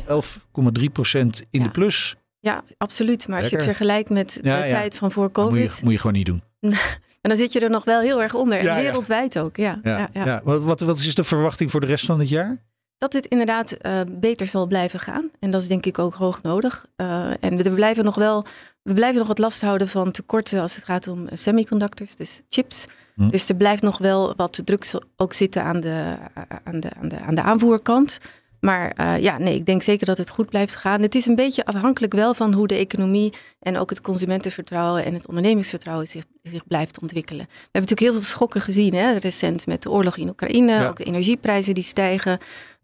procent 0.92 1.42
in 1.50 1.62
de 1.62 1.70
plus. 1.70 2.16
Ja, 2.40 2.64
absoluut. 2.78 3.28
Maar 3.28 3.40
Lekker. 3.40 3.42
als 3.42 3.50
je 3.50 3.56
het 3.56 3.76
vergelijkt 3.76 4.10
met 4.10 4.38
de 4.42 4.66
tijd 4.68 4.94
van 4.94 5.12
voor 5.12 5.30
COVID. 5.30 5.62
Moet 5.64 5.76
je, 5.76 5.84
moet 5.84 5.92
je 5.92 5.98
gewoon 5.98 6.16
niet 6.16 6.26
doen. 6.26 6.42
en 7.22 7.28
dan 7.30 7.36
zit 7.36 7.52
je 7.52 7.60
er 7.60 7.70
nog 7.70 7.84
wel 7.84 8.00
heel 8.00 8.22
erg 8.22 8.34
onder. 8.34 8.58
En 8.58 8.74
wereldwijd 8.74 9.38
ook, 9.38 9.56
ja. 9.56 9.80
ja, 10.12 10.40
Wat, 10.44 10.62
wat, 10.62 10.80
wat 10.80 10.98
is 10.98 11.14
de 11.14 11.24
verwachting 11.24 11.70
voor 11.70 11.80
de 11.80 11.86
rest 11.86 12.04
van 12.04 12.18
het 12.18 12.28
jaar? 12.28 12.58
Dat 13.02 13.12
het 13.12 13.26
inderdaad 13.26 13.76
uh, 13.82 14.00
beter 14.10 14.46
zal 14.46 14.66
blijven 14.66 15.00
gaan. 15.00 15.30
En 15.40 15.50
dat 15.50 15.62
is 15.62 15.68
denk 15.68 15.86
ik 15.86 15.98
ook 15.98 16.14
hoog 16.14 16.42
nodig. 16.42 16.86
Uh, 16.96 17.44
en 17.44 17.56
we 17.56 17.70
blijven 17.70 18.04
nog 18.04 18.14
wel, 18.14 18.44
we 18.82 18.94
blijven 18.94 19.18
nog 19.18 19.26
wat 19.26 19.38
last 19.38 19.62
houden 19.62 19.88
van 19.88 20.10
tekorten 20.10 20.60
als 20.60 20.74
het 20.74 20.84
gaat 20.84 21.08
om 21.08 21.26
semiconductors, 21.32 22.16
dus 22.16 22.42
chips. 22.48 22.86
Hm. 23.14 23.28
Dus 23.28 23.48
er 23.48 23.54
blijft 23.54 23.82
nog 23.82 23.98
wel 23.98 24.34
wat 24.36 24.60
druk 24.64 24.90
ook 25.16 25.32
zitten 25.32 25.62
aan 25.62 25.80
de, 25.80 26.16
aan 26.64 26.80
de, 26.80 26.90
aan 26.94 27.08
de, 27.08 27.18
aan 27.18 27.34
de 27.34 27.42
aanvoerkant. 27.42 28.18
Maar 28.64 28.92
uh, 29.01 29.22
ja, 29.22 29.38
nee, 29.38 29.55
ik 29.55 29.66
denk 29.66 29.83
zeker 29.83 30.07
dat 30.07 30.18
het 30.18 30.31
goed 30.31 30.48
blijft 30.48 30.77
gaan. 30.77 31.03
Het 31.03 31.14
is 31.14 31.27
een 31.27 31.35
beetje 31.35 31.64
afhankelijk 31.64 32.12
wel 32.12 32.35
van 32.35 32.53
hoe 32.53 32.66
de 32.66 32.75
economie 32.75 33.33
en 33.61 33.79
ook 33.79 33.90
het 33.90 34.01
consumentenvertrouwen 34.01 35.05
en 35.05 35.14
het 35.14 35.27
ondernemingsvertrouwen 35.27 36.07
zich, 36.07 36.25
zich 36.42 36.66
blijft 36.66 37.01
ontwikkelen. 37.01 37.44
We 37.46 37.53
hebben 37.53 37.81
natuurlijk 37.81 38.01
heel 38.01 38.12
veel 38.12 38.22
schokken 38.22 38.61
gezien, 38.61 38.94
hè, 38.94 39.12
recent 39.18 39.66
met 39.66 39.83
de 39.83 39.90
oorlog 39.90 40.16
in 40.16 40.29
Oekraïne, 40.29 40.88
ook 40.88 40.96
de 40.96 41.05
energieprijzen 41.05 41.75
die 41.75 41.85
stijgen, 41.85 42.38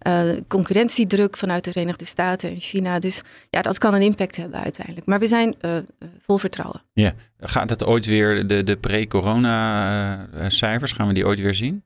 uh, 0.07 0.23
concurrentiedruk 0.49 1.37
vanuit 1.37 1.65
de 1.65 1.73
Verenigde 1.73 2.05
Staten 2.05 2.51
en 2.51 2.61
China. 2.61 2.99
Dus 2.99 3.23
ja, 3.51 3.63
dat 3.63 3.79
kan 3.79 3.95
een 3.95 4.03
impact 4.03 4.37
hebben 4.37 4.61
uiteindelijk. 4.61 5.07
Maar 5.07 5.19
we 5.19 5.27
zijn 5.27 5.55
uh, 5.61 5.77
vol 6.19 6.39
vertrouwen. 6.39 6.83
Ja, 6.93 7.13
gaat 7.41 7.71
het 7.71 7.85
ooit 7.85 8.07
weer, 8.07 8.47
de, 8.47 8.63
de 8.63 8.77
pre-corona 8.77 10.29
cijfers, 10.49 10.93
gaan 10.93 11.07
we 11.07 11.15
die 11.15 11.27
ooit 11.27 11.41
weer 11.41 11.55
zien? 11.55 11.83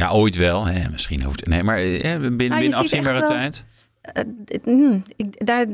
Ja, 0.00 0.10
ooit 0.10 0.36
wel. 0.36 0.66
Hè, 0.66 0.90
misschien 0.90 1.22
hoeft 1.22 1.46
Nee, 1.46 1.62
maar 1.62 1.78
eh, 1.78 2.00
binnen, 2.00 2.36
binnen 2.36 2.74
afzienbare 2.74 3.26
tijd. 3.26 3.64
Uh, 4.64 4.94
ik, 5.16 5.46
daar, 5.46 5.66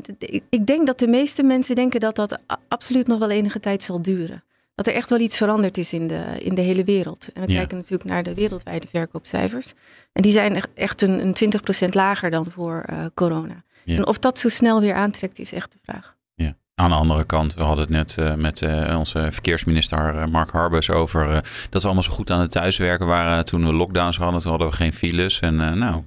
ik, 0.49 0.67
denk 0.67 0.87
dat 0.87 0.99
de 0.99 1.07
meeste 1.07 1.43
mensen 1.43 1.75
denken 1.75 2.01
dat 2.01 2.17
dat 2.17 2.39
absoluut 2.69 3.07
nog 3.07 3.19
wel 3.19 3.31
enige 3.31 3.61
tijd 3.61 3.83
zal 3.83 4.03
duren. 4.03 4.45
Dat 4.75 4.87
er 4.87 4.95
echt 4.95 5.11
wel 5.11 5.19
iets 5.19 5.37
veranderd 5.37 5.79
is 5.79 5.93
in 5.93 6.07
de, 6.07 6.25
in 6.39 6.55
de 6.55 6.61
hele 6.61 6.85
wereld. 6.85 7.29
En 7.35 7.41
we 7.41 7.53
kijken 7.53 7.77
natuurlijk 7.77 8.11
naar 8.11 8.23
de 8.23 8.35
wereldwijde 8.35 8.87
verkoopcijfers. 8.87 9.73
En 10.13 10.23
die 10.23 10.33
zijn 10.33 10.55
echt, 10.55 10.69
echt 10.75 11.03
een, 11.03 11.21
een 11.21 11.55
20% 11.87 11.89
lager 11.89 12.31
dan 12.31 12.45
voor 12.45 12.85
uh, 12.91 13.05
corona. 13.15 13.65
En 13.87 14.07
of 14.07 14.19
dat 14.19 14.39
zo 14.39 14.49
snel 14.49 14.81
weer 14.81 14.95
aantrekt, 14.95 15.39
is 15.39 15.53
echt 15.53 15.73
de 15.73 15.79
vraag. 15.83 16.17
Aan 16.75 16.89
de 16.89 16.95
andere 16.97 17.25
kant, 17.25 17.55
we 17.55 17.63
hadden 17.63 17.85
het 17.85 17.93
net 17.93 18.17
uh, 18.19 18.35
met 18.35 18.61
uh, 18.61 18.99
onze 18.99 19.29
verkeersminister 19.31 20.15
uh, 20.15 20.27
Mark 20.27 20.51
Harbers 20.51 20.91
over 20.91 21.27
dat 21.71 21.81
we 21.81 21.87
allemaal 21.87 22.03
zo 22.03 22.13
goed 22.13 22.31
aan 22.31 22.41
het 22.41 22.51
thuiswerken 22.51 23.07
waren 23.07 23.45
toen 23.45 23.67
we 23.67 23.73
lockdowns 23.73 24.17
hadden. 24.17 24.41
Toen 24.41 24.51
hadden 24.51 24.69
we 24.69 24.77
geen 24.77 24.93
files. 24.93 25.41
En 25.41 25.57
nou, 25.57 26.03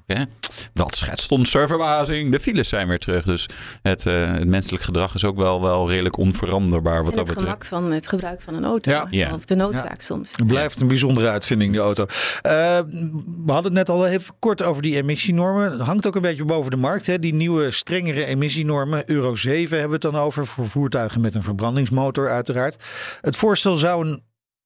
wat 0.74 0.96
schetst 0.96 1.32
om 1.32 1.46
serverwazing. 1.46 2.32
De 2.32 2.40
files 2.40 2.70
zijn 2.70 2.88
weer 2.88 3.00
terug. 3.00 3.26
Dus 3.26 3.50
het, 3.82 4.04
het, 4.04 4.48
menselijk 4.48 4.84
gedrag 4.84 5.16
is 5.16 5.26
ook 5.26 5.38
wel, 5.38 5.62
wel 5.62 5.90
redelijk 5.90 6.18
onveranderbaar 6.18 7.04
wat 7.04 7.12
en 7.12 7.18
dat 7.18 7.28
het 7.28 7.38
betreft. 7.38 7.66
gemak 7.66 7.84
van 7.84 7.92
het 7.92 8.08
gebruik 8.08 8.42
van 8.42 8.54
een 8.54 8.66
auto. 8.66 9.06
Ja. 9.10 9.34
Of 9.34 9.46
de 9.46 9.56
noodzaak 9.56 10.02
soms. 10.02 10.32
Het 10.36 10.48
blijft 10.48 10.80
een 10.80 10.88
bijzondere 10.88 11.30
uitvinding, 11.30 11.74
de 11.74 11.80
auto. 11.80 12.06
we 12.42 13.52
hadden 13.52 13.64
het 13.64 13.74
net 13.74 13.90
al 13.90 14.08
even 14.08 14.36
kort 14.40 14.64
over 14.64 14.82
die 14.82 14.96
emissienormen. 14.96 15.72
Het 15.72 15.82
hangt 15.82 16.08
ook 16.08 16.16
een 16.16 16.22
beetje 16.22 16.46
boven 16.46 16.72
de 16.72 16.78
markt. 16.78 17.06
Hè? 17.06 17.20
Die 17.20 17.34
nieuwe 17.34 17.72
strengere 17.72 18.26
emissienormen. 18.26 19.10
Euro 19.10 19.36
7 19.36 19.80
hebben 19.80 20.00
we 20.00 20.08
het 20.08 20.14
dan 20.14 20.24
over 20.24 20.48
voor 20.56 20.68
voertuigen 20.68 21.22
met 21.22 21.36
een 21.36 21.44
verbrandingsmotor 21.44 22.30
uiteraard. 22.30 22.84
Het 23.22 23.36
voorstel 23.36 23.76
zou 23.76 24.08
een 24.08 24.24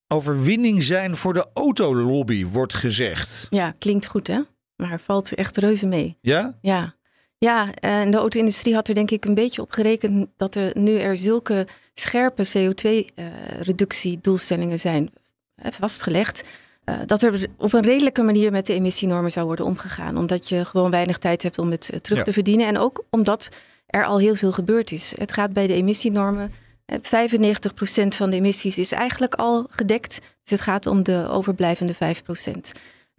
overwinning 0.08 0.84
zijn 0.84 1.15
voor 1.15 1.34
de 1.34 1.47
autolobby, 1.54 2.45
wordt 2.45 2.73
gezegd. 2.73 3.47
Ja, 3.49 3.75
klinkt 3.80 4.08
goed 4.08 4.28
hè? 4.28 4.41
Maar 4.75 4.99
valt 4.99 5.34
echt 5.34 5.58
reuze 5.58 5.86
mee. 5.86 6.17
Ja? 6.21 6.58
Ja. 6.62 6.97
Ja, 7.38 7.73
en 7.73 8.12
de 8.12 8.17
auto-industrie 8.17 8.73
had 8.73 8.88
er 8.88 8.93
denk 8.93 9.12
ik 9.12 9.25
een 9.25 9.34
beetje 9.34 9.62
op 9.62 9.71
gerekend 9.71 10.28
dat 10.38 10.56
er 10.56 10.71
nu 10.73 10.97
er 10.97 11.17
zulke 11.17 11.67
scherpe 11.93 12.47
CO2-reductiedoelstellingen 12.47 14.71
uh, 14.71 14.78
zijn 14.78 15.10
vastgelegd. 15.56 16.43
Uh, 16.86 16.99
dat 17.06 17.23
er 17.23 17.47
op 17.58 17.73
een 17.73 17.84
redelijke 17.84 18.23
manier 18.23 18.52
met 18.52 18.65
de 18.65 18.73
emissienormen 18.73 19.32
zou 19.32 19.45
worden 19.45 19.65
omgegaan. 19.65 20.17
Omdat 20.17 20.49
je 20.49 20.65
gewoon 20.65 20.91
weinig 20.91 21.17
tijd 21.17 21.43
hebt 21.43 21.60
om 21.60 21.71
het 21.71 21.99
terug 22.02 22.23
te 22.23 22.34
verdienen. 22.34 22.67
En 22.67 22.78
ook 22.78 23.04
omdat 23.10 23.49
er 23.89 24.06
al 24.06 24.19
heel 24.19 24.36
veel 24.36 24.52
gebeurd 24.52 24.91
is. 24.91 25.13
Het 25.17 25.34
gaat 25.34 25.54
bij 25.54 25.67
de 25.67 25.73
emissienormen. 25.73 26.52
95% 26.91 26.95
eh, 26.95 28.10
van 28.10 28.30
de 28.30 28.36
emissies 28.36 28.78
is 28.78 28.91
eigenlijk 28.91 29.36
al 29.36 29.65
gedekt. 29.69 30.19
Dus 30.43 30.52
het 30.52 30.62
gaat 30.62 30.86
om 30.86 31.04
de 31.04 31.28
overblijvende 31.30 31.93
5%. 31.93 31.97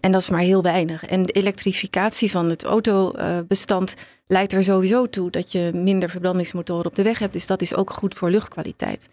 En 0.00 0.12
dat 0.12 0.20
is 0.20 0.30
maar 0.30 0.40
heel 0.40 0.62
weinig. 0.62 1.04
En 1.04 1.26
de 1.26 1.32
elektrificatie 1.32 2.30
van 2.30 2.50
het 2.50 2.64
autobestand 2.64 3.94
leidt 4.26 4.52
er 4.52 4.64
sowieso 4.64 5.08
toe 5.08 5.30
dat 5.30 5.52
je 5.52 5.70
minder 5.74 6.10
verbrandingsmotoren 6.10 6.86
op 6.86 6.94
de 6.94 7.02
weg 7.02 7.18
hebt. 7.18 7.32
Dus 7.32 7.46
dat 7.46 7.60
is 7.60 7.74
ook 7.74 7.90
goed 7.90 8.14
voor 8.14 8.30
luchtkwaliteit. 8.30 9.08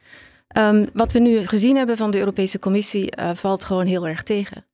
Um, 0.58 0.90
wat 0.94 1.12
we 1.12 1.20
nu 1.20 1.48
gezien 1.48 1.76
hebben 1.76 1.98
van 1.98 2.12
de 2.12 2.20
Europese 2.20 2.60
Commissie 2.60 3.18
uh, 3.20 3.30
valt 3.34 3.64
gewoon 3.64 3.86
heel 3.86 4.08
erg 4.08 4.24
tegen. 4.24 4.66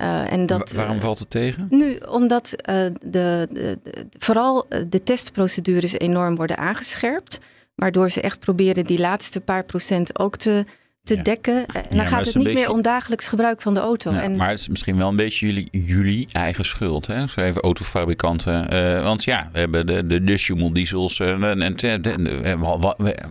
Uh, 0.00 0.32
en 0.32 0.46
dat, 0.46 0.72
waarom 0.72 1.00
valt 1.00 1.18
het 1.18 1.30
tegen? 1.30 1.66
Nu, 1.70 1.96
omdat 1.96 2.54
uh, 2.56 2.74
de, 3.00 3.48
de, 3.50 3.78
de, 3.82 4.06
vooral 4.18 4.66
de 4.88 5.02
testprocedures 5.02 5.98
enorm 5.98 6.36
worden 6.36 6.58
aangescherpt. 6.58 7.38
Waardoor 7.74 8.10
ze 8.10 8.20
echt 8.20 8.40
proberen 8.40 8.84
die 8.84 8.98
laatste 8.98 9.40
paar 9.40 9.64
procent 9.64 10.18
ook 10.18 10.36
te, 10.36 10.64
te 11.02 11.16
ja. 11.16 11.22
dekken. 11.22 11.66
En 11.66 11.96
dan 11.96 12.06
gaat 12.06 12.26
het 12.26 12.34
niet 12.34 12.44
beetje... 12.44 12.58
meer 12.58 12.70
om 12.70 12.82
dagelijks 12.82 13.28
gebruik 13.28 13.62
van 13.62 13.74
de 13.74 13.80
auto. 13.80 14.12
Ja, 14.12 14.22
en... 14.22 14.36
Maar 14.36 14.48
het 14.48 14.58
is 14.58 14.68
misschien 14.68 14.96
wel 14.96 15.08
een 15.08 15.16
beetje 15.16 15.46
jullie, 15.46 15.68
jullie 15.70 16.26
eigen 16.32 16.64
schuld. 16.64 17.06
Hè? 17.06 17.26
Zo 17.26 17.40
even 17.40 17.60
autofabrikanten. 17.62 18.74
Uh, 18.74 19.02
want 19.02 19.24
ja, 19.24 19.48
we 19.52 19.58
hebben 19.58 19.86
de, 19.86 20.06
de, 20.06 20.24
de 20.24 20.70
diesels. 20.72 21.20
En, 21.20 21.44
en, 21.44 21.76
en, 21.76 22.26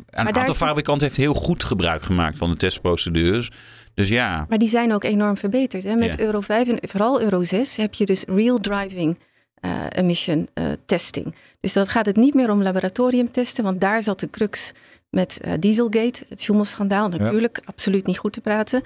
een 0.10 0.36
aantal 0.36 0.56
fabrikanten 0.56 1.08
heeft 1.08 1.20
heel 1.20 1.34
goed 1.34 1.64
gebruik 1.64 2.04
gemaakt 2.04 2.38
van 2.38 2.50
de 2.50 2.56
testprocedures. 2.56 3.50
Dus 3.94 4.10
ja. 4.10 4.46
Maar 4.50 4.58
die 4.58 4.68
zijn 4.68 4.94
ook 4.94 5.04
enorm 5.04 5.38
verbeterd. 5.38 5.84
Hè? 5.84 5.96
Met 5.96 6.16
ja. 6.18 6.26
Euro 6.26 6.40
5 6.40 6.68
en 6.68 6.90
vooral 6.90 7.22
Euro 7.22 7.44
6 7.44 7.78
heb 7.78 7.94
je 7.94 8.06
dus 8.06 8.24
real 8.28 8.58
driving 8.58 9.18
uh, 9.62 9.86
emission 9.90 10.48
uh, 10.54 10.72
testing. 10.86 11.36
Dus 11.60 11.74
dan 11.74 11.88
gaat 11.88 12.06
het 12.06 12.16
niet 12.16 12.34
meer 12.34 12.52
om 12.52 12.62
laboratoriumtesten, 12.64 13.64
want 13.64 13.82
daar 13.82 14.04
zat 14.04 14.20
de 14.20 14.30
crux 14.30 14.72
met 15.10 15.42
uh, 15.46 15.54
Dieselgate, 15.60 16.26
het 16.30 16.42
Schumel-schandaal. 16.42 17.10
Natuurlijk, 17.10 17.58
ja. 17.58 17.64
absoluut 17.66 18.06
niet 18.06 18.18
goed 18.18 18.34
te 18.34 18.42
praten. 18.42 18.82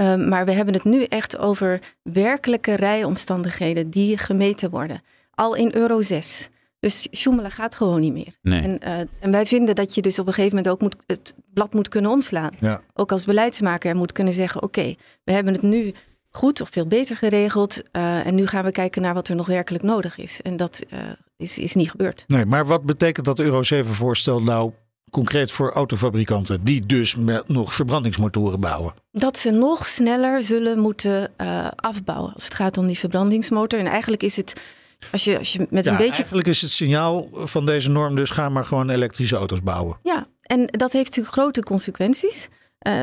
Um, 0.00 0.28
maar 0.28 0.44
we 0.44 0.52
hebben 0.52 0.74
het 0.74 0.84
nu 0.84 1.02
echt 1.02 1.38
over 1.38 1.80
werkelijke 2.02 2.74
rijomstandigheden 2.74 3.90
die 3.90 4.18
gemeten 4.18 4.70
worden. 4.70 5.02
Al 5.34 5.54
in 5.54 5.74
Euro 5.74 6.00
6. 6.00 6.48
Dus 6.80 7.08
sjoemelen 7.10 7.50
gaat 7.50 7.74
gewoon 7.74 8.00
niet 8.00 8.12
meer. 8.12 8.38
Nee. 8.42 8.60
En, 8.60 8.88
uh, 8.88 8.98
en, 9.20 9.30
wij 9.30 9.46
vinden 9.46 9.74
dat 9.74 9.94
je 9.94 10.02
dus 10.02 10.18
op 10.18 10.26
een 10.26 10.32
gegeven 10.32 10.56
moment 10.56 10.74
ook 10.74 10.80
moet, 10.80 10.96
het 11.06 11.34
blad 11.54 11.74
moet 11.74 11.88
kunnen 11.88 12.10
omslaan. 12.10 12.50
Ja. 12.60 12.80
Ook 12.94 13.12
als 13.12 13.24
beleidsmaker 13.24 13.96
moet 13.96 14.12
kunnen 14.12 14.32
zeggen: 14.32 14.62
oké, 14.62 14.78
okay, 14.80 14.98
we 15.24 15.32
hebben 15.32 15.52
het 15.52 15.62
nu 15.62 15.94
goed 16.30 16.60
of 16.60 16.68
veel 16.68 16.86
beter 16.86 17.16
geregeld. 17.16 17.82
Uh, 17.92 18.26
en 18.26 18.34
nu 18.34 18.46
gaan 18.46 18.64
we 18.64 18.70
kijken 18.70 19.02
naar 19.02 19.14
wat 19.14 19.28
er 19.28 19.36
nog 19.36 19.46
werkelijk 19.46 19.84
nodig 19.84 20.18
is. 20.18 20.42
En 20.42 20.56
dat 20.56 20.84
uh, 20.90 20.98
is, 21.36 21.58
is 21.58 21.74
niet 21.74 21.90
gebeurd. 21.90 22.24
Nee, 22.26 22.44
maar 22.44 22.66
wat 22.66 22.84
betekent 22.84 23.26
dat 23.26 23.38
Euro 23.38 23.62
7 23.62 23.94
voorstel 23.94 24.42
nou 24.42 24.72
concreet 25.10 25.50
voor 25.50 25.72
autofabrikanten 25.72 26.64
die 26.64 26.86
dus 26.86 27.14
met 27.14 27.48
nog 27.48 27.74
verbrandingsmotoren 27.74 28.60
bouwen? 28.60 28.94
Dat 29.12 29.38
ze 29.38 29.50
nog 29.50 29.86
sneller 29.86 30.42
zullen 30.42 30.78
moeten 30.78 31.30
uh, 31.36 31.68
afbouwen 31.76 32.32
als 32.32 32.44
het 32.44 32.54
gaat 32.54 32.78
om 32.78 32.86
die 32.86 32.98
verbrandingsmotor. 32.98 33.78
En 33.78 33.86
eigenlijk 33.86 34.22
is 34.22 34.36
het 34.36 34.62
als 35.12 35.24
je, 35.24 35.38
als 35.38 35.52
je 35.52 35.66
met 35.70 35.84
ja, 35.84 35.90
een 35.90 35.96
beetje. 35.96 36.12
Eigenlijk 36.12 36.48
is 36.48 36.60
het 36.60 36.70
signaal 36.70 37.28
van 37.32 37.66
deze 37.66 37.90
norm, 37.90 38.16
dus 38.16 38.30
ga 38.30 38.48
maar 38.48 38.64
gewoon 38.64 38.90
elektrische 38.90 39.36
auto's 39.36 39.62
bouwen. 39.62 39.98
Ja, 40.02 40.26
en 40.42 40.66
dat 40.66 40.92
heeft 40.92 41.06
natuurlijk 41.06 41.34
grote 41.34 41.62
consequenties. 41.62 42.48
Uh, 42.82 43.02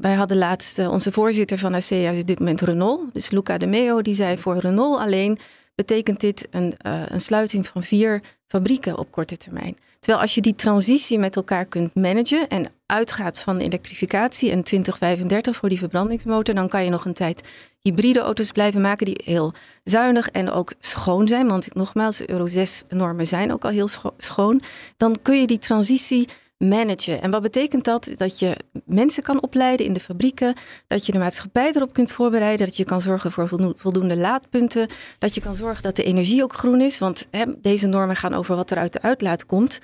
wij 0.00 0.14
hadden 0.14 0.36
laatst 0.36 0.78
uh, 0.78 0.90
onze 0.90 1.12
voorzitter 1.12 1.58
van 1.58 1.74
ASEA, 1.74 2.10
is 2.10 2.20
op 2.20 2.26
dit 2.26 2.38
moment 2.38 2.60
Renault, 2.60 3.14
dus 3.14 3.30
Luca 3.30 3.58
de 3.58 3.66
Meo, 3.66 4.02
die 4.02 4.14
zei 4.14 4.38
voor 4.38 4.56
Renault 4.56 4.98
alleen 4.98 5.38
betekent 5.74 6.20
dit 6.20 6.48
een, 6.50 6.74
uh, 6.86 7.02
een 7.06 7.20
sluiting 7.20 7.66
van 7.66 7.82
vier 7.82 8.22
fabrieken 8.46 8.98
op 8.98 9.10
korte 9.10 9.36
termijn. 9.36 9.76
Terwijl 10.00 10.22
als 10.22 10.34
je 10.34 10.40
die 10.40 10.54
transitie 10.54 11.18
met 11.18 11.36
elkaar 11.36 11.64
kunt 11.64 11.94
managen 11.94 12.48
en 12.48 12.72
uitgaat 12.86 13.40
van 13.40 13.58
elektrificatie 13.58 14.50
en 14.50 14.62
2035 14.62 15.56
voor 15.56 15.68
die 15.68 15.78
verbrandingsmotor, 15.78 16.54
dan 16.54 16.68
kan 16.68 16.84
je 16.84 16.90
nog 16.90 17.04
een 17.04 17.12
tijd 17.12 17.42
hybride 17.82 18.20
auto's 18.20 18.52
blijven 18.52 18.80
maken 18.80 19.06
die 19.06 19.20
heel 19.24 19.52
zuinig 19.84 20.28
en 20.28 20.50
ook 20.50 20.72
schoon 20.78 21.28
zijn. 21.28 21.48
Want 21.48 21.74
nogmaals, 21.74 22.26
Euro 22.26 22.46
6 22.46 22.82
normen 22.88 23.26
zijn 23.26 23.52
ook 23.52 23.64
al 23.64 23.70
heel 23.70 23.88
scho 23.88 24.14
schoon. 24.18 24.60
Dan 24.96 25.16
kun 25.22 25.40
je 25.40 25.46
die 25.46 25.58
transitie 25.58 26.28
managen. 26.58 27.22
En 27.22 27.30
wat 27.30 27.42
betekent 27.42 27.84
dat? 27.84 28.12
Dat 28.16 28.38
je 28.38 28.56
mensen 28.84 29.22
kan 29.22 29.42
opleiden 29.42 29.86
in 29.86 29.92
de 29.92 30.00
fabrieken, 30.00 30.54
dat 30.86 31.06
je 31.06 31.12
de 31.12 31.18
maatschappij 31.18 31.72
erop 31.74 31.92
kunt 31.92 32.12
voorbereiden, 32.12 32.66
dat 32.66 32.76
je 32.76 32.84
kan 32.84 33.00
zorgen 33.00 33.32
voor 33.32 33.74
voldoende 33.76 34.16
laadpunten, 34.16 34.88
dat 35.18 35.34
je 35.34 35.40
kan 35.40 35.54
zorgen 35.54 35.82
dat 35.82 35.96
de 35.96 36.04
energie 36.04 36.42
ook 36.42 36.52
groen 36.52 36.80
is. 36.80 36.98
Want 36.98 37.26
hè, 37.30 37.44
deze 37.62 37.86
normen 37.86 38.16
gaan 38.16 38.34
over 38.34 38.56
wat 38.56 38.70
er 38.70 38.78
uit 38.78 38.92
de 38.92 39.02
uitlaat 39.02 39.46
komt. 39.46 39.78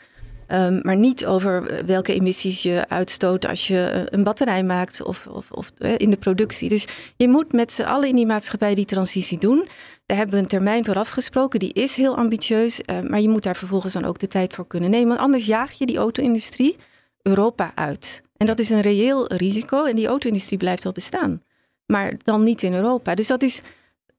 Um, 0.48 0.80
maar 0.82 0.96
niet 0.96 1.26
over 1.26 1.84
welke 1.86 2.14
emissies 2.14 2.62
je 2.62 2.84
uitstoot 2.88 3.46
als 3.46 3.66
je 3.66 4.06
een 4.10 4.22
batterij 4.22 4.64
maakt 4.64 5.02
of, 5.02 5.26
of, 5.26 5.50
of 5.50 5.70
in 5.96 6.10
de 6.10 6.16
productie. 6.16 6.68
Dus 6.68 6.86
je 7.16 7.28
moet 7.28 7.52
met 7.52 7.72
z'n 7.72 7.82
allen 7.82 8.08
in 8.08 8.16
die 8.16 8.26
maatschappij 8.26 8.74
die 8.74 8.84
transitie 8.84 9.38
doen. 9.38 9.66
Daar 10.06 10.16
hebben 10.16 10.36
we 10.36 10.42
een 10.42 10.48
termijn 10.48 10.84
voor 10.84 10.94
afgesproken. 10.94 11.58
Die 11.58 11.72
is 11.72 11.94
heel 11.94 12.16
ambitieus. 12.16 12.80
Uh, 12.90 13.00
maar 13.00 13.20
je 13.20 13.28
moet 13.28 13.42
daar 13.42 13.56
vervolgens 13.56 13.92
dan 13.92 14.04
ook 14.04 14.18
de 14.18 14.26
tijd 14.26 14.54
voor 14.54 14.66
kunnen 14.66 14.90
nemen. 14.90 15.08
Want 15.08 15.20
anders 15.20 15.46
jaag 15.46 15.72
je 15.72 15.86
die 15.86 15.96
auto-industrie 15.96 16.76
Europa 17.22 17.72
uit. 17.74 18.22
En 18.36 18.46
dat 18.46 18.58
is 18.58 18.70
een 18.70 18.80
reëel 18.80 19.34
risico. 19.34 19.84
En 19.84 19.96
die 19.96 20.06
auto-industrie 20.06 20.58
blijft 20.58 20.84
wel 20.84 20.92
bestaan. 20.92 21.42
Maar 21.86 22.14
dan 22.24 22.42
niet 22.42 22.62
in 22.62 22.74
Europa. 22.74 23.14
Dus 23.14 23.26
dat 23.26 23.42
is 23.42 23.62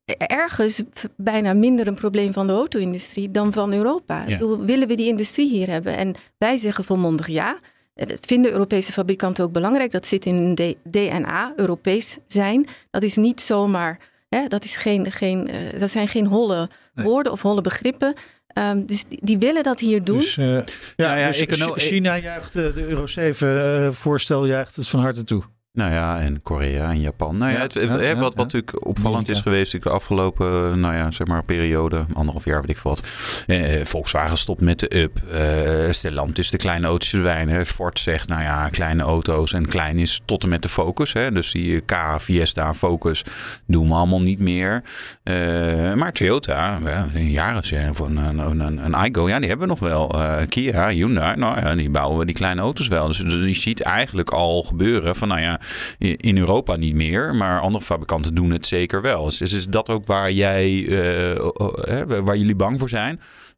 ergens 0.05 0.83
bijna 1.15 1.53
minder 1.53 1.87
een 1.87 1.95
probleem 1.95 2.33
van 2.33 2.47
de 2.47 2.53
auto-industrie 2.53 3.31
dan 3.31 3.53
van 3.53 3.73
Europa. 3.73 4.23
Ja. 4.27 4.37
Bedoel, 4.37 4.65
willen 4.65 4.87
we 4.87 4.95
die 4.95 5.07
industrie 5.07 5.49
hier 5.49 5.69
hebben? 5.69 5.97
En 5.97 6.15
wij 6.37 6.57
zeggen 6.57 6.83
volmondig 6.83 7.27
ja. 7.27 7.57
Dat 7.93 8.25
vinden 8.25 8.51
Europese 8.51 8.91
fabrikanten 8.91 9.43
ook 9.43 9.51
belangrijk. 9.51 9.91
Dat 9.91 10.05
zit 10.05 10.25
in 10.25 10.55
DNA, 10.83 11.53
Europees 11.55 12.17
zijn. 12.27 12.67
Dat 12.91 13.03
is 13.03 13.15
niet 13.15 13.41
zomaar, 13.41 13.99
hè, 14.35 14.47
dat, 14.47 14.65
is 14.65 14.75
geen, 14.75 15.11
geen, 15.11 15.47
eh, 15.47 15.79
dat 15.79 15.91
zijn 15.91 16.07
geen 16.07 16.25
holle 16.27 16.69
Nee. 16.93 17.05
woorden 17.05 17.31
of 17.31 17.41
holle 17.41 17.61
begrippen. 17.61 18.13
Ehm, 18.55 18.85
dus 18.85 19.03
die, 19.07 19.19
die 19.21 19.37
willen 19.37 19.63
dat 19.63 19.79
hier 19.79 20.03
doen. 20.03 20.19
Dus, 20.19 20.37
eh, 20.37 20.59
ja, 20.95 21.15
ja, 21.15 21.27
dus 21.27 21.45
China 21.75 22.17
juicht 22.17 22.55
eh, 22.55 22.73
de 22.73 22.87
Euro 22.87 23.07
7 23.07 23.85
eh, 23.85 23.91
voorstel 23.91 24.45
juicht 24.45 24.75
het 24.75 24.87
van 24.87 24.99
harte 24.99 25.23
toe. 25.23 25.43
Nou 25.75 25.91
ja, 25.91 26.19
en 26.19 26.41
Korea 26.41 26.89
en 26.89 27.01
Japan. 27.01 27.37
Nou 27.37 27.51
ja, 27.51 27.59
het, 27.59 27.73
ja, 27.73 27.79
hè, 27.79 28.09
ja, 28.09 28.15
wat, 28.15 28.35
wat 28.35 28.35
natuurlijk 28.35 28.85
opvallend 28.85 29.29
is 29.29 29.41
geweest 29.41 29.73
ik 29.73 29.83
de 29.83 29.89
afgelopen 29.89 30.79
nou 30.79 30.93
ja, 30.95 31.11
zeg 31.11 31.27
maar, 31.27 31.43
periode, 31.43 32.05
anderhalf 32.13 32.45
jaar 32.45 32.61
weet 32.61 32.69
ik 32.69 32.77
wat. 32.77 33.03
Eh, 33.47 33.85
Volkswagen 33.85 34.37
stopt 34.37 34.61
met 34.61 34.79
de 34.79 34.97
Up. 34.97 35.17
Eh 35.31 35.91
Stellantis 35.91 36.49
de 36.49 36.57
kleine 36.57 36.87
auto's 36.87 37.09
verdwijnen. 37.09 37.65
Ford 37.65 37.99
zegt, 37.99 38.27
nou 38.27 38.41
ja, 38.41 38.69
kleine 38.69 39.03
auto's 39.03 39.53
en 39.53 39.67
klein 39.67 39.99
is 39.99 40.21
tot 40.25 40.43
en 40.43 40.49
met 40.49 40.61
de 40.61 40.69
Focus. 40.69 41.13
Hè. 41.13 41.31
Dus 41.31 41.51
die 41.51 41.79
K, 41.79 41.95
Fiesta, 42.19 42.73
Focus 42.73 43.23
doen 43.65 43.87
we 43.87 43.93
allemaal 43.93 44.21
niet 44.21 44.39
meer. 44.39 44.83
Eh, 45.23 45.93
maar 45.93 46.13
Toyota, 46.13 46.79
ja, 46.83 47.07
een 47.13 47.31
jaren 47.31 47.63
zijn 47.63 47.95
voor 47.95 48.07
een, 48.07 48.17
een, 48.17 48.59
een, 48.59 48.77
een 48.85 49.05
Igo, 49.05 49.29
ja, 49.29 49.39
die 49.39 49.47
hebben 49.47 49.67
we 49.67 49.73
nog 49.73 49.89
wel. 49.89 50.21
Eh, 50.21 50.47
Kia, 50.47 50.89
Hyundai, 50.89 51.35
nou 51.35 51.59
ja, 51.59 51.75
die 51.75 51.89
bouwen 51.89 52.19
we 52.19 52.25
die 52.25 52.35
kleine 52.35 52.61
auto's 52.61 52.87
wel. 52.87 53.07
Dus 53.07 53.17
je 53.17 53.53
ziet 53.53 53.81
eigenlijk 53.81 54.29
al 54.29 54.63
gebeuren 54.63 55.15
van, 55.15 55.27
nou 55.27 55.41
ja, 55.41 55.59
in 55.97 56.37
Europa 56.37 56.75
niet 56.75 56.95
meer, 56.95 57.35
maar 57.35 57.59
andere 57.59 57.83
fabrikanten 57.83 58.35
doen 58.35 58.49
het 58.49 58.65
zeker 58.65 59.01
wel. 59.01 59.23
Dus 59.23 59.41
is 59.41 59.67
dat 59.67 59.89
ook 59.89 60.05
waar 60.05 60.31
jij, 60.31 60.85
eh, 60.87 62.01
waar 62.23 62.37
jullie 62.37 62.55
bang 62.55 62.79
voor 62.79 62.89
zijn? 62.89 63.15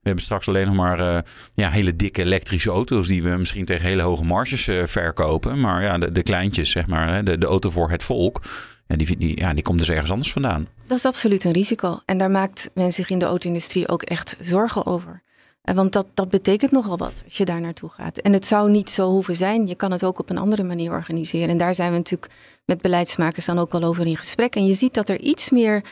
We 0.07 0.13
hebben 0.13 0.23
straks 0.23 0.47
alleen 0.47 0.65
nog 0.65 0.75
maar 0.75 0.99
eh, 0.99 1.21
ja, 1.53 1.69
hele 1.69 1.95
dikke 1.95 2.21
elektrische 2.21 2.69
auto's 2.69 3.07
die 3.07 3.23
we 3.23 3.29
misschien 3.29 3.65
tegen 3.65 3.85
hele 3.85 4.01
hoge 4.01 4.23
marges 4.23 4.67
eh, 4.67 4.85
verkopen. 4.85 5.59
Maar 5.59 5.83
ja, 5.83 5.97
de, 5.97 6.11
de 6.11 6.23
kleintjes, 6.23 6.71
zeg 6.71 6.87
maar, 6.87 7.13
hè, 7.13 7.23
de, 7.23 7.37
de 7.37 7.45
auto 7.45 7.69
voor 7.69 7.89
het 7.89 8.03
volk, 8.03 8.41
ja, 8.87 8.95
die, 8.95 9.17
die, 9.17 9.39
ja, 9.39 9.53
die 9.53 9.63
komt 9.63 9.79
dus 9.79 9.89
ergens 9.89 10.11
anders 10.11 10.31
vandaan. 10.31 10.67
Dat 10.87 10.97
is 10.97 11.05
absoluut 11.05 11.43
een 11.43 11.51
risico. 11.51 12.01
En 12.05 12.17
daar 12.17 12.31
maakt 12.31 12.69
men 12.73 12.91
zich 12.91 13.09
in 13.09 13.19
de 13.19 13.25
auto-industrie 13.25 13.87
ook 13.87 14.01
echt 14.01 14.37
zorgen 14.39 14.85
over. 14.85 15.21
Eh, 15.67 15.75
Want 15.75 15.93
dat, 15.93 16.05
dat 16.13 16.29
betekent 16.29 16.71
nogal 16.71 16.97
wat 16.97 17.21
als 17.23 17.37
je 17.37 17.45
daar 17.45 17.61
naartoe 17.61 17.89
gaat. 17.89 18.17
En 18.17 18.33
het 18.33 18.45
zou 18.45 18.71
niet 18.71 18.89
zo 18.89 19.09
hoeven 19.09 19.35
zijn. 19.35 19.67
Je 19.67 19.75
kan 19.75 19.91
het 19.91 20.03
ook 20.03 20.19
op 20.19 20.29
een 20.29 20.37
andere 20.37 20.63
manier 20.63 20.91
organiseren. 20.91 21.49
En 21.49 21.57
daar 21.57 21.75
zijn 21.75 21.91
we 21.91 21.97
natuurlijk 21.97 22.31
met 22.65 22.81
beleidsmakers 22.81 23.45
dan 23.45 23.59
ook 23.59 23.73
al 23.73 23.83
over 23.83 24.05
in 24.05 24.17
gesprek. 24.17 24.55
En 24.55 24.65
je 24.65 24.73
ziet 24.73 24.93
dat 24.93 25.09
er 25.09 25.19
iets 25.19 25.49
meer 25.49 25.83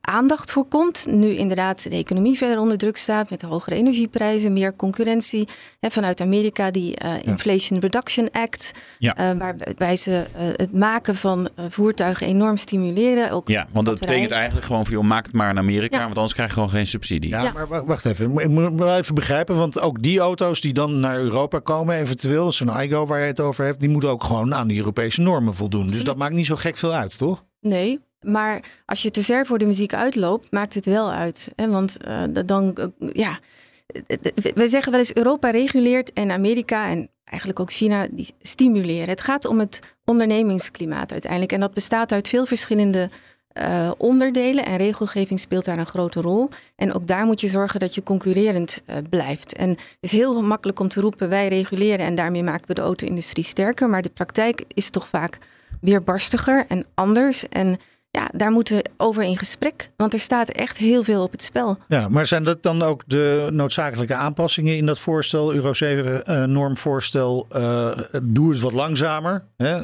aandacht 0.00 0.52
voor 0.52 0.64
komt. 0.68 1.06
Nu 1.08 1.28
inderdaad 1.28 1.82
de 1.82 1.96
economie 1.96 2.36
verder 2.36 2.58
onder 2.58 2.78
druk 2.78 2.96
staat 2.96 3.30
met 3.30 3.42
hogere 3.42 3.76
energieprijzen, 3.76 4.52
meer 4.52 4.76
concurrentie. 4.76 5.48
Hè, 5.80 5.90
vanuit 5.90 6.20
Amerika 6.20 6.70
die 6.70 6.96
eh, 6.96 7.14
Inflation 7.22 7.78
Reduction 7.80 8.28
Act, 8.32 8.72
Ja. 8.98 9.16
eh, 9.16 9.30
waarbij 9.38 9.96
ze 9.96 10.24
eh, 10.36 10.46
het 10.52 10.72
maken 10.72 11.14
van 11.14 11.48
voertuigen 11.68 12.26
enorm 12.26 12.56
stimuleren. 12.56 13.30
Ook 13.30 13.48
Ja, 13.48 13.66
want 13.72 13.86
dat 13.86 14.00
betekent 14.00 14.30
eigenlijk 14.30 14.66
gewoon 14.66 14.84
van, 14.86 14.94
joh, 14.94 15.04
maak 15.04 15.24
het 15.26 15.34
maar 15.34 15.50
in 15.50 15.58
Amerika, 15.58 15.96
Ja. 15.96 16.02
want 16.04 16.14
anders 16.14 16.32
krijg 16.34 16.48
je 16.48 16.54
gewoon 16.54 16.70
geen 16.70 16.86
subsidie. 16.86 17.30
Ja, 17.30 17.42
Ja. 17.42 17.52
maar 17.52 17.84
wacht, 17.86 18.04
even. 18.04 18.38
Ik 18.38 18.48
moet- 18.48 18.72
wel 18.74 18.96
even 18.96 19.14
begrijpen, 19.14 19.56
want 19.56 19.80
ook 19.80 20.02
die 20.02 20.18
auto's 20.18 20.60
die 20.60 20.72
dan 20.72 21.00
naar 21.00 21.18
Europa 21.18 21.58
komen, 21.58 21.96
eventueel, 21.96 22.52
zo'n 22.52 22.80
iGo 22.80 23.06
waar 23.06 23.20
je 23.20 23.26
het 23.26 23.40
over 23.40 23.64
hebt, 23.64 23.80
die 23.80 23.88
moeten 23.88 24.08
ook 24.10 24.24
gewoon 24.24 24.54
aan 24.54 24.68
die 24.68 24.78
Europese 24.78 25.20
normen 25.20 25.54
voldoen. 25.54 25.86
Dus 25.88 26.04
dat 26.04 26.16
maakt 26.16 26.32
niet 26.34 26.46
zo 26.46 26.56
gek 26.56 26.76
veel 26.76 26.92
uit, 26.92 27.18
toch? 27.18 27.44
Nee, 27.60 28.00
maar 28.24 28.60
als 28.86 29.02
je 29.02 29.10
te 29.10 29.22
ver 29.22 29.46
voor 29.46 29.58
de 29.58 29.66
muziek 29.66 29.94
uitloopt, 29.94 30.52
maakt 30.52 30.74
het 30.74 30.84
wel 30.84 31.12
uit. 31.12 31.52
Hè? 31.56 31.68
Want 31.68 31.96
eh, 31.96 32.22
dan, 32.46 32.74
eh, 32.74 33.08
ja, 33.12 33.38
we 34.54 34.68
zeggen 34.68 34.92
wel 34.92 35.00
eens 35.00 35.14
Europa 35.14 35.50
reguleert 35.50 36.12
en 36.12 36.30
Amerika 36.30 36.88
en 36.88 37.08
eigenlijk 37.24 37.60
ook 37.60 37.72
China 37.72 38.06
die 38.10 38.34
stimuleren. 38.40 39.08
Het 39.08 39.20
gaat 39.20 39.44
om 39.44 39.58
het 39.58 39.96
ondernemingsklimaat 40.04 41.12
uiteindelijk. 41.12 41.52
En 41.52 41.60
dat 41.60 41.74
bestaat 41.74 42.12
uit 42.12 42.28
veel 42.28 42.46
verschillende 42.46 43.10
eh, 43.48 43.90
onderdelen 43.96 44.64
en 44.64 44.76
regelgeving 44.76 45.40
speelt 45.40 45.64
daar 45.64 45.78
een 45.78 45.86
grote 45.86 46.20
rol. 46.20 46.48
En 46.76 46.92
ook 46.92 47.06
daar 47.06 47.26
moet 47.26 47.40
je 47.40 47.48
zorgen 47.48 47.80
dat 47.80 47.94
je 47.94 48.02
concurrerend 48.02 48.82
blijft. 49.08 49.56
En 49.56 49.68
het 49.68 49.78
is 50.00 50.12
heel 50.12 50.42
makkelijk 50.42 50.80
om 50.80 50.88
te 50.88 51.00
roepen 51.00 51.28
wij 51.28 51.48
reguleren 51.48 52.06
en 52.06 52.14
daarmee 52.14 52.42
maken 52.42 52.66
we 52.66 52.74
de 52.74 52.80
auto-industrie 52.80 53.44
sterker. 53.44 53.88
Maar 53.88 54.02
de 54.02 54.08
praktijk 54.08 54.64
is 54.68 54.90
toch 54.90 55.08
vaak 55.08 55.38
weerbarstiger 55.80 56.64
en 56.68 56.86
anders. 56.94 57.48
En 57.48 57.78
ja, 58.14 58.28
daar 58.32 58.50
moeten 58.50 58.76
we 58.76 58.84
over 58.96 59.22
in 59.22 59.36
gesprek. 59.38 59.90
Want 59.96 60.12
er 60.12 60.18
staat 60.18 60.48
echt 60.50 60.78
heel 60.78 61.02
veel 61.04 61.22
op 61.22 61.32
het 61.32 61.42
spel. 61.42 61.78
Ja, 61.88 62.08
maar 62.08 62.26
zijn 62.26 62.44
dat 62.44 62.62
dan 62.62 62.82
ook 62.82 63.02
de 63.06 63.48
noodzakelijke 63.52 64.14
aanpassingen 64.14 64.76
in 64.76 64.86
dat 64.86 64.98
voorstel, 64.98 65.54
Euro 65.54 65.72
7 65.72 66.24
eh, 66.26 66.44
normvoorstel? 66.44 67.46
eh, 67.50 67.98
doe 68.22 68.50
het 68.50 68.60
wat 68.60 68.72
langzamer. 68.72 69.44
Hè? 69.56 69.82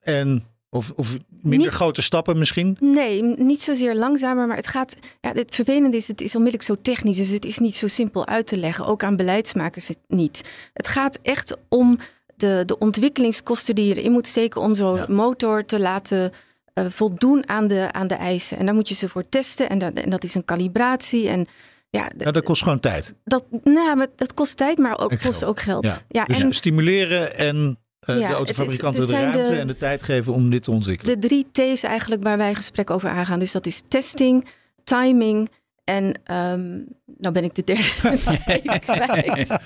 En, 0.00 0.44
of, 0.70 0.92
of 0.96 1.16
minder 1.28 1.58
Niet- 1.68 1.68
grote 1.76 2.02
stappen 2.02 2.38
misschien? 2.38 2.76
Nee, 2.80 3.22
niet 3.22 3.62
zozeer 3.62 3.94
langzamer, 3.94 4.46
maar 4.46 4.56
het 4.56 4.66
gaat. 4.66 4.96
Ja, 5.20 5.32
het 5.32 5.54
vervelende 5.54 5.96
is, 5.96 6.08
het 6.08 6.20
is 6.20 6.34
onmiddellijk 6.36 6.68
zo 6.68 6.76
technisch, 6.82 7.16
dus 7.16 7.28
het 7.28 7.44
is 7.44 7.58
niet 7.58 7.76
zo 7.76 7.86
simpel 7.86 8.26
uit 8.26 8.46
te 8.46 8.56
leggen. 8.56 8.86
Ook 8.86 9.02
aan 9.02 9.16
beleidsmakers 9.16 9.88
het 9.88 9.98
niet. 10.08 10.50
Het 10.72 10.88
gaat 10.88 11.18
echt 11.22 11.56
om 11.68 11.98
de, 12.36 12.62
de 12.66 12.78
ontwikkelingskosten 12.78 13.74
die 13.74 13.86
je 13.88 13.94
erin 13.94 14.12
moet 14.12 14.26
steken 14.26 14.60
om 14.60 14.74
zo'n 14.74 14.96
Ja. 14.96 15.06
motor 15.08 15.64
te 15.64 15.80
laten 15.80 16.32
eh, 16.74 16.84
voldoen 16.88 17.48
aan 17.48 17.66
de, 17.66 17.88
aan 17.92 18.06
de 18.06 18.14
eisen. 18.14 18.58
En 18.58 18.66
daar 18.66 18.74
moet 18.74 18.88
je 18.88 18.94
ze 18.94 19.08
voor 19.08 19.28
testen 19.28 19.68
en 19.68 19.78
dat, 19.78 19.92
en 19.92 20.10
dat 20.10 20.24
is 20.24 20.34
een 20.34 20.44
calibratie. 20.44 21.28
En 21.28 21.46
ja, 21.90 22.10
dat 22.16 22.42
kost 22.42 22.62
gewoon 22.62 22.80
tijd. 22.80 23.14
dat, 23.24 23.44
nou, 23.64 23.96
maar 23.96 24.06
dat 24.16 24.34
kost 24.34 24.56
tijd, 24.56 24.78
maar 24.78 24.98
ook, 24.98 25.10
En 25.10 25.18
kost 25.20 25.38
geld. 25.38 25.50
ook 25.50 25.60
geld. 25.60 25.84
Ja. 25.84 25.98
Ja, 26.08 26.24
Dus 26.24 26.40
en 26.40 26.52
stimuleren 26.54 27.36
en 27.38 27.78
eh, 28.00 28.18
Ja, 28.18 28.28
de 28.28 28.34
autofabrikanten 28.34 29.00
het- 29.02 29.10
de 29.10 29.16
het 29.16 29.34
ruimte 29.34 29.50
de- 29.52 29.58
en 29.58 29.66
de 29.66 29.76
tijd 29.76 30.02
geven 30.02 30.32
om 30.32 30.50
dit 30.50 30.62
te 30.62 30.70
ontwikkelen. 30.70 31.20
de 31.20 31.26
drie 31.28 31.46
T's 31.74 31.82
eigenlijk 31.82 32.22
waar 32.22 32.36
wij 32.38 32.54
gesprek 32.54 32.90
over 32.90 33.08
aangaan. 33.08 33.38
Dus 33.38 33.52
dat 33.52 33.66
is 33.66 33.82
testing, 33.88 34.46
timing 34.84 35.50
en 35.84 36.20
ehm 36.24 36.70
nou 37.18 37.32
ben 37.34 37.44
ik 37.44 37.54
de 37.54 37.64
derde. 37.64 37.82
Targets. 38.86 39.56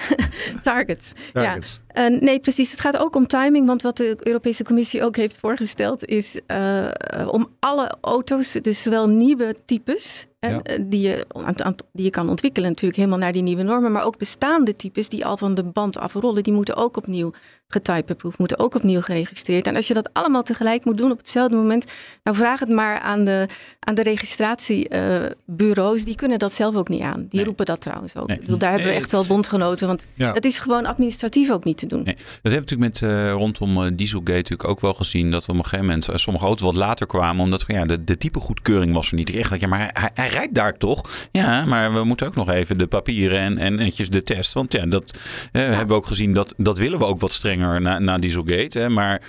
Targets. 0.62 1.12
Ja. 1.32 1.56
Eh, 1.92 2.20
nee, 2.20 2.40
precies. 2.40 2.70
Het 2.70 2.80
gaat 2.80 2.96
ook 2.96 3.16
om 3.16 3.26
timing. 3.26 3.66
Want 3.66 3.82
wat 3.82 3.96
de 3.96 4.16
Europese 4.20 4.64
Commissie 4.64 5.04
ook 5.04 5.16
heeft 5.16 5.38
voorgesteld 5.38 6.04
is 6.04 6.40
eh, 6.46 6.86
eh, 6.86 6.92
om 7.30 7.48
alle 7.60 7.92
auto's, 8.00 8.52
dus 8.52 8.82
zowel 8.82 9.08
nieuwe 9.08 9.56
types 9.66 10.26
Ja. 10.40 10.62
eh, 10.62 10.78
die, 10.86 11.00
je, 11.00 11.26
aan- 11.28 11.62
aan- 11.64 11.74
die 11.92 12.04
je 12.04 12.10
kan 12.10 12.28
ontwikkelen, 12.28 12.68
natuurlijk 12.68 12.98
helemaal 12.98 13.18
naar 13.18 13.32
die 13.32 13.42
nieuwe 13.42 13.62
normen, 13.62 13.92
maar 13.92 14.04
ook 14.04 14.18
bestaande 14.18 14.76
types 14.76 15.08
die 15.08 15.26
al 15.26 15.36
van 15.36 15.54
de 15.54 15.62
band 15.64 15.98
afrollen, 15.98 16.42
die 16.42 16.52
moeten 16.52 16.76
ook 16.76 16.96
opnieuw 16.96 17.32
getypeproefd, 17.68 18.38
moeten 18.38 18.58
ook 18.58 18.74
opnieuw 18.74 19.00
geregistreerd. 19.00 19.66
En 19.66 19.76
als 19.76 19.88
je 19.88 19.94
dat 19.94 20.10
allemaal 20.12 20.42
tegelijk 20.42 20.84
moet 20.84 20.98
doen 20.98 21.10
op 21.10 21.18
hetzelfde 21.18 21.56
moment, 21.56 21.92
nou 22.22 22.36
vraag 22.36 22.60
het 22.60 22.68
maar 22.68 22.98
aan 23.00 23.24
de, 23.24 23.46
aan 23.80 23.94
de 23.94 24.02
registratiebureaus. 24.02 26.04
die 26.04 26.14
kunnen 26.14 26.38
dat 26.38 26.52
zelf 26.52 26.74
ook 26.76 26.88
niet 26.88 27.02
aan. 27.02 27.20
Die 27.20 27.28
Nee. 27.30 27.44
roepen 27.44 27.64
dat 27.66 27.80
trouwens 27.80 28.16
ook. 28.16 28.26
Nee. 28.26 28.36
Ik 28.36 28.42
bedoel, 28.42 28.58
daar 28.58 28.70
hebben 28.70 28.88
we 28.88 28.94
echt 28.94 29.10
wel 29.10 29.26
bondgenoten, 29.26 29.86
want 29.86 30.06
Ja. 30.14 30.32
dat 30.32 30.44
is 30.44 30.58
gewoon 30.58 30.86
administratief 30.86 31.50
ook 31.50 31.64
niet 31.64 31.81
te 31.88 31.94
doen. 31.94 32.04
Nee, 32.04 32.14
dat 32.14 32.52
hebben 32.52 32.52
we 32.52 32.76
natuurlijk 32.76 33.00
met 33.00 33.10
eh, 33.10 33.32
rondom 33.32 33.84
eh, 33.84 33.90
Dieselgate 33.94 34.32
natuurlijk 34.32 34.68
ook 34.68 34.80
wel 34.80 34.94
gezien. 34.94 35.30
Dat 35.30 35.46
we 35.46 35.52
op 35.52 35.58
een 35.58 35.64
gegeven 35.64 35.86
moment 35.86 36.08
eh, 36.08 36.16
sommige 36.16 36.44
auto's 36.44 36.66
wat 36.66 36.74
later 36.74 37.06
kwamen. 37.06 37.44
Omdat 37.44 37.64
ja, 37.66 37.84
de, 37.84 38.04
de 38.04 38.16
type 38.16 38.40
goedkeuring 38.40 38.94
was 38.94 39.08
er 39.08 39.14
niet. 39.14 39.28
Ik 39.28 39.48
dacht, 39.48 39.60
ja, 39.60 39.68
maar 39.68 39.78
hij, 39.78 39.90
hij, 39.92 40.10
hij 40.14 40.28
rijdt 40.28 40.54
daar 40.54 40.78
toch? 40.78 41.28
Ja, 41.32 41.64
maar 41.64 41.92
we 41.92 42.04
moeten 42.04 42.26
ook 42.26 42.34
nog 42.34 42.50
even 42.50 42.78
de 42.78 42.86
papieren 42.86 43.38
en, 43.38 43.58
en 43.58 43.74
netjes 43.74 44.08
de 44.08 44.22
test. 44.22 44.52
Want 44.52 44.72
ja, 44.72 44.86
dat 44.86 45.18
hebben 45.52 45.86
we 45.86 45.94
ook 45.94 46.06
gezien. 46.06 46.32
Dat, 46.32 46.54
dat 46.56 46.78
willen 46.78 46.98
we 46.98 47.04
ook 47.04 47.20
wat 47.20 47.32
strenger 47.32 47.80
na, 47.80 47.98
na 47.98 48.18
Dieselgate. 48.18 48.78
Hè. 48.78 48.88
Maar 48.88 49.22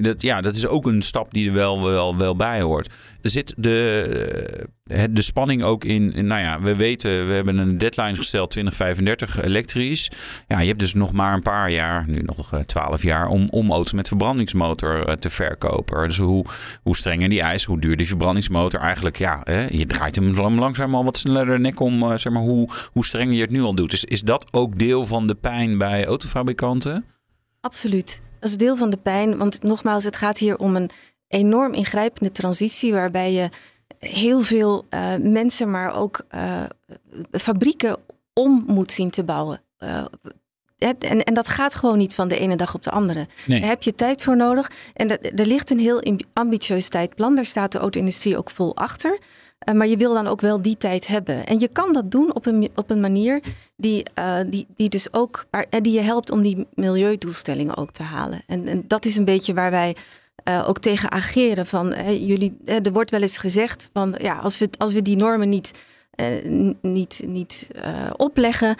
dat, 0.00 0.22
ja, 0.22 0.40
dat 0.40 0.56
is 0.56 0.66
ook 0.66 0.86
een 0.86 1.02
stap 1.02 1.32
die 1.32 1.48
er 1.48 1.54
wel, 1.54 1.82
wel, 1.82 2.16
wel 2.16 2.36
bij 2.36 2.60
hoort. 2.60 2.88
Zit 3.22 3.54
de, 3.56 4.68
eh, 4.84 5.04
de 5.10 5.22
spanning 5.22 5.62
ook 5.62 5.84
in, 5.84 6.26
nou 6.26 6.40
ja, 6.40 6.60
we 6.60 6.76
weten, 6.76 7.26
we 7.26 7.32
hebben 7.32 7.58
een 7.58 7.78
deadline 7.78 8.16
gesteld 8.16 8.50
2035 8.50 9.42
elektrisch. 9.42 10.10
Ja, 10.46 10.60
je 10.60 10.66
hebt 10.66 10.78
dus 10.78 10.94
nog 10.94 11.12
maar 11.12 11.34
een 11.34 11.42
paar 11.42 11.70
jaar, 11.70 12.04
nu 12.08 12.22
nog 12.22 12.52
eh, 12.52 12.60
12 12.60 13.02
jaar, 13.02 13.28
om, 13.28 13.48
om 13.50 13.70
auto's 13.70 13.92
met 13.92 14.08
verbrandingsmotor 14.08 15.06
eh, 15.06 15.14
te 15.14 15.30
verkopen. 15.30 16.06
Dus 16.06 16.18
hoe, 16.18 16.44
hoe 16.82 16.96
strenger 16.96 17.28
die 17.28 17.40
eisen, 17.40 17.70
hoe 17.70 17.80
duurder 17.80 17.98
die 17.98 18.06
verbrandingsmotor 18.06 18.80
eigenlijk, 18.80 19.16
ja, 19.18 19.40
hè, 19.44 19.66
je 19.70 19.86
draait 19.86 20.14
hem 20.14 20.34
lang- 20.34 20.58
langzaam 20.58 20.94
al 20.94 21.04
wat 21.04 21.18
sneller 21.18 21.46
de 21.46 21.58
nek 21.58 21.80
om, 21.80 22.02
eh, 22.02 22.16
zeg 22.16 22.32
maar, 22.32 22.42
hoe, 22.42 22.68
hoe 22.92 23.04
strenger 23.04 23.34
je 23.34 23.40
het 23.40 23.50
nu 23.50 23.62
al 23.62 23.74
doet. 23.74 23.90
Dus 23.90 24.04
is 24.04 24.22
dat 24.22 24.48
ook 24.50 24.78
deel 24.78 25.06
van 25.06 25.26
de 25.26 25.34
pijn 25.34 25.78
bij 25.78 26.06
autofabrikanten? 26.06 27.04
Absoluut. 27.60 28.22
Dat 28.40 28.48
is 28.50 28.56
deel 28.56 28.76
van 28.76 28.90
de 28.90 28.96
pijn. 28.96 29.36
Want 29.38 29.62
nogmaals, 29.62 30.04
het 30.04 30.16
gaat 30.16 30.38
hier 30.38 30.56
om 30.58 30.76
een 30.76 30.90
enorm 31.30 31.72
ingrijpende 31.72 32.32
transitie. 32.32 32.92
waarbij 32.92 33.32
je 33.32 33.48
heel 33.98 34.40
veel 34.40 34.84
eh, 34.88 35.14
mensen, 35.16 35.70
maar 35.70 35.94
ook 35.94 36.24
eh, 36.28 36.62
fabrieken 37.30 37.96
om 38.32 38.64
moet 38.66 38.92
zien 38.92 39.10
te 39.10 39.24
bouwen. 39.24 39.60
Eh, 39.78 40.04
het- 40.78 41.04
en, 41.04 41.22
en 41.24 41.34
dat 41.34 41.48
gaat 41.48 41.74
gewoon 41.74 41.98
niet 41.98 42.14
van 42.14 42.28
de 42.28 42.38
ene 42.38 42.56
dag 42.56 42.74
op 42.74 42.82
de 42.82 42.90
andere. 42.90 43.26
Nee. 43.46 43.60
Daar 43.60 43.68
heb 43.68 43.82
je 43.82 43.94
tijd 43.94 44.22
voor 44.22 44.36
nodig. 44.36 44.70
En 44.94 45.08
dat, 45.08 45.18
er 45.36 45.46
ligt 45.46 45.70
een 45.70 45.78
heel 45.78 46.02
ambitieus 46.32 46.88
tijdplan. 46.88 47.34
Daar 47.34 47.44
staat 47.44 47.72
de 47.72 47.78
auto-industrie 47.78 48.36
ook 48.36 48.50
vol 48.50 48.76
achter. 48.76 49.18
Uh, 49.68 49.74
maar 49.74 49.86
je 49.86 49.96
wil 49.96 50.14
dan 50.14 50.26
ook 50.26 50.40
wel 50.40 50.62
die 50.62 50.76
tijd 50.76 51.06
hebben. 51.06 51.46
En 51.46 51.58
je 51.58 51.68
kan 51.68 51.92
dat 51.92 52.10
doen 52.10 52.34
op 52.34 52.46
een, 52.46 52.70
op 52.74 52.90
een 52.90 53.00
manier 53.00 53.40
die, 53.76 54.02
uh, 54.18 54.36
die, 54.46 54.66
die 54.76 54.88
dus 54.88 55.12
ook 55.12 55.46
die 55.82 55.92
je 55.92 56.00
helpt 56.00 56.30
om 56.30 56.42
die 56.42 56.66
milieudoelstellingen 56.74 57.76
ook 57.76 57.90
te 57.90 58.02
halen. 58.02 58.42
En, 58.46 58.68
en 58.68 58.84
dat 58.86 59.04
is 59.04 59.16
een 59.16 59.24
beetje 59.24 59.54
waar 59.54 59.70
wij 59.70 59.96
uh, 60.44 60.68
ook 60.68 60.78
tegen 60.78 61.10
ageren. 61.10 61.66
Van, 61.66 62.16
jullie, 62.26 62.56
er 62.64 62.92
wordt 62.92 63.10
wel 63.10 63.22
eens 63.22 63.38
gezegd 63.38 63.90
van 63.92 64.14
ja, 64.18 64.38
als 64.38 64.58
we, 64.58 64.68
als 64.78 64.92
we 64.92 65.02
die 65.02 65.16
normen 65.16 65.48
niet, 65.48 65.72
niet, 66.80 67.22
niet 67.26 67.68
opleggen, 68.16 68.76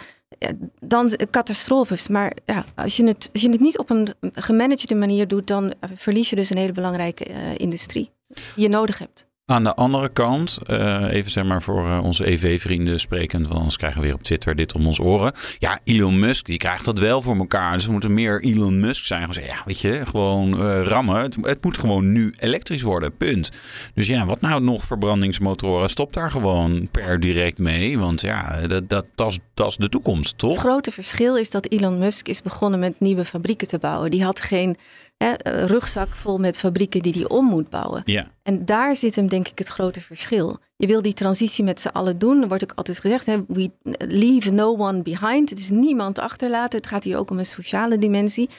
dan 0.79 1.11
catastrofes. 1.31 2.07
Maar 2.07 2.33
ja, 2.45 2.65
als, 2.75 2.97
je 2.97 3.05
het, 3.05 3.29
als 3.33 3.41
je 3.41 3.49
het 3.49 3.59
niet 3.59 3.77
op 3.77 3.89
een 3.89 4.13
gemanagede 4.33 4.95
manier 4.95 5.27
doet, 5.27 5.47
dan 5.47 5.73
verlies 5.95 6.29
je 6.29 6.35
dus 6.35 6.49
een 6.49 6.57
hele 6.57 6.71
belangrijke 6.71 7.25
industrie 7.57 8.11
die 8.27 8.63
je 8.63 8.69
nodig 8.69 8.97
hebt. 8.97 9.29
Aan 9.51 9.63
de 9.63 9.75
andere 9.75 10.09
kant, 10.09 10.59
uh, 10.67 11.05
even 11.09 11.31
zeg 11.31 11.43
maar 11.43 11.61
voor 11.61 11.85
uh, 11.85 11.99
onze 12.03 12.27
EV-vrienden 12.27 12.99
sprekend, 12.99 13.47
want 13.47 13.59
anders 13.59 13.77
krijgen 13.77 13.99
we 13.99 14.05
weer 14.05 14.15
op 14.15 14.23
Twitter 14.23 14.55
dit 14.55 14.73
om 14.73 14.87
ons 14.87 14.99
oren. 14.99 15.33
Ja, 15.57 15.79
Elon 15.83 16.19
Musk, 16.19 16.45
die 16.45 16.57
krijgt 16.57 16.85
dat 16.85 16.99
wel 16.99 17.21
voor 17.21 17.37
elkaar. 17.37 17.73
Dus 17.73 17.85
we 17.85 17.91
moeten 17.91 18.13
meer 18.13 18.43
Elon 18.43 18.79
Musk 18.79 19.05
zijn. 19.05 19.33
Zeggen, 19.33 19.53
ja, 19.53 19.61
weet 19.65 19.79
je, 19.79 20.01
gewoon 20.05 20.61
uh, 20.61 20.81
rammen. 20.83 21.21
Het, 21.21 21.63
moet 21.63 21.77
gewoon 21.77 22.11
nu 22.11 22.33
elektrisch 22.37 22.81
worden, 22.81 23.17
punt. 23.17 23.51
Dus 23.93 24.07
ja, 24.07 24.25
wat 24.25 24.41
nou 24.41 24.63
nog 24.63 24.83
verbrandingsmotoren? 24.83 25.89
Stop 25.89 26.13
daar 26.13 26.31
gewoon 26.31 26.87
per 26.91 27.19
direct 27.19 27.57
mee, 27.57 27.99
want 27.99 28.21
ja, 28.21 28.67
dat, 28.67 28.89
dat, 28.89 29.05
dat 29.53 29.67
is 29.67 29.77
de 29.77 29.89
toekomst, 29.89 30.37
toch? 30.37 30.51
Het 30.51 30.59
grote 30.59 30.91
verschil 30.91 31.37
is 31.37 31.49
dat 31.49 31.65
Elon 31.65 31.97
Musk 31.97 32.27
is 32.27 32.41
begonnen 32.41 32.79
met 32.79 32.99
nieuwe 32.99 33.25
fabrieken 33.25 33.67
te 33.67 33.79
bouwen. 33.79 34.11
Die 34.11 34.23
had 34.23 34.41
geen 34.41 34.77
hè, 35.23 35.65
rugzak 35.65 36.15
vol 36.15 36.37
met 36.37 36.57
fabrieken 36.57 37.01
die 37.01 37.13
hij 37.13 37.27
om 37.27 37.45
moet 37.45 37.69
bouwen. 37.69 38.01
Ja. 38.05 38.27
En 38.43 38.65
daar 38.65 38.95
zit 38.95 39.15
hem 39.15 39.27
denk 39.27 39.47
ik 39.47 39.57
het 39.57 39.67
grote 39.67 40.01
verschil. 40.01 40.59
Je 40.75 40.87
wil 40.87 41.01
die 41.01 41.13
transitie 41.13 41.63
met 41.63 41.81
z'n 41.81 41.87
allen 41.87 42.17
doen. 42.17 42.41
Er 42.41 42.47
wordt 42.47 42.63
ook 42.63 42.73
altijd 42.75 42.99
gezegd, 42.99 43.25
hè, 43.25 43.37
we 43.47 43.71
leave 43.97 44.51
no 44.51 44.77
one 44.77 45.01
behind. 45.01 45.55
Dus 45.55 45.69
niemand 45.69 46.19
achterlaten. 46.19 46.79
Het 46.79 46.87
gaat 46.87 47.03
hier 47.03 47.17
ook 47.17 47.29
om 47.29 47.39
een 47.39 47.45
sociale 47.45 47.97
dimensie. 47.97 48.49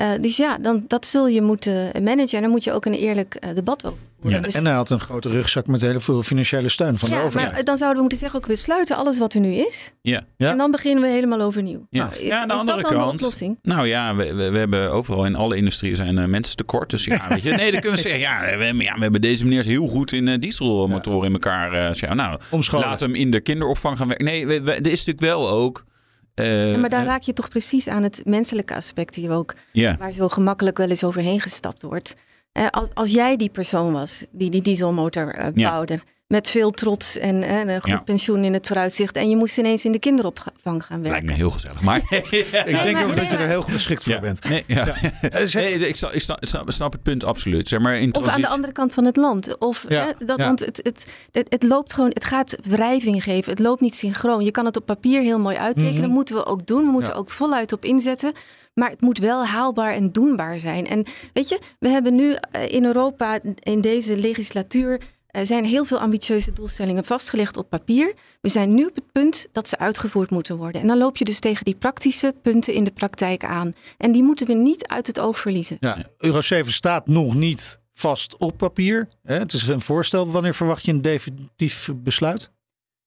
Uh, 0.00 0.10
dus 0.20 0.36
ja, 0.36 0.58
dan, 0.58 0.84
dat 0.88 1.06
zul 1.06 1.28
je 1.28 1.42
moeten 1.42 2.02
managen. 2.02 2.36
En 2.36 2.42
dan 2.42 2.50
moet 2.50 2.64
je 2.64 2.72
ook 2.72 2.84
een 2.84 2.94
eerlijk 2.94 3.36
uh, 3.40 3.54
debat 3.54 3.84
over 3.84 3.98
ja, 4.28 4.38
dus... 4.38 4.54
En 4.54 4.64
hij 4.64 4.74
had 4.74 4.90
een 4.90 5.00
grote 5.00 5.28
rugzak 5.28 5.66
met 5.66 5.80
heel 5.80 6.00
veel 6.00 6.22
financiële 6.22 6.68
steun 6.68 6.98
van 6.98 7.08
ja, 7.08 7.16
de 7.16 7.22
overheid. 7.22 7.52
Maar 7.52 7.64
dan 7.64 7.76
zouden 7.76 7.96
we 7.96 8.00
moeten 8.00 8.18
zeggen, 8.18 8.38
ook 8.38 8.46
we 8.46 8.56
sluiten 8.56 8.96
alles 8.96 9.18
wat 9.18 9.34
er 9.34 9.40
nu 9.40 9.52
is. 9.52 9.92
Ja. 10.02 10.22
En 10.36 10.56
dan 10.56 10.70
beginnen 10.70 11.02
we 11.02 11.08
helemaal 11.08 11.40
overnieuw. 11.40 11.86
Ja, 11.90 12.04
nou, 12.04 12.20
is, 12.20 12.26
ja 12.26 12.40
aan 12.40 12.48
de 12.48 12.54
is 12.54 12.60
andere 12.60 12.80
dat 12.80 12.90
dan 12.90 13.00
kant. 13.00 13.10
De 13.10 13.24
oplossing? 13.24 13.58
Nou 13.62 13.86
ja, 13.86 14.16
we, 14.16 14.34
we, 14.34 14.50
we, 14.50 14.58
hebben 14.58 14.92
overal 14.92 15.24
in 15.24 15.34
alle 15.34 15.56
industrieën 15.56 15.96
zijn 15.96 16.18
uh, 16.18 16.24
mensen 16.24 16.56
tekort. 16.56 16.90
Dus 16.90 17.04
ja, 17.04 17.28
weet 17.28 17.42
je, 17.42 17.50
nee, 17.50 17.70
dan 17.70 17.80
kunnen 17.80 18.02
we 18.02 18.04
zeggen, 18.08 18.20
ja, 18.20 18.58
we, 18.58 18.64
ja, 18.64 18.94
we 18.94 19.00
hebben 19.00 19.20
deze 19.20 19.44
meneer 19.44 19.64
heel 19.64 19.86
goed 19.86 20.12
in 20.12 20.26
uh, 20.26 20.38
dieselmotoren 20.38 21.26
in 21.26 21.32
elkaar. 21.32 21.94
Uh, 22.02 22.12
nou, 22.12 22.40
laat 22.70 23.00
hem 23.00 23.14
in 23.14 23.30
de 23.30 23.40
kinderopvang 23.40 23.96
gaan 23.96 24.08
werken. 24.08 24.24
Nee, 24.24 24.46
we, 24.46 24.60
we, 24.60 24.72
er 24.72 24.86
is 24.86 25.04
natuurlijk 25.04 25.20
wel 25.20 25.48
ook. 25.48 25.84
Uh, 26.40 26.72
ja, 26.72 26.78
maar 26.78 26.90
daar 26.90 27.04
raak 27.04 27.22
je 27.22 27.32
toch 27.32 27.48
precies 27.48 27.88
aan 27.88 28.02
het 28.02 28.22
menselijke 28.24 28.74
aspect 28.74 29.14
hier 29.14 29.30
ook. 29.30 29.54
Yeah. 29.72 29.98
Waar 29.98 30.12
zo 30.12 30.28
gemakkelijk 30.28 30.78
wel 30.78 30.88
eens 30.88 31.04
overheen 31.04 31.40
gestapt 31.40 31.82
wordt. 31.82 32.16
Uh, 32.52 32.66
als, 32.70 32.88
als 32.94 33.10
jij 33.10 33.36
die 33.36 33.50
persoon 33.50 33.92
was 33.92 34.26
die 34.30 34.50
die 34.50 34.62
dieselmotor 34.62 35.38
uh, 35.38 35.46
bouwde. 35.54 35.98
Met 36.30 36.50
veel 36.50 36.70
trots 36.70 37.18
en, 37.18 37.42
en 37.42 37.68
een 37.68 37.80
goed 37.80 37.90
ja. 37.90 38.00
pensioen 38.00 38.44
in 38.44 38.52
het 38.52 38.66
vooruitzicht. 38.66 39.16
En 39.16 39.28
je 39.28 39.36
moest 39.36 39.58
ineens 39.58 39.84
in 39.84 39.92
de 39.92 39.98
kinderopvang 39.98 40.52
gaan 40.62 41.02
werken. 41.02 41.10
Lijkt 41.10 41.26
me 41.26 41.32
heel 41.32 41.50
gezellig. 41.50 41.80
Maar 41.80 41.96
ik 42.10 42.40
denk 42.40 42.92
maar, 42.92 43.04
ook 43.04 43.14
nee, 43.14 43.16
dat 43.16 43.30
je 43.30 43.36
er 43.36 43.48
heel 43.48 43.62
geschikt 43.62 44.02
voor 44.02 44.12
ja. 44.12 44.20
bent. 44.20 44.48
Nee, 44.48 44.64
ja. 44.66 44.84
nee, 45.52 45.88
ik, 45.88 45.96
snap, 45.96 46.12
ik, 46.12 46.20
snap, 46.20 46.42
ik 46.42 46.72
snap 46.72 46.92
het 46.92 47.02
punt 47.02 47.24
absoluut. 47.24 47.68
Zeg 47.68 47.80
maar 47.80 47.98
in 47.98 48.14
of 48.14 48.26
aan 48.26 48.40
de 48.40 48.48
andere 48.48 48.72
kant 48.72 48.94
van 48.94 49.04
het 49.04 49.16
land. 49.16 49.58
Of, 49.58 49.84
hè, 49.88 50.10
dat, 50.18 50.38
Want 50.40 50.60
het, 50.60 50.80
het, 50.82 51.06
het, 51.32 51.46
het, 51.48 51.62
loopt 51.62 51.92
gewoon, 51.92 52.10
het 52.10 52.24
gaat 52.24 52.56
wrijving 52.62 53.22
geven. 53.22 53.50
Het 53.50 53.60
loopt 53.60 53.80
niet 53.80 53.94
synchroon. 53.94 54.44
Je 54.44 54.50
kan 54.50 54.64
het 54.64 54.76
op 54.76 54.86
papier 54.86 55.20
heel 55.20 55.38
mooi 55.38 55.56
uittekenen. 55.56 55.94
Mm 55.94 56.04
-hmm. 56.04 56.12
moeten 56.12 56.34
we 56.34 56.46
ook 56.46 56.66
doen. 56.66 56.84
We 56.84 56.90
moeten 56.90 57.14
ook 57.14 57.30
voluit 57.30 57.72
op 57.72 57.84
inzetten. 57.84 58.32
Maar 58.74 58.90
het 58.90 59.00
moet 59.00 59.18
wel 59.18 59.46
haalbaar 59.46 59.94
en 59.94 60.12
doenbaar 60.12 60.58
zijn. 60.58 60.86
En 60.86 61.04
weet 61.32 61.48
je, 61.48 61.58
we 61.78 61.88
hebben 61.88 62.14
nu 62.14 62.36
in 62.68 62.84
Europa 62.84 63.38
in 63.62 63.80
deze 63.80 64.16
legislatuur. 64.16 65.00
Er 65.30 65.46
zijn 65.46 65.64
heel 65.64 65.84
veel 65.84 65.98
ambitieuze 65.98 66.52
doelstellingen 66.52 67.04
vastgelegd 67.04 67.56
op 67.56 67.68
papier. 67.68 68.14
We 68.40 68.48
zijn 68.48 68.74
nu 68.74 68.84
op 68.84 68.94
het 68.94 69.12
punt 69.12 69.46
dat 69.52 69.68
ze 69.68 69.78
uitgevoerd 69.78 70.30
moeten 70.30 70.56
worden. 70.56 70.80
En 70.80 70.86
dan 70.86 70.98
loop 70.98 71.16
je 71.16 71.24
dus 71.24 71.38
tegen 71.38 71.64
die 71.64 71.76
praktische 71.76 72.34
punten 72.42 72.74
in 72.74 72.84
de 72.84 72.90
praktijk 72.90 73.44
aan. 73.44 73.72
En 73.96 74.12
die 74.12 74.22
moeten 74.22 74.46
we 74.46 74.52
niet 74.52 74.86
uit 74.86 75.06
het 75.06 75.20
oog 75.20 75.38
verliezen. 75.38 75.76
Ja, 75.80 75.98
Euro 76.18 76.40
7 76.40 76.72
staat 76.72 77.06
nog 77.06 77.34
niet 77.34 77.80
vast 77.92 78.36
op 78.36 78.56
papier. 78.56 79.08
Het 79.22 79.52
is 79.52 79.68
een 79.68 79.80
voorstel. 79.80 80.30
Wanneer 80.30 80.54
verwacht 80.54 80.84
je 80.84 80.92
een 80.92 81.02
definitief 81.02 81.90
besluit? 81.94 82.50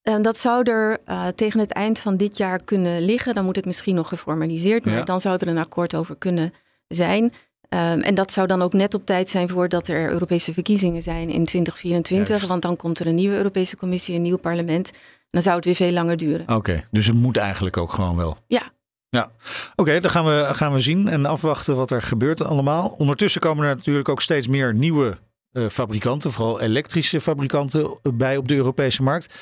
Uh, 0.04 0.22
dat 0.22 0.38
zou 0.38 0.72
er 0.72 0.98
uh, 1.06 1.28
tegen 1.28 1.60
het 1.60 1.72
eind 1.72 2.00
van 2.00 2.18
dit 2.18 2.38
jaar 2.38 2.64
kunnen 2.64 3.02
liggen. 3.02 3.34
Dan 3.34 3.46
moet 3.46 3.56
het 3.56 3.66
misschien 3.66 3.96
nog 3.96 4.08
geformaliseerd, 4.08 4.86
maar 4.86 4.94
ja. 4.98 5.04
dan 5.04 5.20
zou 5.20 5.38
er 5.40 5.48
een 5.48 5.58
akkoord 5.58 5.96
over 5.96 6.16
kunnen 6.16 6.54
zijn. 6.88 7.34
Um, 7.74 8.02
en 8.02 8.16
dat 8.16 8.32
zou 8.32 8.48
dan 8.48 8.62
ook 8.62 8.74
net 8.74 8.94
op 8.94 9.06
tijd 9.06 9.30
zijn 9.30 9.50
voordat 9.50 9.88
er 9.88 10.10
Europese 10.12 10.54
verkiezingen 10.54 11.02
zijn 11.02 11.30
in 11.30 11.44
2024. 11.44 12.30
Juist. 12.30 12.48
Want 12.48 12.62
dan 12.62 12.76
komt 12.76 13.00
er 13.00 13.08
een 13.08 13.16
nieuwe 13.16 13.36
Europese 13.36 13.78
Commissie, 13.78 14.16
een 14.16 14.22
nieuw 14.22 14.38
parlement. 14.38 14.92
En 14.92 15.30
dan 15.30 15.42
zou 15.42 15.56
het 15.56 15.66
weer 15.66 15.76
veel 15.76 15.92
langer 15.92 16.18
duren. 16.18 16.42
Oké, 16.42 16.54
okay, 16.54 16.86
dus 16.92 17.06
het 17.06 17.16
moet 17.16 17.38
eigenlijk 17.38 17.78
ook 17.78 17.94
gewoon 17.94 18.16
wel. 18.16 18.38
Ja. 18.48 18.72
Ja, 19.10 19.24
oké, 19.24 19.82
okay, 19.82 20.00
dan 20.00 20.12
gaan 20.12 20.26
we, 20.26 20.50
gaan 20.52 20.74
we 20.74 20.80
zien 20.80 21.08
en 21.08 21.26
afwachten 21.26 21.76
wat 21.76 21.92
er 21.92 22.02
gebeurt 22.02 22.42
allemaal. 22.42 22.96
Ondertussen 22.98 23.42
komen 23.42 23.66
er 23.68 23.76
natuurlijk 23.76 24.10
ook 24.10 24.22
steeds 24.22 24.48
meer 24.48 24.74
nieuwe 24.74 25.18
uh, 25.52 25.68
fabrikanten, 25.68 26.32
vooral 26.32 26.62
elektrische 26.62 27.22
fabrikanten, 27.22 27.98
bij 28.14 28.38
op 28.38 28.48
de 28.48 28.56
Europese 28.56 29.04
markt. 29.04 29.34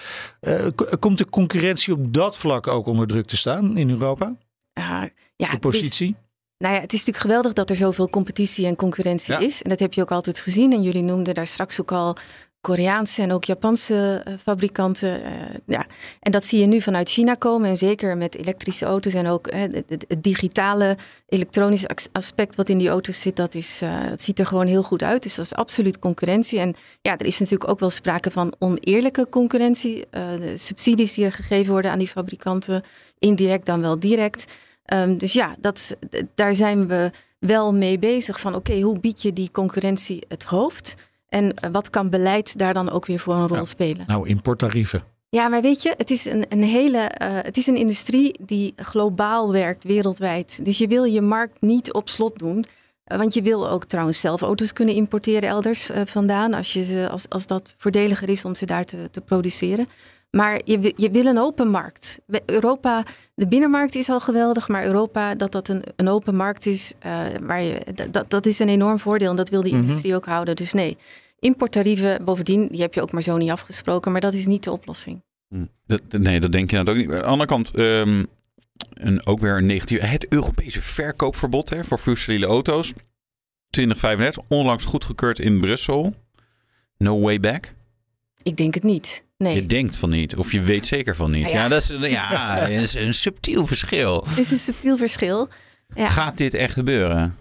Uh, 0.41 0.67
komt 0.99 1.17
de 1.17 1.29
concurrentie 1.29 1.93
op 1.93 2.13
dat 2.13 2.37
vlak 2.37 2.67
ook 2.67 2.85
onder 2.85 3.07
druk 3.07 3.25
te 3.25 3.37
staan 3.37 3.77
in 3.77 3.89
Europa? 3.89 4.35
Uh, 4.79 5.03
ja, 5.35 5.51
de 5.51 5.59
positie? 5.59 6.15
Nou 6.61 6.73
ja, 6.73 6.81
het 6.81 6.93
is 6.93 6.99
natuurlijk 6.99 7.25
geweldig 7.25 7.53
dat 7.53 7.69
er 7.69 7.75
zoveel 7.75 8.09
competitie 8.09 8.65
en 8.65 8.75
concurrentie 8.75 9.33
Ja. 9.33 9.39
is. 9.39 9.61
En 9.61 9.69
dat 9.69 9.79
heb 9.79 9.93
je 9.93 10.01
ook 10.01 10.11
altijd 10.11 10.39
gezien. 10.39 10.73
En 10.73 10.81
jullie 10.81 11.03
noemden 11.03 11.33
daar 11.33 11.47
straks 11.47 11.81
ook 11.81 11.91
al 11.91 12.15
Koreaanse 12.61 13.21
en 13.21 13.31
ook 13.31 13.43
Japanse 13.43 14.25
uh, 14.27 14.33
fabrikanten. 14.43 15.21
Uh, 15.21 15.31
ja. 15.65 15.85
En 16.19 16.31
dat 16.31 16.45
zie 16.45 16.59
je 16.59 16.65
nu 16.65 16.81
vanuit 16.81 17.09
China 17.09 17.33
komen. 17.33 17.69
En 17.69 17.77
zeker 17.77 18.17
met 18.17 18.37
elektrische 18.37 18.85
auto's 18.85 19.13
en 19.13 19.27
ook 19.27 19.53
uh, 19.53 19.61
het, 19.61 20.05
digitale, 20.17 20.97
elektronische 21.27 21.89
aspect 22.11 22.55
wat 22.55 22.69
in 22.69 22.77
die 22.77 22.89
auto's 22.89 23.21
zit, 23.21 23.35
dat, 23.35 23.55
is, 23.55 23.81
uh, 23.83 24.09
dat 24.09 24.21
ziet 24.21 24.39
er 24.39 24.45
gewoon 24.45 24.67
heel 24.67 24.83
goed 24.83 25.03
uit. 25.03 25.23
Dus 25.23 25.35
dat 25.35 25.45
is 25.45 25.53
absoluut 25.53 25.99
concurrentie. 25.99 26.59
En 26.59 26.75
ja, 27.01 27.17
er 27.17 27.25
is 27.25 27.39
natuurlijk 27.39 27.69
ook 27.69 27.79
wel 27.79 27.89
sprake 27.89 28.31
van 28.31 28.53
oneerlijke 28.59 29.29
concurrentie. 29.29 30.03
De 30.11 30.53
subsidies 30.57 31.13
die 31.13 31.25
er 31.25 31.31
gegeven 31.31 31.71
worden 31.71 31.91
aan 31.91 31.99
die 31.99 32.07
fabrikanten, 32.07 32.83
indirect 33.19 33.65
dan 33.65 33.81
wel 33.81 33.99
direct. 33.99 34.45
Um, 34.93 35.17
dus 35.17 35.33
ja, 35.33 35.55
dat, 35.59 35.95
daar 36.35 36.55
zijn 36.55 36.87
we 36.87 37.11
wel 37.39 37.73
mee 37.73 37.99
bezig 37.99 38.39
van 38.39 38.55
oké, 38.55 38.71
okay, 38.71 38.81
hoe 38.83 38.99
bied 38.99 39.21
je 39.21 39.33
die 39.33 39.51
concurrentie 39.51 40.23
het 40.27 40.43
hoofd? 40.43 40.95
En 41.27 41.53
wat 41.71 41.89
kan 41.89 42.09
beleid 42.09 42.57
daar 42.57 42.73
dan 42.73 42.89
ook 42.89 43.05
weer 43.05 43.19
voor 43.19 43.33
een 43.33 43.47
rol 43.47 43.57
Ja. 43.57 43.63
spelen? 43.63 44.03
Nou, 44.07 44.27
importtarieven. 44.27 45.03
Ja, 45.29 45.47
maar 45.47 45.61
weet 45.61 45.81
je, 45.81 45.93
het 45.97 46.09
is 46.09 46.25
een, 46.25 46.45
een 46.49 46.63
hele. 46.63 46.97
Uh, 47.21 47.27
het 47.41 47.57
is 47.57 47.67
een 47.67 47.75
industrie 47.75 48.39
die 48.45 48.73
globaal 48.75 49.51
werkt, 49.51 49.83
wereldwijd. 49.83 50.65
Dus 50.65 50.77
je 50.77 50.87
wil 50.87 51.03
je 51.03 51.21
markt 51.21 51.61
niet 51.61 51.93
op 51.93 52.09
slot 52.09 52.39
doen. 52.39 52.65
Uh, 53.07 53.17
want 53.17 53.33
je 53.33 53.41
wil 53.41 53.69
ook 53.69 53.85
trouwens 53.85 54.19
zelf 54.19 54.41
auto's 54.41 54.73
kunnen 54.73 54.95
importeren 54.95 55.49
elders 55.49 55.91
uh, 55.91 56.01
vandaan. 56.05 56.53
Als, 56.53 56.73
je 56.73 56.83
ze, 56.83 57.09
als, 57.09 57.29
als 57.29 57.47
dat 57.47 57.75
voordeliger 57.77 58.29
is 58.29 58.45
om 58.45 58.55
ze 58.55 58.65
daar 58.65 58.85
te, 58.85 58.97
te 59.11 59.21
produceren. 59.21 59.87
Maar 60.31 60.61
je, 60.63 60.93
je 60.95 61.11
wil 61.11 61.25
een 61.25 61.37
open 61.37 61.67
markt. 61.67 62.19
Europa, 62.45 63.05
de 63.35 63.47
binnenmarkt 63.47 63.95
is 63.95 64.09
al 64.09 64.19
geweldig, 64.19 64.67
maar 64.67 64.85
Europa, 64.85 65.35
dat 65.35 65.51
dat 65.51 65.69
een, 65.69 65.83
een 65.95 66.07
open 66.07 66.35
markt 66.35 66.65
is, 66.65 66.93
uh, 67.05 67.25
waar 67.41 67.61
je, 67.61 67.85
dat, 68.11 68.29
dat 68.29 68.45
is 68.45 68.59
een 68.59 68.69
enorm 68.69 68.99
voordeel 68.99 69.29
en 69.29 69.35
dat 69.35 69.49
wil 69.49 69.61
die 69.61 69.73
industrie 69.73 70.03
mm 70.03 70.09
-hmm. 70.09 70.17
ook 70.17 70.25
houden. 70.25 70.55
Dus 70.55 70.73
nee, 70.73 70.97
importtarieven, 71.39 72.23
bovendien, 72.25 72.67
die 72.67 72.81
heb 72.81 72.93
je 72.93 73.01
ook 73.01 73.11
maar 73.11 73.21
zo 73.21 73.37
niet 73.37 73.49
afgesproken, 73.49 74.11
maar 74.11 74.21
dat 74.21 74.33
is 74.33 74.45
niet 74.45 74.63
de 74.63 74.71
oplossing. 74.71 75.21
Dat, 75.87 76.01
nee, 76.09 76.39
dat 76.39 76.51
denk 76.51 76.69
je 76.69 76.75
dat 76.75 76.89
ook 76.89 76.95
niet. 76.95 77.11
Aan 77.11 77.19
de 77.19 77.23
andere 77.23 77.49
kant, 77.49 77.77
um, 77.77 78.27
een, 78.93 79.25
ook 79.25 79.39
weer 79.39 79.57
een 79.57 79.65
negatief. 79.65 79.99
Het 79.99 80.27
Europese 80.27 80.81
verkoopverbod 80.81 81.69
hè, 81.69 81.83
voor 81.83 81.97
fossiele 81.97 82.45
auto's. 82.45 82.93
2035, 83.69 84.43
onlangs 84.47 84.85
goedgekeurd 84.85 85.39
in 85.39 85.59
Brussel. 85.59 86.13
No 86.97 87.19
way 87.19 87.39
back. 87.39 87.73
Ik 88.43 88.57
denk 88.57 88.73
het 88.73 88.83
niet. 88.83 89.23
Nee. 89.41 89.55
Je 89.55 89.65
denkt 89.65 89.95
van 89.95 90.09
niet, 90.09 90.35
of 90.35 90.51
je 90.51 90.61
weet 90.61 90.85
zeker 90.85 91.15
van 91.15 91.31
niet. 91.31 91.43
Nou 91.43 91.55
ja. 91.55 91.61
ja. 91.61 91.67
dat 91.67 91.81
is, 91.81 92.11
ja, 92.11 92.57
is 92.81 92.93
een 92.93 93.13
subtiel 93.13 93.67
verschil. 93.67 94.25
Het 94.27 94.37
is 94.37 94.51
een 94.51 94.57
subtiel 94.57 94.97
verschil. 94.97 95.47
Ja. 95.95 96.09
Gaat 96.09 96.37
dit 96.37 96.53
echt 96.53 96.73
gebeuren? 96.73 97.35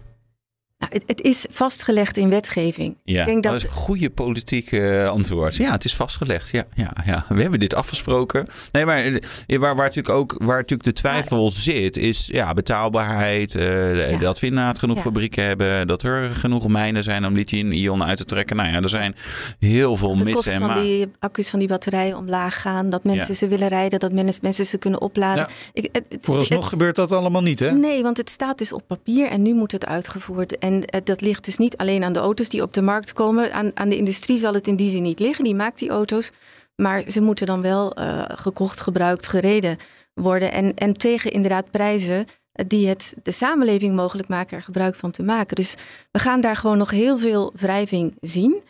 Nou, 0.81 0.93
het, 0.93 1.03
het, 1.05 1.21
is 1.21 1.45
vastgelegd 1.49 2.17
in 2.17 2.29
wetgeving. 2.29 2.95
Ja, 3.03 3.19
ik 3.19 3.25
denk 3.25 3.43
dat... 3.43 3.51
dat 3.51 3.61
is 3.61 3.67
een 3.67 3.73
goede 3.73 4.09
politieke 4.09 4.89
eh, 4.89 5.09
antwoord. 5.09 5.55
Ja, 5.55 5.71
het 5.71 5.85
is 5.85 5.95
vastgelegd. 5.95 6.49
Ja, 6.51 6.65
ja, 6.75 6.93
ja. 7.05 7.25
We 7.29 7.41
hebben 7.41 7.59
dit 7.59 7.75
afgesproken. 7.75 8.47
Nee, 8.71 8.85
maar 8.85 9.03
eh, 9.03 9.59
waar, 9.59 9.75
waar 9.75 9.85
natuurlijk 9.85 10.15
ook 10.15 10.35
waar 10.37 10.57
natuurlijk 10.57 10.83
de 10.83 10.93
twijfel 10.93 11.49
zit, 11.49 11.97
is 11.97 12.27
ja, 12.31 12.53
betaalbaarheid. 12.53 13.53
Uh, 13.53 14.19
Dat 14.19 14.39
we 14.39 14.47
inderdaad 14.47 14.79
genoeg 14.79 15.01
fabrieken 15.01 15.45
hebben. 15.45 15.87
Dat 15.87 16.03
er 16.03 16.35
genoeg 16.35 16.67
mijnen 16.67 17.03
zijn 17.03 17.25
om 17.25 17.33
lithium-ion 17.33 18.03
uit 18.03 18.17
te 18.17 18.25
trekken. 18.25 18.55
Nou 18.55 18.69
ja, 18.69 18.81
er 18.81 18.89
zijn 18.89 19.15
heel 19.59 19.95
veel 19.95 20.09
missen. 20.09 20.25
De 20.25 20.33
kosten 20.33 20.61
van 20.61 20.81
die 20.81 21.07
accu's 21.19 21.49
van 21.49 21.59
die 21.59 21.67
batterijen 21.67 22.17
omlaag 22.17 22.61
gaan. 22.61 22.89
Dat 22.89 23.03
mensen 23.03 23.35
ze 23.35 23.47
willen 23.47 23.67
rijden. 23.67 23.99
Dat 23.99 24.11
mensen 24.41 24.65
ze 24.65 24.77
kunnen 24.77 25.01
opladen. 25.01 25.47
Ik, 25.73 25.89
het, 25.91 26.05
Vooralsnog 26.21 26.69
gebeurt 26.69 26.95
dat 26.95 27.11
allemaal 27.11 27.41
niet, 27.41 27.59
hè? 27.59 27.71
Nee, 27.71 28.03
want 28.03 28.17
het 28.17 28.29
staat 28.29 28.57
dus 28.57 28.73
op 28.73 28.83
papier 28.87 29.27
en 29.27 29.41
nu 29.41 29.53
moet 29.53 29.71
het 29.71 29.85
uitgevoerd. 29.85 30.57
En 30.57 30.70
en 30.71 30.85
eh, 30.85 31.01
dat 31.03 31.21
ligt 31.21 31.45
dus 31.45 31.57
niet 31.57 31.77
alleen 31.77 32.03
aan 32.03 32.13
de 32.13 32.19
auto's 32.19 32.49
die 32.49 32.61
op 32.61 32.73
de 32.73 32.81
markt 32.81 33.13
komen. 33.13 33.53
Aan, 33.53 33.71
aan 33.73 33.89
de 33.89 33.97
industrie 33.97 34.37
zal 34.37 34.53
het 34.53 34.67
in 34.67 34.75
die 34.75 34.89
zin 34.89 35.01
niet 35.01 35.19
liggen. 35.19 35.43
Die 35.43 35.55
maakt 35.55 35.79
die 35.79 35.89
auto's. 35.89 36.31
Maar 36.75 37.03
ze 37.07 37.21
moeten 37.21 37.45
dan 37.45 37.61
wel 37.61 37.99
uh, 37.99 38.23
gekocht, 38.27 38.81
gebruikt, 38.81 39.27
gereden 39.27 39.77
worden. 40.13 40.51
En, 40.51 40.73
en 40.73 40.93
tegen 40.93 41.31
inderdaad 41.31 41.71
prijzen 41.71 42.25
eh, 42.51 42.65
die 42.67 42.87
het 42.87 43.15
de 43.23 43.31
samenleving 43.31 43.95
mogelijk 43.95 44.27
maken 44.27 44.57
er 44.57 44.63
gebruik 44.63 44.95
van 44.95 45.11
te 45.11 45.23
maken. 45.23 45.55
Dus 45.55 45.75
we 46.11 46.19
gaan 46.19 46.41
daar 46.41 46.55
gewoon 46.55 46.77
nog 46.77 46.89
heel 46.89 47.17
veel 47.17 47.51
wrijving 47.55 48.15
zien. 48.19 48.61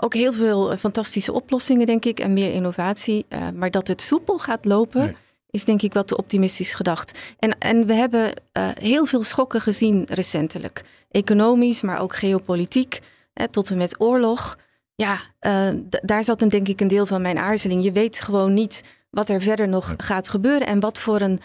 Ook 0.00 0.14
heel 0.14 0.32
veel 0.32 0.76
fantastische 0.76 1.32
oplossingen, 1.32 1.86
denk 1.86 2.04
ik, 2.04 2.20
en 2.20 2.32
meer 2.32 2.52
innovatie. 2.52 3.26
Maar 3.54 3.70
dat 3.70 3.88
het 3.88 4.02
soepel 4.02 4.38
gaat 4.38 4.64
lopen, 4.64 5.16
is 5.54 5.64
denk 5.64 5.82
ik 5.82 5.92
wat 5.92 6.06
te 6.06 6.16
optimistisch 6.16 6.74
gedacht. 6.74 7.18
En, 7.38 7.58
en 7.58 7.86
we 7.86 7.92
hebben 7.92 8.24
uh, 8.26 8.68
heel 8.74 9.06
veel 9.06 9.22
schokken 9.22 9.60
gezien 9.60 10.06
recentelijk. 10.10 10.82
Economisch, 11.10 11.82
maar 11.82 12.00
ook 12.00 12.16
geopolitiek, 12.16 13.00
hè, 13.32 13.48
tot 13.48 13.70
en 13.70 13.76
met 13.76 14.00
oorlog. 14.00 14.58
Ja, 14.94 15.20
uh, 15.40 15.68
daar 16.02 16.24
zat 16.24 16.42
een, 16.42 16.48
denk 16.48 16.68
ik 16.68 16.80
een 16.80 16.88
deel 16.88 17.06
van 17.06 17.22
mijn 17.22 17.38
aarzeling. 17.38 17.84
Je 17.84 17.92
weet 17.92 18.20
gewoon 18.20 18.54
niet 18.54 18.82
wat 19.10 19.28
er 19.28 19.40
verder 19.40 19.68
nog 19.68 19.94
gaat 19.96 20.28
gebeuren 20.28 20.66
en 20.66 20.80
wat 20.80 20.98
voor, 20.98 21.20
een, 21.20 21.40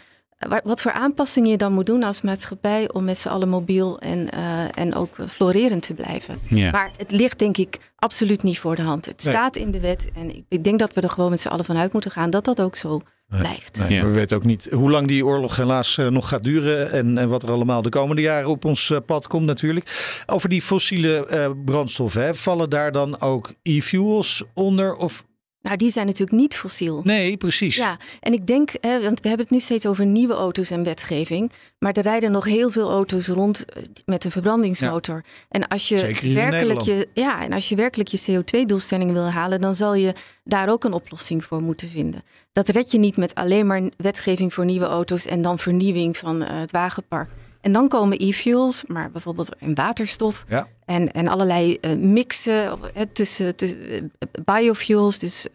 wat 0.64 0.82
voor 0.82 0.91
aanpassingen 0.91 1.49
je 1.49 1.57
dan 1.57 1.74
moet 1.74 1.86
doen 1.86 2.03
als 2.03 2.22
maatschappij 2.22 2.91
om 2.93 3.03
met 3.03 3.20
z'n 3.20 3.28
allen 3.30 3.49
mobiel 3.49 3.99
en, 3.99 4.28
uh, 4.34 4.78
en 4.78 4.95
ook 4.95 5.16
florerend 5.28 5.84
te 5.84 5.93
blijven. 5.93 6.39
Ja. 6.47 6.72
Maar 6.72 6.91
het 6.97 7.12
ligt 7.12 7.39
denk 7.39 7.57
ik 7.57 7.78
absoluut 7.95 8.43
niet 8.43 8.60
voor 8.60 8.76
de 8.76 8.82
hand. 8.82 9.05
Het 9.05 9.24
nee. 9.24 9.34
staat 9.34 9.55
in 9.55 9.72
de 9.72 9.80
wet 9.80 10.10
en 10.16 10.36
ik, 10.36 10.43
ik 10.47 10.64
denk 10.64 10.80
dat 10.80 10.93
we 10.93 11.01
er 11.01 11.10
gewoon 11.10 11.30
met 11.30 11.41
z'n 11.41 11.47
allen 11.47 11.66
vanuit 11.66 11.93
moeten 11.93 12.12
gaan 12.12 12.30
dat 12.30 12.45
dat 12.45 12.62
ook 12.62 12.76
zo 12.76 13.01
blijft. 13.30 13.89
Nee, 13.89 14.03
We 14.03 14.11
weten 14.11 14.38
ook 14.38 14.43
niet 14.43 14.67
hoe 14.71 14.89
lang 14.89 15.07
die 15.07 15.25
oorlog 15.25 15.55
helaas 15.55 15.97
uh, 15.97 16.07
nog 16.07 16.27
gaat 16.30 16.43
duren 16.43 16.91
en, 16.91 17.17
en, 17.17 17.30
wat 17.30 17.43
er 17.43 17.51
allemaal 17.51 17.82
de 17.82 17.89
komende 17.89 18.21
jaren 18.21 18.49
op 18.49 18.65
ons 18.65 18.89
uh, 18.89 18.97
pad 19.05 19.27
komt 19.27 19.45
natuurlijk. 19.45 20.23
Over 20.25 20.49
die 20.49 20.61
fossiele 20.61 21.27
uh, 21.32 21.49
brandstoffen, 21.65 22.23
hè, 22.23 22.36
vallen 22.36 22.69
daar 22.69 22.91
dan 22.91 23.21
ook 23.21 23.53
e-fuels 23.63 24.43
onder 24.53 24.95
of 24.95 25.23
nou, 25.62 25.78
die 25.78 25.89
zijn 25.89 26.05
natuurlijk 26.05 26.39
niet 26.39 26.55
fossiel. 26.55 27.01
Nee, 27.03 27.38
precies. 27.38 27.76
Ja, 27.76 27.97
en 28.20 28.34
ik 28.34 28.47
denk, 28.47 28.72
hè, 28.82 29.01
want 29.01 29.22
we 29.22 29.28
hebben 29.28 29.45
het 29.45 29.55
nu 29.55 29.62
steeds 29.62 29.86
over 29.86 30.05
nieuwe 30.05 30.34
auto's 30.34 30.70
en 30.70 30.84
wetgeving. 30.84 31.51
Maar 31.80 31.93
er 31.93 32.03
rijden 32.03 32.32
nog 32.32 32.45
heel 32.45 32.70
veel 32.70 32.89
auto's 32.89 33.28
rond 33.28 33.66
met 34.05 34.24
een 34.26 34.32
verbrandingsmotor. 34.32 35.16
Ja. 35.16 35.32
En 35.49 35.68
als 35.68 35.88
je 35.88 35.95
werkelijk 36.34 36.82
je, 36.82 37.07
ja, 37.14 37.43
en 37.43 37.53
als 37.53 37.70
je 37.70 37.76
werkelijk 37.76 38.10
je 38.10 38.20
CO2-doelstelling 38.32 39.12
wil 39.12 39.30
halen, 39.30 39.62
dan 39.62 39.76
zal 39.76 39.93
je 39.93 40.14
daar 40.43 40.70
ook 40.70 40.84
een 40.84 40.93
oplossing 40.93 41.45
voor 41.45 41.62
moeten 41.62 41.89
vinden. 41.89 42.24
Dat 42.51 42.70
red 42.70 42.91
je 42.91 42.99
niet 42.99 43.18
met 43.18 43.36
alleen 43.36 43.68
maar 43.68 43.82
wetgeving 43.97 44.53
voor 44.53 44.66
nieuwe 44.66 44.86
auto's 44.86 45.26
en 45.26 45.41
dan 45.41 45.60
vernieuwing 45.60 46.18
van 46.18 46.41
uh, 46.41 46.60
het 46.60 46.72
wagenpark. 46.72 47.30
En 47.62 47.72
dan 47.72 47.88
komen 47.88 48.18
e-fuels, 48.20 48.84
maar 48.88 49.12
bijvoorbeeld 49.12 49.55
in 49.60 49.76
waterstof 49.76 50.45
ja. 50.47 50.68
En, 50.89 51.11
en 51.11 51.27
allerlei 51.27 51.77
uh, 51.81 51.95
mixen 51.95 52.79
uh, 52.95 53.03
tussen, 53.13 53.53
uh, 53.63 54.01
biofuels, 54.43 55.19
dus 55.19 55.47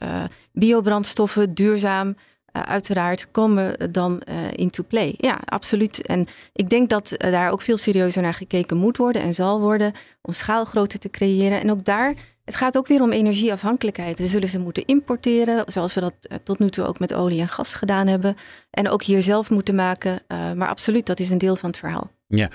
biobrandstoffen, 0.53 1.55
duurzaam 1.55 2.17
uiteraard, 2.53 3.31
komen 3.31 3.93
dan 3.93 4.21
into 4.55 4.83
play. 4.83 5.15
Ja, 5.17 5.41
absoluut. 5.45 6.07
En 6.07 6.27
ik 6.53 6.69
denk 6.69 6.89
dat 6.89 7.13
daar 7.17 7.51
ook 7.51 7.63
veel 7.63 7.77
serieuzer 7.77 8.23
naar 8.23 8.35
gekeken 8.35 8.77
moet 8.77 8.97
worden 8.97 9.23
en 9.23 9.35
zal 9.35 9.61
worden 9.61 9.93
om 10.23 10.33
schaalgrootte 10.33 10.99
te 10.99 11.11
creëren. 11.11 11.61
En 11.61 11.71
ook 11.71 11.85
daar 11.85 12.15
het 12.45 12.57
gaat 12.57 12.77
ook 12.77 12.87
weer 12.87 13.03
om 13.03 13.13
energieafhankelijkheid. 13.13 14.19
We 14.19 14.27
zullen 14.27 14.49
ze 14.49 14.59
moeten 14.59 14.85
importeren, 14.85 15.65
zoals 15.67 15.95
we 15.95 16.01
dat 16.01 16.15
tot 16.45 16.59
nu 16.59 16.69
toe 16.69 16.85
ook 16.85 16.99
met 16.99 17.15
olie 17.15 17.41
en 17.41 17.49
gas 17.49 17.75
gedaan 17.75 18.07
hebben. 18.07 18.37
En 18.71 18.89
ook 18.89 19.03
hier 19.03 19.23
zelf 19.23 19.51
moeten 19.51 19.75
maken. 19.75 20.13
Uh, 20.13 20.53
maar 20.53 20.69
absoluut, 20.69 21.07
dat 21.07 21.21
is 21.21 21.31
een 21.31 21.39
deel 21.39 21.57
van 21.57 21.71
het 21.71 21.79
verhaal. 21.79 22.11
Ja. 22.27 22.49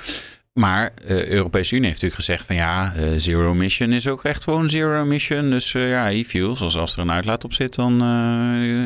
Maar 0.59 0.91
de 1.07 1.27
uh, 1.27 1.31
Europese 1.31 1.75
Unie 1.75 1.87
heeft 1.87 2.01
natuurlijk 2.01 2.25
gezegd 2.25 2.45
van 2.45 2.55
ja, 2.55 2.93
uh, 2.97 3.13
zero 3.17 3.51
emission 3.51 3.91
is 3.91 4.07
ook 4.07 4.23
echt 4.23 4.43
gewoon 4.43 4.69
zero 4.69 5.01
emission. 5.01 5.49
Dus 5.49 5.71
ja, 5.71 6.11
e-fuels, 6.11 6.61
als, 6.61 6.77
als 6.77 6.93
er 6.93 6.99
een 6.99 7.11
uitlaat 7.11 7.43
op 7.43 7.53
zit, 7.53 7.75
dan 7.75 7.93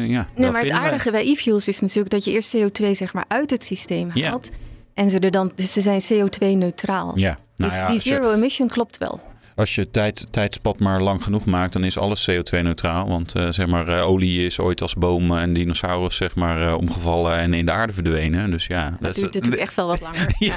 ja. 0.07 0.27
Nee, 0.35 0.51
maar 0.51 0.61
het 0.61 0.71
aardige 0.71 1.11
wij. 1.11 1.23
bij 1.23 1.31
e-fuels 1.31 1.67
is 1.67 1.79
natuurlijk 1.79 2.09
dat 2.09 2.23
je 2.23 2.31
eerst 2.31 2.57
CO2 2.57 2.91
zeg 2.91 3.13
maar 3.13 3.25
uit 3.27 3.49
het 3.49 3.63
systeem 3.63 4.09
haalt. 4.09 4.49
En 4.93 5.09
ze 5.09 5.19
er 5.19 5.31
dan, 5.31 5.51
dus 5.55 5.73
ze 5.73 5.81
zijn 5.81 6.01
CO2-neutraal. 6.01 7.11
Ja. 7.15 7.37
Nou 7.55 7.71
dus 7.71 7.79
ja, 7.79 7.87
die 7.87 7.99
zero 7.99 8.33
emission 8.33 8.67
klopt 8.67 8.97
wel 8.97 9.32
als 9.55 9.75
je 9.75 9.91
tijd, 9.91 10.25
tijdspad 10.31 10.79
maar 10.79 11.01
lang 11.01 11.23
genoeg 11.23 11.45
maakt, 11.45 11.73
dan 11.73 11.83
is 11.83 11.97
alles 11.97 12.29
CO2-neutraal. 12.31 13.07
Want 13.07 13.35
uh, 13.35 13.51
zeg 13.51 13.67
maar, 13.67 13.89
uh, 13.97 14.07
olie 14.07 14.45
is 14.45 14.59
ooit 14.59 14.81
als 14.81 14.95
boom 14.95 15.37
en 15.37 15.53
dinosaurus 15.53 16.15
zeg 16.15 16.35
maar, 16.35 16.67
uh, 16.67 16.77
omgevallen 16.77 17.37
en 17.37 17.53
in 17.53 17.65
de 17.65 17.71
aarde 17.71 17.93
verdwenen. 17.93 18.51
Dus 18.51 18.67
ja, 18.67 18.97
dat 18.99 19.15
duurt 19.15 19.33
natuurlijk 19.33 19.61
echt 19.61 19.75
wel 19.75 19.87
wat 19.87 20.01
langer. 20.01 20.35
ja. 20.37 20.55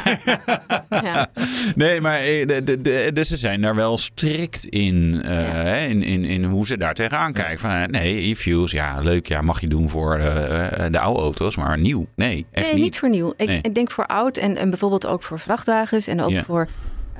ja. 0.89 1.31
Nee, 1.75 2.01
maar 2.01 2.21
de, 2.21 2.61
de, 2.65 2.81
de, 2.81 3.11
de, 3.13 3.25
ze 3.25 3.37
zijn 3.37 3.61
daar 3.61 3.75
wel 3.75 3.99
strikt 3.99 4.65
in, 4.65 5.21
ja. 5.25 5.75
in, 5.75 6.03
in, 6.03 6.25
in 6.25 6.45
hoe 6.45 6.67
ze 6.67 6.77
daar 6.77 6.95
tegenaan 6.95 7.33
kijken. 7.33 7.59
Van, 7.59 7.91
nee, 7.91 8.31
e-fuels, 8.31 8.71
ja, 8.71 9.01
leuk, 9.01 9.29
ja, 9.29 9.41
mag 9.41 9.61
je 9.61 9.69
doen 9.69 9.91
voor 9.91 10.19
de 10.91 10.99
oude 10.99 11.21
auto's, 11.21 11.57
maar 11.57 11.79
nieuw, 11.79 12.07
nee, 12.15 12.47
echt 12.51 12.65
nee, 12.67 12.75
niet. 12.75 12.83
niet 12.83 12.99
voor 12.99 13.11
nieuw. 13.11 13.33
Ik, 13.37 13.45
Nee. 13.47 13.59
ik 13.63 13.75
denk 13.75 13.91
voor 13.91 14.07
oud 14.07 14.37
en, 14.37 14.57
en 14.57 14.71
bijvoorbeeld 14.71 15.07
ook 15.07 15.23
voor 15.23 15.39
vrachtwagens 15.39 16.07
en 16.07 16.23
ook 16.23 16.45
voor 16.45 16.69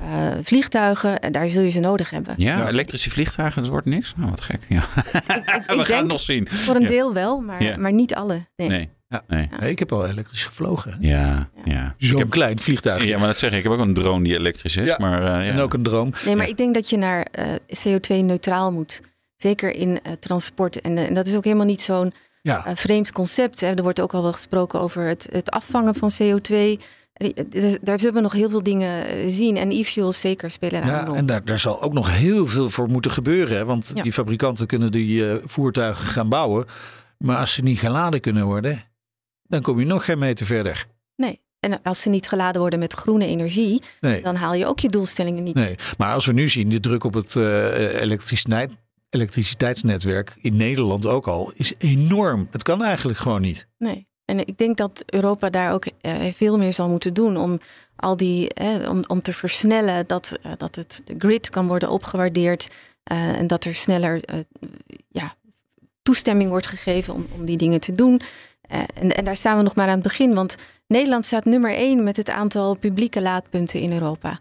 uh, 0.03 0.27
vliegtuigen. 0.43 1.19
En 1.19 1.31
daar 1.31 1.47
zul 1.47 1.61
je 1.63 1.69
ze 1.69 1.79
nodig 1.79 2.09
hebben. 2.09 2.33
Ja, 2.37 2.57
Ja. 2.57 2.67
elektrische 2.67 3.09
vliegtuigen, 3.09 3.61
dat 3.61 3.71
wordt 3.71 3.85
niks. 3.87 4.13
Nou, 4.17 4.29
wat 4.29 4.41
gek. 4.41 4.65
Ja. 4.69 4.81
Ik, 4.81 5.13
ik 5.13 5.23
We 5.35 5.41
gaan 5.65 5.75
denk 5.75 5.87
het 5.87 6.05
nog 6.07 6.19
zien. 6.19 6.47
voor 6.49 6.75
een 6.75 6.81
Ja. 6.81 6.87
deel 6.87 7.13
wel, 7.13 7.39
maar, 7.39 7.63
Ja. 7.63 7.77
maar 7.77 7.93
niet 7.93 8.15
alle. 8.15 8.45
Nee. 8.55 8.67
Nee. 8.67 8.89
Ja. 9.09 9.21
Nee. 9.27 9.49
Ik 9.69 9.79
heb 9.79 9.91
al 9.91 10.07
elektrisch 10.07 10.45
gevlogen. 10.45 10.97
Ja, 10.99 11.49
ja. 11.63 11.95
Ik 11.97 12.07
Zo'n 12.07 12.19
heb, 12.19 12.29
klein 12.29 12.59
vliegtuig. 12.59 13.03
ja, 13.03 13.17
maar 13.17 13.27
dat 13.27 13.37
zeg 13.37 13.51
ik. 13.51 13.57
Ik 13.57 13.63
heb 13.63 13.71
ook 13.71 13.79
een 13.79 13.93
drone 13.93 14.23
die 14.23 14.37
elektrisch 14.37 14.75
is. 14.75 14.85
Ja. 14.87 14.95
Maar, 14.99 15.19
eh, 15.21 15.45
ja. 15.47 15.51
En 15.53 15.59
ook 15.59 15.73
een 15.73 15.83
droom. 15.83 16.13
Nee, 16.25 16.35
maar 16.35 16.45
Ja. 16.45 16.51
ik 16.51 16.57
denk 16.57 16.73
dat 16.73 16.89
je 16.89 16.97
naar 16.97 17.27
eh, 17.31 17.45
CO2-neutraal 17.83 18.71
moet. 18.71 19.01
Zeker 19.35 19.75
in 19.75 19.99
eh, 20.03 20.11
transport. 20.19 20.81
En, 20.81 20.97
eh, 20.97 21.05
en 21.07 21.13
dat 21.13 21.27
is 21.27 21.35
ook 21.35 21.43
helemaal 21.43 21.65
niet 21.65 21.81
zo'n 21.81 22.13
Ja, 22.41 22.65
eh, 22.65 22.75
vreemd 22.75 23.11
concept. 23.11 23.59
Hè. 23.59 23.67
Er 23.67 23.83
wordt 23.83 24.01
ook 24.01 24.13
al 24.13 24.21
wel 24.21 24.31
gesproken 24.33 24.79
over 24.79 25.03
het, 25.03 25.27
het 25.31 25.51
afvangen 25.51 25.95
van 25.95 26.11
CO2. 26.21 26.79
Dus 27.49 27.77
Daar 27.81 27.99
zullen 27.99 28.15
we 28.15 28.21
nog 28.21 28.33
heel 28.33 28.49
veel 28.49 28.63
dingen 28.63 29.07
eh, 29.07 29.23
zien. 29.25 29.57
En 29.57 29.71
e-fuels 29.71 30.19
zeker 30.19 30.51
spelen 30.51 30.81
daar 30.81 30.89
een 30.93 30.99
ja 30.99 31.05
rol. 31.05 31.15
en 31.15 31.25
daar, 31.25 31.45
daar 31.45 31.59
zal 31.59 31.81
ook 31.81 31.93
nog 31.93 32.17
heel 32.17 32.47
veel 32.47 32.69
voor 32.69 32.87
moeten 32.89 33.11
gebeuren. 33.11 33.57
Hè? 33.57 33.65
Want 33.65 33.91
Ja. 33.95 34.03
die 34.03 34.11
fabrikanten 34.13 34.67
kunnen 34.67 34.91
die 34.91 35.29
eh, 35.29 35.35
voertuigen 35.45 36.05
gaan 36.07 36.29
bouwen. 36.29 36.65
Maar 37.17 37.37
als 37.37 37.53
ze 37.53 37.61
niet 37.63 37.79
geladen 37.79 38.21
kunnen 38.21 38.45
worden, 38.45 38.83
dan 39.43 39.61
kom 39.61 39.79
je 39.79 39.85
nog 39.85 40.05
geen 40.05 40.19
meter 40.19 40.45
verder. 40.45 40.87
Nee. 41.15 41.39
En 41.59 41.81
als 41.83 42.01
ze 42.01 42.09
niet 42.09 42.27
geladen 42.27 42.61
worden 42.61 42.79
met 42.79 42.93
groene 42.93 43.25
energie, 43.25 43.81
Nee. 43.99 44.21
dan 44.21 44.35
haal 44.35 44.53
je 44.53 44.65
ook 44.65 44.79
je 44.79 44.89
doelstellingen 44.89 45.43
niet. 45.43 45.55
Nee, 45.55 45.75
maar 45.97 46.13
als 46.13 46.25
we 46.25 46.33
nu 46.33 46.49
zien, 46.49 46.69
de 46.69 46.79
druk 46.79 47.03
op 47.03 47.13
het 47.13 47.35
eh, 47.35 48.01
elektriciteit, 48.01 48.71
elektriciteitsnetwerk 49.09 50.35
in 50.41 50.55
Nederland 50.57 51.05
ook 51.05 51.27
al, 51.27 51.51
is 51.55 51.73
enorm. 51.77 52.47
Het 52.51 52.63
kan 52.63 52.83
eigenlijk 52.83 53.19
gewoon 53.19 53.41
niet. 53.41 53.67
Nee. 53.77 54.07
En 54.27 54.47
ik 54.47 54.57
denk 54.57 54.77
dat 54.77 55.03
Europa 55.05 55.49
daar 55.49 55.71
ook 55.71 55.85
eh, 56.01 56.33
veel 56.33 56.57
meer 56.57 56.73
zal 56.73 56.89
moeten 56.89 57.13
doen 57.13 57.37
om 57.37 57.59
al 57.95 58.17
die, 58.17 58.53
eh, 58.53 58.89
om, 58.89 59.03
om 59.07 59.21
te 59.21 59.33
versnellen 59.33 60.07
dat, 60.07 60.37
eh, 60.41 60.51
dat 60.57 60.75
het 60.75 61.01
de 61.05 61.15
grid 61.17 61.49
kan 61.49 61.67
worden 61.67 61.89
opgewaardeerd 61.89 62.67
en 63.03 63.47
dat 63.47 63.63
er 63.63 63.73
sneller 63.73 64.21
ja, 65.07 65.35
toestemming 66.01 66.49
wordt 66.49 66.67
gegeven 66.67 67.13
om, 67.13 67.25
om 67.35 67.45
die 67.45 67.57
dingen 67.57 67.79
te 67.79 67.91
doen. 67.91 68.21
En, 68.93 69.15
en 69.15 69.25
daar 69.25 69.35
staan 69.35 69.57
we 69.57 69.63
nog 69.63 69.75
maar 69.75 69.87
aan 69.87 69.93
het 69.93 70.03
begin, 70.03 70.33
want 70.33 70.55
Nederland 70.87 71.25
staat 71.25 71.45
nummer 71.45 71.73
één 71.73 72.03
met 72.03 72.17
het 72.17 72.29
aantal 72.29 72.75
publieke 72.75 73.21
laadpunten 73.21 73.79
in 73.79 73.91
Europa. 73.91 74.39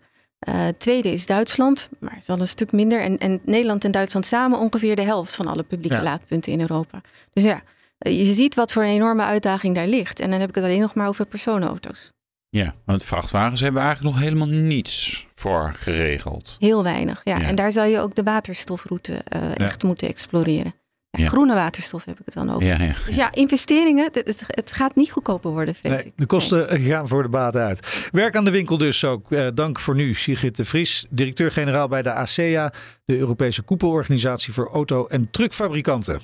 Tweede 0.79 1.13
is 1.13 1.27
Duitsland, 1.27 1.89
maar 1.99 2.17
is 2.17 2.27
dan 2.27 2.41
een 2.41 2.49
stuk 2.49 2.73
minder. 2.73 3.01
En, 3.01 3.19
en 3.19 3.41
Nederland 3.45 3.85
en 3.85 3.91
Duitsland 3.91 4.27
samen 4.27 4.59
ongeveer 4.59 4.97
de 4.97 5.03
helft 5.03 5.37
van 5.37 5.47
alle 5.47 5.63
publieke 5.63 5.97
Ja. 5.97 6.03
laadpunten 6.03 6.53
in 6.53 6.61
Europa. 6.61 7.01
Dus 7.33 7.45
ja, 7.45 7.63
je 7.99 8.25
ziet 8.27 8.55
wat 8.55 8.73
voor 8.73 8.83
een 8.83 8.89
enorme 8.89 9.23
uitdaging 9.25 9.75
daar 9.75 9.87
ligt. 9.87 10.21
En 10.21 10.31
dan 10.31 10.41
heb 10.41 10.49
ik 10.49 10.55
het 10.55 10.65
alleen 10.65 10.81
nog 10.81 10.95
maar 10.95 11.09
over 11.09 11.27
personenauto's. 11.27 12.11
Ja, 12.49 12.75
want 12.85 13.03
vrachtwagens 13.05 13.61
hebben 13.61 13.83
eigenlijk 13.83 14.15
nog 14.15 14.25
helemaal 14.25 14.49
niets 14.49 15.27
voor 15.35 15.75
geregeld. 15.79 16.57
Heel 16.59 16.83
weinig. 16.83 17.21
Ja. 17.25 17.39
Ja. 17.39 17.47
En 17.47 17.55
daar 17.55 17.73
zou 17.73 17.89
je 17.89 18.01
ook 18.01 18.15
de 18.15 18.23
waterstofroute 18.23 19.15
eh, 19.25 19.59
echt 19.59 19.83
moeten 19.83 20.09
exploreren. 20.09 20.75
Ja. 21.11 21.27
Groene 21.27 21.55
waterstof 21.55 22.05
heb 22.05 22.19
ik 22.19 22.25
het 22.25 22.35
dan 22.35 22.51
over. 22.51 22.67
Ja. 22.67 22.95
Dus 23.07 23.15
ja, 23.15 23.33
investeringen, 23.33 24.05
het, 24.05 24.15
het, 24.15 24.43
het 24.47 24.73
gaat 24.73 24.95
niet 24.97 25.11
goedkoper 25.11 25.51
worden, 25.51 25.75
vrees 25.75 25.93
Nee, 25.93 26.05
ik. 26.05 26.13
de 26.17 26.27
kosten 26.27 26.81
gaan 26.81 27.09
voor 27.09 27.23
de 27.23 27.29
baat 27.29 27.57
uit. 27.57 28.09
Werk 28.13 28.37
aan 28.37 28.45
de 28.45 28.51
winkel 28.51 28.79
dus 28.79 29.05
ook. 29.05 29.33
Eh, 29.33 29.47
dank 29.55 29.81
voor 29.81 29.95
nu, 29.95 30.15
Sigrid 30.15 30.57
de 30.57 30.65
Vries, 30.65 31.07
directeur-generaal 31.11 31.89
bij 31.89 32.03
de 32.03 32.13
ASEA, 32.13 32.73
de 33.05 33.19
Europese 33.19 33.63
koepelorganisatie 33.63 34.53
voor 34.53 34.69
auto- 34.71 35.07
en 35.07 35.31
truckfabrikanten. 35.31 36.21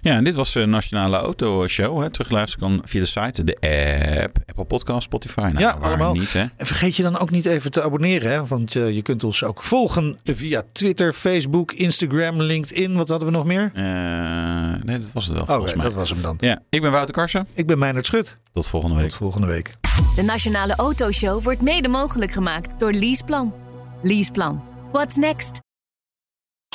Ja, 0.00 0.14
en 0.16 0.24
dit 0.24 0.34
was 0.34 0.52
de 0.52 0.66
Nationale 0.66 1.16
Auto 1.16 1.66
Show. 1.68 2.02
Hè. 2.02 2.10
Terugluisteren 2.10 2.68
kan 2.68 2.82
via 2.84 3.00
de 3.00 3.06
site, 3.06 3.44
de 3.44 3.54
app, 4.24 4.36
Apple 4.46 4.64
Podcast, 4.64 5.02
Spotify. 5.02 5.40
Nou, 5.40 5.58
Ja, 5.58 5.70
allemaal. 5.70 6.12
Niet, 6.12 6.32
hè? 6.32 6.44
En 6.56 6.66
vergeet 6.66 6.96
je 6.96 7.02
dan 7.02 7.18
ook 7.18 7.30
niet 7.30 7.46
even 7.46 7.70
te 7.70 7.82
abonneren, 7.82 8.30
hè? 8.30 8.46
want 8.46 8.76
eh, 8.76 8.90
je 8.94 9.02
kunt 9.02 9.24
ons 9.24 9.44
ook 9.44 9.62
volgen 9.62 10.18
via 10.24 10.62
Twitter, 10.72 11.12
Facebook, 11.12 11.72
Instagram, 11.72 12.42
LinkedIn. 12.42 12.94
Wat 12.96 13.08
hadden 13.08 13.28
we 13.28 13.34
nog 13.34 13.44
meer? 13.44 13.70
Eh, 13.74 13.82
nee, 14.84 14.98
dat 14.98 15.12
was 15.12 15.24
het 15.24 15.32
wel 15.34 15.42
Oh, 15.42 15.48
volgens 15.48 15.74
mij. 15.74 15.84
dat 15.84 15.94
was 15.94 16.10
hem 16.10 16.22
dan. 16.22 16.36
Ja, 16.40 16.62
ik 16.70 16.80
ben 16.80 16.90
Wouter 16.90 17.14
Karsen. 17.14 17.46
Ik 17.54 17.66
ben 17.66 17.78
Meijnerd 17.78 18.06
Schut. 18.06 18.36
Tot 18.52 18.66
volgende 18.66 18.96
week. 18.96 19.08
Tot 19.08 19.18
volgende 19.18 19.46
week. 19.46 19.74
De 20.16 20.22
Nationale 20.22 20.74
Autoshow 20.76 21.42
wordt 21.42 21.60
mede 21.62 21.88
mogelijk 21.88 22.32
gemaakt 22.32 22.80
door 22.80 22.92
Leaseplan. 22.92 23.54
Leaseplan. 24.02 24.62
What's 24.92 25.16
next? 25.16 25.65